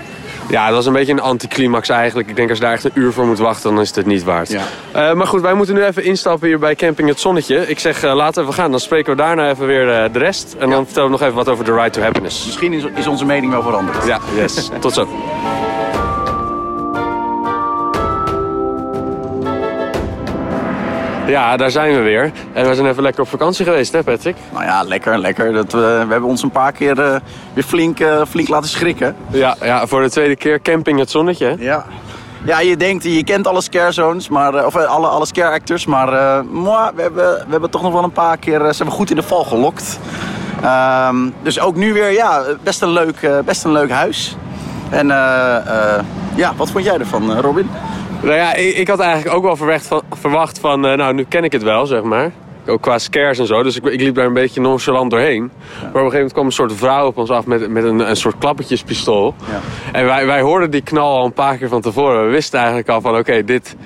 [0.48, 2.28] Ja, dat was een beetje een anticlimax eigenlijk.
[2.28, 4.06] Ik denk als je daar echt een uur voor moet wachten, dan is het het
[4.06, 4.50] niet waard.
[4.50, 4.62] Ja.
[4.92, 7.68] Eh, maar goed, wij moeten nu even instappen hier bij Camping Het Zonnetje.
[7.68, 8.70] Ik zeg, eh, laten we gaan.
[8.70, 10.56] Dan spreken we daarna even weer de rest.
[10.58, 12.44] En dan vertellen we nog even wat over de Ride to Happiness.
[12.44, 14.06] Misschien is, is onze mening wel veranderd.
[14.06, 14.70] Ja, yes.
[14.80, 15.08] Tot zo.
[21.28, 22.32] Ja, daar zijn we weer.
[22.52, 24.36] En we zijn even lekker op vakantie geweest, hè Patrick?
[24.52, 25.52] Nou ja, lekker, lekker.
[25.52, 27.20] Dat, we, we hebben ons een paar keer eh,
[27.52, 29.16] weer flink, eh, flink laten schrikken.
[29.30, 31.46] Ja, ja, voor de tweede keer Camping Het Zonnetje.
[31.46, 31.54] hè?
[31.58, 31.84] Ja.
[32.44, 35.86] Ja, je denkt, je kent alle scare zones, maar, eh, of alle, alle scare actors,
[35.86, 39.10] maar mwah, we, hebben, we hebben toch nog wel een paar keer, zijn we goed
[39.10, 39.98] in de val gelokt.
[40.62, 44.36] Ehm, dus ook nu weer, ja, best een leuk, best een leuk huis.
[44.90, 45.06] En
[46.34, 47.70] ja, wat vond jij ervan, Robin?
[48.22, 51.24] Nou ja, ik, ik had eigenlijk ook wel verwacht van, verwacht van eh, nou, nu
[51.28, 52.30] ken ik het wel, zeg maar.
[52.66, 53.62] ook qua scares en zo.
[53.62, 55.42] Dus ik, ik liep daar een beetje nonchalant doorheen.
[55.42, 57.98] Maar op een gegeven moment kwam een soort vrouw op ons af met, met een,
[57.98, 59.34] een soort klappertjespistool.
[59.50, 59.60] Ja.
[59.92, 62.24] En wij, wij hoorden die knal al een paar keer van tevoren.
[62.24, 63.76] We wisten eigenlijk al van oké, dit,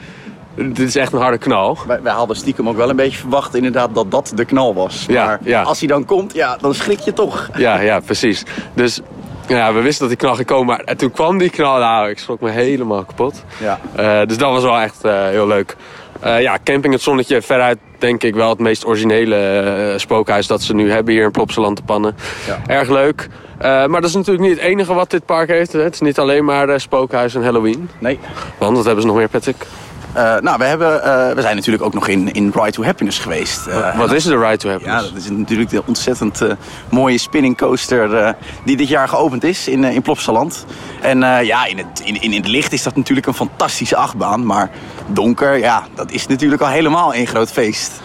[0.54, 1.78] dit is echt een harde knal.
[1.86, 5.04] Wij, wij hadden stiekem ook wel een beetje verwacht inderdaad dat dat de knal was.
[5.08, 5.62] Ja, maar ja.
[5.62, 7.50] als hij dan komt, ja, dan schrik je toch.
[7.56, 8.44] Ja, ja, precies.
[8.74, 9.00] Dus
[9.46, 10.66] ja, we wisten dat die knal ging komen.
[10.66, 13.44] Maar en toen kwam die knal, nou, ik schrok me helemaal kapot.
[13.60, 13.80] Ja.
[13.94, 15.76] Eh, dus dat was wel echt eh, heel leuk.
[16.20, 20.62] Eh, ja, Camping het Zonnetje, veruit denk ik wel het meest originele eh, spookhuis dat
[20.62, 22.16] ze nu hebben hier in Plopsaland te pannen.
[22.46, 22.58] Ja.
[22.66, 23.28] Erg leuk.
[23.58, 25.72] Eh, maar dat is natuurlijk niet het enige wat dit park heeft.
[25.72, 27.88] Het is niet alleen maar eh, spookhuis en Halloween.
[27.98, 28.18] Nee.
[28.58, 29.66] Want wat hebben ze nog meer, Patrick?
[30.12, 33.18] Eh, nou, we, hebben, eh, we zijn natuurlijk ook nog in, in Ride to Happiness
[33.18, 33.66] geweest.
[33.66, 35.12] Eh, wat is de Ride to Ja, Happiness?
[35.12, 36.42] dat is natuurlijk de ontzettend
[36.90, 38.34] mooie spinning coaster
[38.64, 40.66] die dit jaar geopend is in, in Plopsaland.
[41.00, 44.46] En ja, in het, in, in het licht is dat natuurlijk een fantastische achtbaan.
[44.46, 44.70] Maar
[45.06, 48.00] donker, ja, dat is natuurlijk al helemaal een groot feest.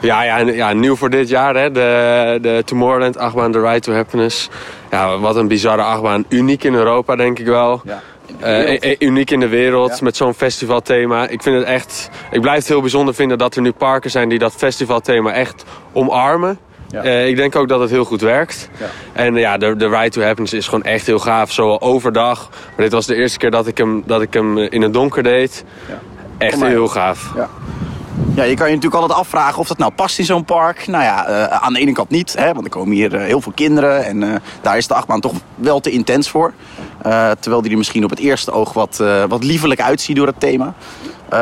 [0.00, 1.70] Ja, ja, ja, nieuw voor dit jaar, hè?
[1.70, 4.48] De, de Tomorrowland achtbaan, de Ride to Happiness.
[4.90, 6.24] Ja, wat een bizarre achtbaan.
[6.28, 7.80] Uniek in Europa, denk ik wel.
[7.84, 8.02] Ja.
[8.42, 9.98] Eh, eh, uniek in de wereld, Ja.
[10.00, 11.28] met zo'n festivalthema.
[11.28, 12.10] Ik vind het echt...
[12.30, 15.64] Ik blijf het heel bijzonder vinden dat er nu parken zijn die dat festivalthema echt
[15.92, 16.58] omarmen.
[16.88, 17.02] Ja.
[17.02, 18.68] Eh, ik denk ook dat het heel goed werkt.
[18.78, 18.86] Ja.
[19.12, 21.52] En ja, de, de Ride to Happiness is gewoon echt heel gaaf.
[21.52, 22.48] Zowel overdag.
[22.50, 25.22] Maar dit was de eerste keer dat ik hem, dat ik hem in het donker
[25.22, 25.64] deed.
[25.88, 26.00] Ja.
[26.38, 27.32] Echt heel gaaf.
[28.34, 30.86] Ja, je kan je natuurlijk altijd afvragen of dat nou past in zo'n park.
[30.86, 33.40] Nou ja, eh, aan de ene kant niet, hè, want er komen hier eh, heel
[33.40, 34.04] veel kinderen.
[34.04, 36.52] En eh, daar is de achtbaan toch wel te intens voor.
[37.02, 40.26] Eh, terwijl die er misschien op het eerste oog wat, eh, wat liefelijk uitziet door
[40.26, 40.74] het thema.
[41.28, 41.38] Eh,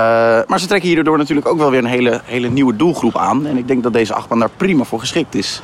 [0.47, 3.47] maar ze trekken hierdoor natuurlijk ook wel weer een hele, hele nieuwe doelgroep aan.
[3.47, 5.63] En ik denk dat deze achtbaan daar prima voor geschikt is.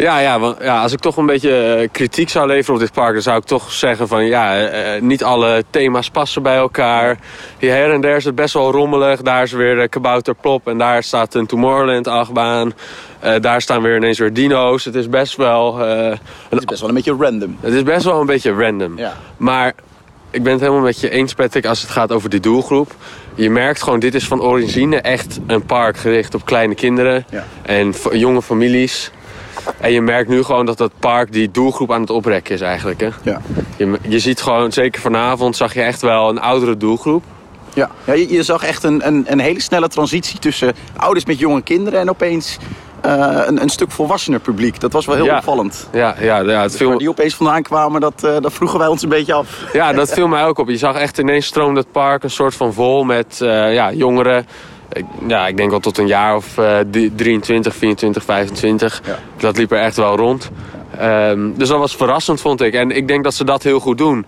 [0.00, 2.92] Ja, ja, want, ja, als ik toch een beetje eh, kritiek zou leveren op dit
[2.92, 6.56] park, dan zou ik toch zeggen van ja, eh, eh, niet alle thema's passen bij
[6.56, 7.18] elkaar.
[7.58, 9.22] Hier her en der is het best wel rommelig.
[9.22, 12.72] Daar is weer eh, Kabouter Plop en daar staat een Tomorrowland achtbaan.
[13.20, 14.84] Eh, daar staan weer ineens weer dino's.
[14.84, 16.18] Het is best wel, eh, Het
[16.50, 17.56] een, is best wel een beetje random.
[17.60, 18.98] het is best wel een beetje random.
[18.98, 19.16] Ja.
[19.36, 19.72] Maar
[20.30, 22.94] ik ben het helemaal met je eens, Patrick, als het gaat over die doelgroep.
[23.34, 27.44] Je merkt gewoon, dit is van origine echt een park gericht op kleine kinderen Ja.
[27.62, 29.10] en jonge families.
[29.80, 33.00] En je merkt nu gewoon dat dat park die doelgroep aan het oprekken is eigenlijk.
[33.00, 33.08] Hè?
[33.22, 33.40] Ja.
[33.76, 37.24] Je, je ziet gewoon, zeker vanavond zag je echt wel een oudere doelgroep.
[37.74, 41.38] Ja, ja je, je zag echt een, een, een hele snelle transitie tussen ouders met
[41.38, 42.58] jonge kinderen en opeens
[43.00, 44.80] eh, een, een stuk volwassener publiek.
[44.80, 45.36] Dat was wel heel Ja.
[45.36, 45.88] opvallend.
[45.92, 48.88] Ja, ja, ja, het Waar viel, die opeens vandaan kwamen, dat, eh, dat vroegen wij
[48.88, 49.64] ons een beetje af.
[49.72, 50.68] ja, dat viel mij ook op.
[50.68, 54.46] Je zag echt ineens stroomde het park een soort van vol met eh, ja, jongeren.
[54.92, 59.02] Ik, ja, ik denk wel tot een jaar of eh, die- 23, 24, 25.
[59.06, 59.18] Ja.
[59.36, 60.50] Dat liep er echt wel rond.
[60.98, 62.74] Ehm, dus dat was verrassend, vond ik.
[62.74, 64.26] En ik denk dat ze dat heel goed doen.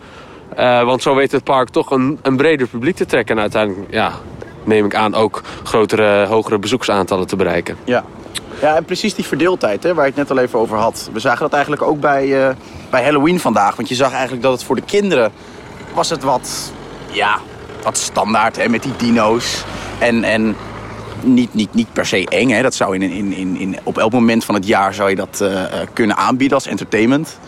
[0.56, 3.34] Eh, want zo weet het park toch een, een breder publiek te trekken.
[3.36, 4.12] En uiteindelijk, ja,
[4.64, 7.76] neem ik aan, ook grotere, hogere bezoeksaantallen te bereiken.
[7.84, 8.04] Ja.
[8.60, 11.10] Ja, en precies die verdeeldheid hè, waar ik het net al even over had.
[11.12, 12.54] We zagen dat eigenlijk ook bij, eh,
[12.90, 13.76] bij Halloween vandaag.
[13.76, 15.32] Want je zag eigenlijk dat het voor de kinderen
[15.94, 16.72] was het wat,
[17.10, 17.38] ja,
[17.82, 19.64] wat standaard hè, met die dino's.
[19.98, 20.56] En, en
[21.20, 22.50] niet, niet, niet per se eng.
[22.50, 22.62] Hè.
[22.62, 25.40] Dat zou in, in, in, in, op elk moment van het jaar zou je dat
[25.40, 27.38] eh, eh, kunnen aanbieden als entertainment.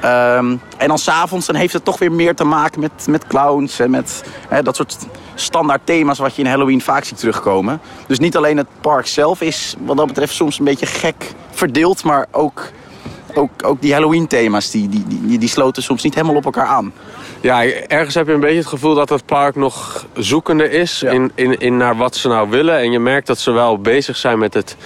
[0.00, 3.78] Ehm, en dan s'avonds dan heeft het toch weer meer te maken met, met clowns
[3.78, 4.96] en met hè, dat soort
[5.34, 7.80] standaard thema's wat je in Halloween vaak ziet terugkomen.
[8.06, 12.04] Dus niet alleen het park zelf is wat dat betreft soms een beetje gek verdeeld,
[12.04, 12.70] maar ook,
[13.34, 16.66] ook, ook die Halloween thema's die, die, die, die sloten soms niet helemaal op elkaar
[16.66, 16.92] aan.
[17.40, 21.10] Ja, ergens heb je een beetje het gevoel dat het park nog zoekende is Ja.
[21.10, 22.78] in, in, in naar wat ze nou willen.
[22.78, 24.76] En je merkt dat ze wel bezig zijn met het,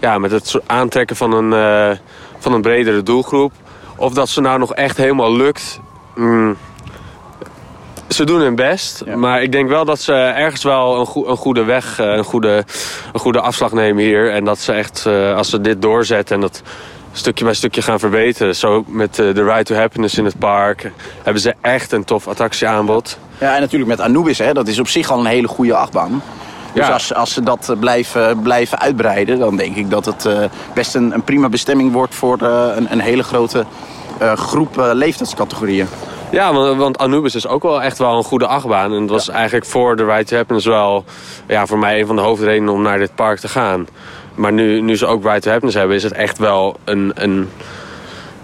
[0.00, 1.98] ja, met het aantrekken van een, eh,
[2.38, 3.52] van een bredere doelgroep.
[3.96, 5.80] Of dat ze nou nog echt helemaal lukt.
[6.14, 6.56] mm,
[8.08, 9.16] ze doen hun best, Ja.
[9.16, 12.24] maar ik denk wel dat ze ergens wel een, goe- een goede weg, eh, een
[12.24, 12.64] goede,
[13.12, 14.30] een goede afslag nemen hier.
[14.30, 16.62] En dat ze echt, eh, als ze dit doorzetten en dat
[17.12, 18.56] stukje bij stukje gaan verbeteren.
[18.56, 20.92] Zo met eh, de Ride to Happiness in het park
[21.22, 23.18] hebben ze echt een tof attractieaanbod.
[23.40, 26.22] Ja, en natuurlijk met Anubis, hè, dat is op zich al een hele goede achtbaan.
[26.74, 26.92] Dus Ja.
[26.92, 30.38] als, als ze dat eh, blijven, blijven uitbreiden, dan denk ik dat het eh,
[30.74, 33.64] best een, een prima bestemming wordt voor eh, een, een hele grote
[34.18, 35.86] eh, groep eh, leeftijdscategorieën.
[36.30, 38.92] Ja, want, want Anubis is ook wel echt wel een goede achtbaan.
[38.92, 41.04] En dat was eigenlijk voor de Ride to Happiness wel
[41.46, 43.86] ja, voor mij een van de hoofdredenen om naar dit park te gaan.
[44.38, 47.48] Maar nu, nu ze ook Ride to Happiness hebben, is het echt wel een, een,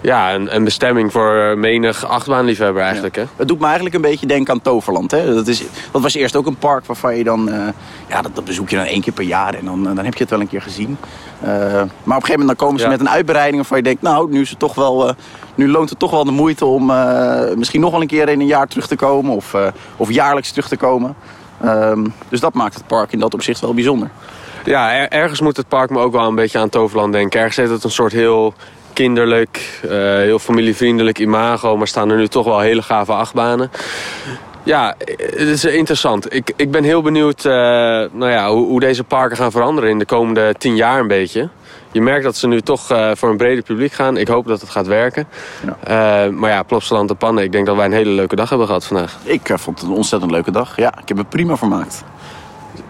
[0.01, 3.15] ja, een, een bestemming voor menig achtbaanliefhebber eigenlijk.
[3.15, 3.23] Hè?
[3.35, 5.11] Het doet me eigenlijk een beetje denken aan Toverland.
[5.11, 5.33] Hè?
[5.33, 7.49] Dat, is, dat was eerst ook een park waarvan je dan...
[7.49, 7.67] eh,
[8.09, 10.19] ja, dat, dat bezoek je dan één keer per jaar en dan, dan heb je
[10.19, 10.97] het wel een keer gezien.
[11.41, 12.91] Eh, maar op een gegeven moment dan komen ze Ja.
[12.91, 14.01] met een uitbreiding waarvan je denkt...
[14.01, 15.13] nou, nu, is het toch wel, eh,
[15.55, 16.85] nu loont het toch wel de moeite om
[17.55, 19.35] misschien nog wel een keer in een jaar terug te komen.
[19.35, 19.55] Of,
[19.97, 21.15] of jaarlijks terug te komen.
[21.61, 24.09] Ehm, dus dat maakt het park in dat opzicht wel bijzonder.
[24.65, 27.39] Ja, er- ergens moet het park me ook wel een beetje aan Toverland denken.
[27.39, 28.53] Ergens heeft het een soort heel
[28.93, 31.77] kinderlijk, eh, heel familievriendelijk imago.
[31.77, 33.71] Maar staan er nu toch wel hele gave achtbanen.
[34.63, 36.33] Ja, het is interessant.
[36.33, 37.51] Ik, ik ben heel benieuwd eh,
[38.11, 41.49] nou ja, hoe, hoe deze parken gaan veranderen in de komende tien jaar een beetje.
[41.91, 44.17] Je merkt dat ze nu toch eh, voor een breder publiek gaan.
[44.17, 45.27] Ik hoop dat het gaat werken.
[45.83, 47.43] Eh, maar ja, Plopsaland en Pannen.
[47.43, 49.17] Ik denk dat wij een hele leuke dag hebben gehad vandaag.
[49.23, 50.75] Ik vond het een ontzettend leuke dag.
[50.77, 52.03] Ja, ik heb het prima vermaakt.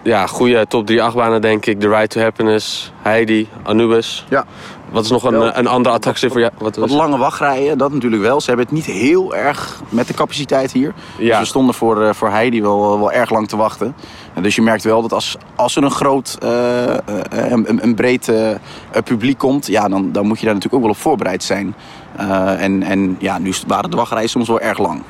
[0.06, 1.80] Ja, goede top 3 achtbanen denk ik.
[1.80, 4.24] The Ride to Happiness, Heidi, Anubis.
[4.28, 4.44] Ja.
[4.90, 6.52] Wat is nog een, Wel, eh, een andere attractie voor jou?
[6.58, 8.40] Wat Wat lange wachtrijen, dat natuurlijk wel.
[8.40, 10.94] Ze hebben het niet heel erg met de capaciteit hier.
[11.18, 11.38] Dus Ja.
[11.38, 13.94] we stonden voor, eh, voor Heidi wel, wel erg lang te wachten.
[14.34, 16.98] En dus je merkt wel dat als, als er een groot, eh, eh,
[17.30, 18.58] een, een- breed eh, eh,
[19.04, 19.66] publiek komt...
[19.66, 21.74] Ja, dan, dan moet je daar natuurlijk ook wel op voorbereid zijn.
[22.16, 25.02] Eh, en, en ja, nu waren de wachtrijen soms wel erg lang.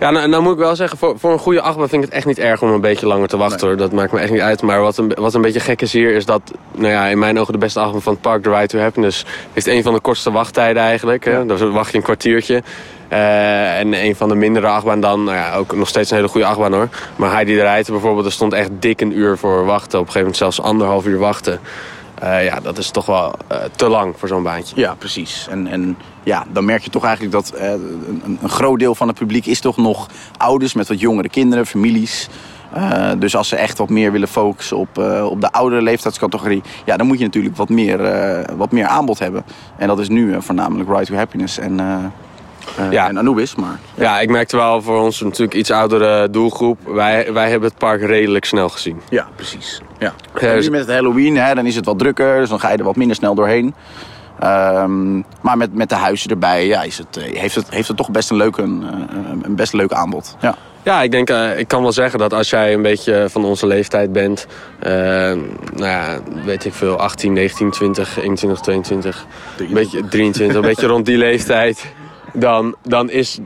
[0.00, 2.16] Ja, nou, nou moet ik wel zeggen, voor, voor een goede achtbaan vind ik het
[2.16, 3.66] echt niet erg om een beetje langer te wachten.
[3.66, 3.76] Hoor.
[3.76, 4.62] Dat maakt me echt niet uit.
[4.62, 6.42] Maar wat een, wat een beetje gek is hier, is dat
[6.74, 9.24] nou ja, in mijn ogen de beste achtbaan van het park, The Ride to Happiness,
[9.52, 11.24] heeft een van de kortste wachttijden eigenlijk.
[11.24, 11.46] Hè?
[11.46, 12.62] Dan wacht je een kwartiertje.
[13.08, 16.28] Eh, en een van de mindere achtbaan dan, nou ja, ook nog steeds een hele
[16.28, 16.88] goede achtbaan hoor.
[17.16, 19.98] Maar Heidi de Rijten bijvoorbeeld, er stond echt dik een uur voor wachten.
[19.98, 21.60] Op een gegeven moment zelfs anderhalf uur wachten.
[22.18, 24.80] Eh, ja, dat is toch wel eh, te lang voor zo'n baantje.
[24.80, 25.46] Ja, precies.
[25.50, 29.08] En, en ja, dan merk je toch eigenlijk dat eh, een, een groot deel van
[29.08, 32.28] het publiek is toch nog ouders met wat jongere kinderen, families.
[33.18, 34.98] Dus als ze echt wat meer willen focussen op,
[35.30, 37.98] op de oudere leeftijdscategorie, ja, dan moet je natuurlijk wat meer,
[38.56, 39.44] wat meer aanbod hebben.
[39.76, 41.80] En dat is nu voornamelijk Ride to Happiness en,
[42.90, 43.08] Ja.
[43.08, 43.54] en Anubis.
[43.54, 46.78] Maar Ja, ik merkte wel voor ons natuurlijk iets oudere doelgroep.
[46.84, 49.00] Wij, wij hebben het park redelijk snel gezien.
[49.08, 49.80] ja, precies.
[49.98, 50.12] Ja.
[50.40, 52.84] Dus- met het Halloween, hè, dan is het wat drukker, dus dan ga je er
[52.84, 53.74] wat minder snel doorheen.
[54.40, 57.96] Ehm, maar met, met de huizen erbij ja, is het, eh, heeft, het, heeft het
[57.96, 58.84] toch best een leuk, een,
[59.42, 60.36] een, best leuk aanbod.
[60.40, 60.54] Ja.
[60.82, 63.66] Ja, ik denk, eh, ik kan wel zeggen dat als jij een beetje van onze
[63.66, 64.46] leeftijd bent,
[64.78, 65.36] eh, nou
[65.74, 69.26] ja, weet ik veel, 18, 19, 20, 21, 22,
[69.58, 71.86] een beetje 23, een beetje rond die leeftijd,
[72.32, 73.38] dan, dan is,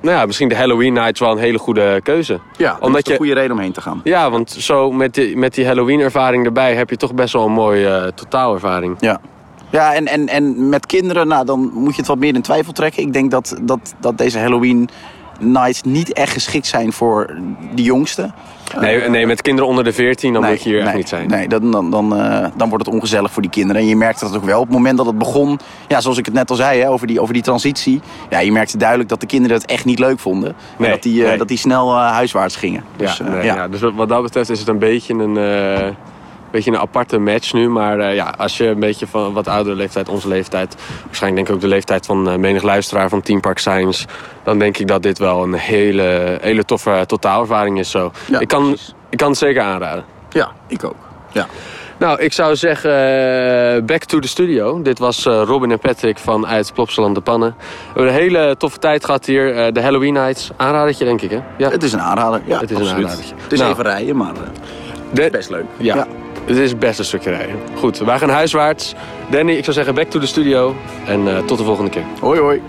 [0.00, 2.38] nou ja, misschien de Halloween Nights wel een hele goede keuze.
[2.56, 4.00] Ja, dat Omdat is een je- goede reden om heen te gaan.
[4.04, 7.44] Ja, want zo met die, met die Halloween ervaring erbij heb je toch best wel
[7.46, 8.96] een mooie eh, totaalervaring.
[9.00, 9.20] Ja.
[9.70, 12.72] Ja, en, en, en met kinderen, nou, dan moet je het wat meer in twijfel
[12.72, 13.02] trekken.
[13.02, 14.88] Ik denk dat, dat, dat deze Halloween
[15.40, 17.34] nights niet echt geschikt zijn voor
[17.74, 18.34] de jongsten.
[18.80, 21.28] Nee, nee met kinderen onder de 14 dan moet je hier echt nee, niet zijn.
[21.28, 23.82] Nee, dan, dan, dan, eh, dan wordt het ongezellig voor die kinderen.
[23.82, 24.60] En je merkt dat ook wel.
[24.60, 27.06] Op het moment dat het begon, ja, zoals ik het net al zei, hè, over,
[27.06, 28.00] die, over die transitie.
[28.30, 30.54] Ja, je merkte duidelijk dat de kinderen het echt niet leuk vonden.
[30.76, 32.84] Nee, en dat die, eh, dat die snel eh, huiswaarts gingen.
[32.96, 33.54] Ja, Dus, nee, ja.
[33.54, 33.68] ja.
[33.68, 35.36] dus wat, dat betreft is het een beetje een,
[36.54, 37.68] beetje een aparte match nu.
[37.68, 40.74] Maar eh, ja, als je een beetje van wat oudere leeftijd, onze leeftijd...
[41.04, 44.06] waarschijnlijk denk ik ook de leeftijd van eh, menig luisteraar van Team Park Science...
[44.44, 48.10] dan denk ik dat dit wel een hele, hele toffe totaalervaring is zo.
[48.26, 48.94] Ja, ik, kan, precies.
[49.10, 50.04] ik kan het zeker aanraden.
[50.30, 50.94] ja, ik ook.
[51.32, 51.46] Ja.
[51.98, 54.82] Nou, ik zou zeggen, eh, back to the studio.
[54.82, 57.54] Dit was eh, Robin en Patrick van uit Plopsaland de Pannen.
[57.58, 57.64] We
[58.00, 59.56] hebben een hele toffe tijd gehad hier.
[59.56, 60.50] Eh, de Halloween Nights.
[60.56, 61.38] Aanradertje, denk ik, hè?
[61.58, 61.70] Ja.
[61.70, 62.40] Het is een aanrader.
[62.46, 63.34] Ja, Het is een aanradertje.
[63.42, 63.72] Het is Nou.
[63.72, 64.40] even rijden, maar eh,
[65.12, 65.64] De- best leuk.
[65.76, 66.06] Ja,
[66.46, 67.56] het is best een stukje rijden.
[67.76, 68.94] Goed, wij gaan huiswaarts.
[69.30, 70.74] Danny, ik zou zeggen back to the studio.
[71.06, 72.04] En eh, tot de volgende keer.
[72.20, 72.60] Hoi, hoi.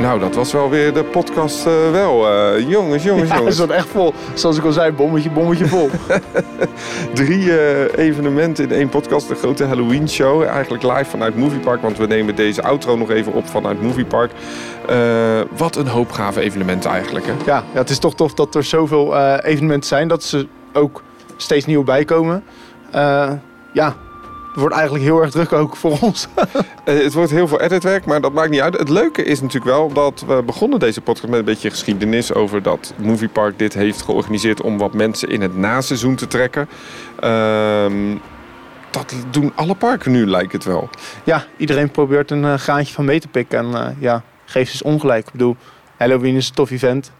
[0.00, 2.26] Nou, dat was wel weer de podcast eh, wel.
[2.28, 3.56] eh, jongens, jongens, Ja, het jongens.
[3.56, 4.14] zat echt vol.
[4.34, 5.90] Zoals ik al zei, bommetje, bommetje vol.
[7.14, 9.28] Drie eh, evenementen in één podcast.
[9.28, 10.42] De grote Halloween show.
[10.42, 11.82] Eigenlijk live vanuit Moviepark.
[11.82, 14.30] Want we nemen deze outro nog even op vanuit Moviepark.
[14.86, 14.96] Eh
[15.56, 17.26] wat een hoop gave evenementen eigenlijk.
[17.26, 17.32] Hè?
[17.46, 20.08] Ja, ja, het is toch tof dat er zoveel eh, evenementen zijn.
[20.08, 21.02] Dat ze ook
[21.38, 22.44] steeds nieuw bijkomen.
[22.90, 23.32] Eh,
[23.72, 23.96] ja,
[24.58, 26.26] het wordt eigenlijk heel erg druk ook voor ons.
[26.84, 28.78] Eh, het wordt heel veel editwerk, maar dat maakt niet uit.
[28.78, 32.62] Het leuke is natuurlijk wel dat we begonnen deze podcast met een beetje geschiedenis over
[32.62, 36.68] dat Moviepark dit heeft georganiseerd om wat mensen in het naseizoen te trekken.
[37.20, 38.16] Ehm,
[38.90, 40.88] dat doen alle parken nu, lijkt het wel.
[41.24, 43.58] ja, iedereen probeert een eh, graantje van mee te pikken.
[43.58, 45.26] En eh, ja, geef eens ongelijk.
[45.26, 45.56] Ik bedoel,
[45.96, 47.12] Halloween is een tof event.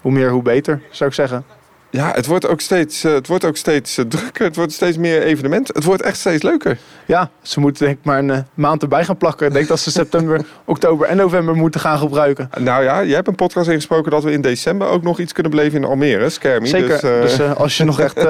[0.00, 1.44] Hoe meer, hoe beter, zou ik zeggen.
[1.90, 4.44] Ja, het wordt ook steeds, eh, het wordt ook steeds eh, drukker.
[4.44, 5.74] Het wordt steeds meer evenementen.
[5.74, 6.78] Het wordt echt steeds leuker.
[7.06, 9.46] Ja, ze moeten denk ik maar een eh, maand erbij gaan plakken.
[9.46, 12.50] Ik denk dat ze september, oktober en november moeten gaan gebruiken.
[12.58, 15.52] Nou ja, je hebt een podcast ingesproken dat we in december ook nog iets kunnen
[15.52, 16.68] beleven in Almere, Skermie.
[16.68, 17.00] Zeker.
[17.00, 18.26] Dus, Dus als je nog echt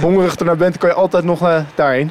[0.00, 2.10] hongerig ernaar bent, kan je altijd nog daarheen.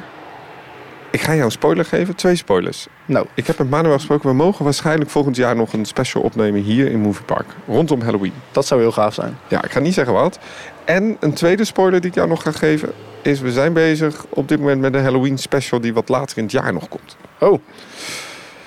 [1.12, 2.14] Ik ga jou een spoiler geven.
[2.14, 2.86] Twee spoilers.
[3.04, 4.28] Nou, Ik heb met Manuel gesproken.
[4.28, 7.46] We mogen waarschijnlijk volgend jaar nog een special opnemen hier in Moviepark.
[7.66, 8.32] Rondom Halloween.
[8.52, 9.38] dat zou heel gaaf zijn.
[9.48, 10.38] Ja, ik ga niet zeggen wat.
[10.84, 12.92] En een tweede spoiler die ik jou nog ga geven...
[13.22, 15.80] is we zijn bezig op dit moment met een Halloween special...
[15.80, 17.16] die wat later in het jaar nog komt.
[17.38, 17.60] Oh,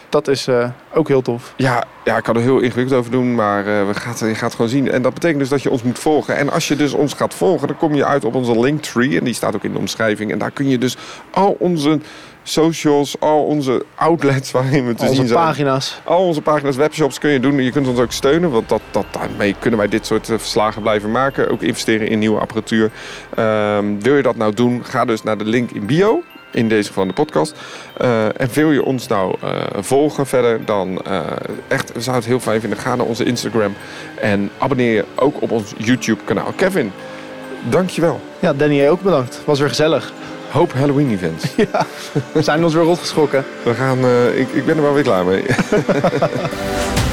[0.09, 1.53] dat is eh, ook heel tof.
[1.57, 4.41] Ja, ja, ik kan er heel ingewikkeld over doen, maar eh, we gaat, je gaat
[4.41, 4.91] het gewoon zien.
[4.91, 6.37] En dat betekent dus dat je ons moet volgen.
[6.37, 9.17] En als je dus ons gaat volgen, dan kom je uit op onze Linktree.
[9.17, 10.31] En die staat ook in de omschrijving.
[10.31, 10.97] En daar kun je dus
[11.31, 11.99] al onze
[12.47, 15.39] socials, al onze outlets waarin we te Onze zien zijn.
[15.39, 16.01] pagina's.
[16.03, 17.63] Al onze pagina's, webshops kun je doen.
[17.63, 20.81] Je kunt ons ook steunen, want dat, dat, daarmee kunnen wij dit soort eh, verslagen
[20.81, 21.49] blijven maken.
[21.51, 22.91] Ook investeren in nieuwe apparatuur.
[23.35, 26.23] Ehm, wil je dat nou doen, ga dus naar de link in bio.
[26.51, 27.55] In deze van de podcast.
[27.97, 29.49] Eh, en wil je ons nou eh,
[29.79, 31.01] volgen verder, dan
[31.67, 32.79] echt, we zouden het heel fijn vinden.
[32.79, 33.73] Ga naar onze Instagram
[34.21, 36.51] en abonneer je ook op ons YouTube kanaal.
[36.55, 36.91] Kevin,
[37.69, 38.19] dankjewel.
[38.39, 39.41] Ja, Danny, ook bedankt.
[39.45, 40.13] Was weer gezellig.
[40.55, 41.55] Hoop Halloween events.
[42.33, 43.45] We zijn ons weer rotgeschrokken.
[43.63, 45.45] We gaan, eh, ik, ik ben er wel weer klaar mee.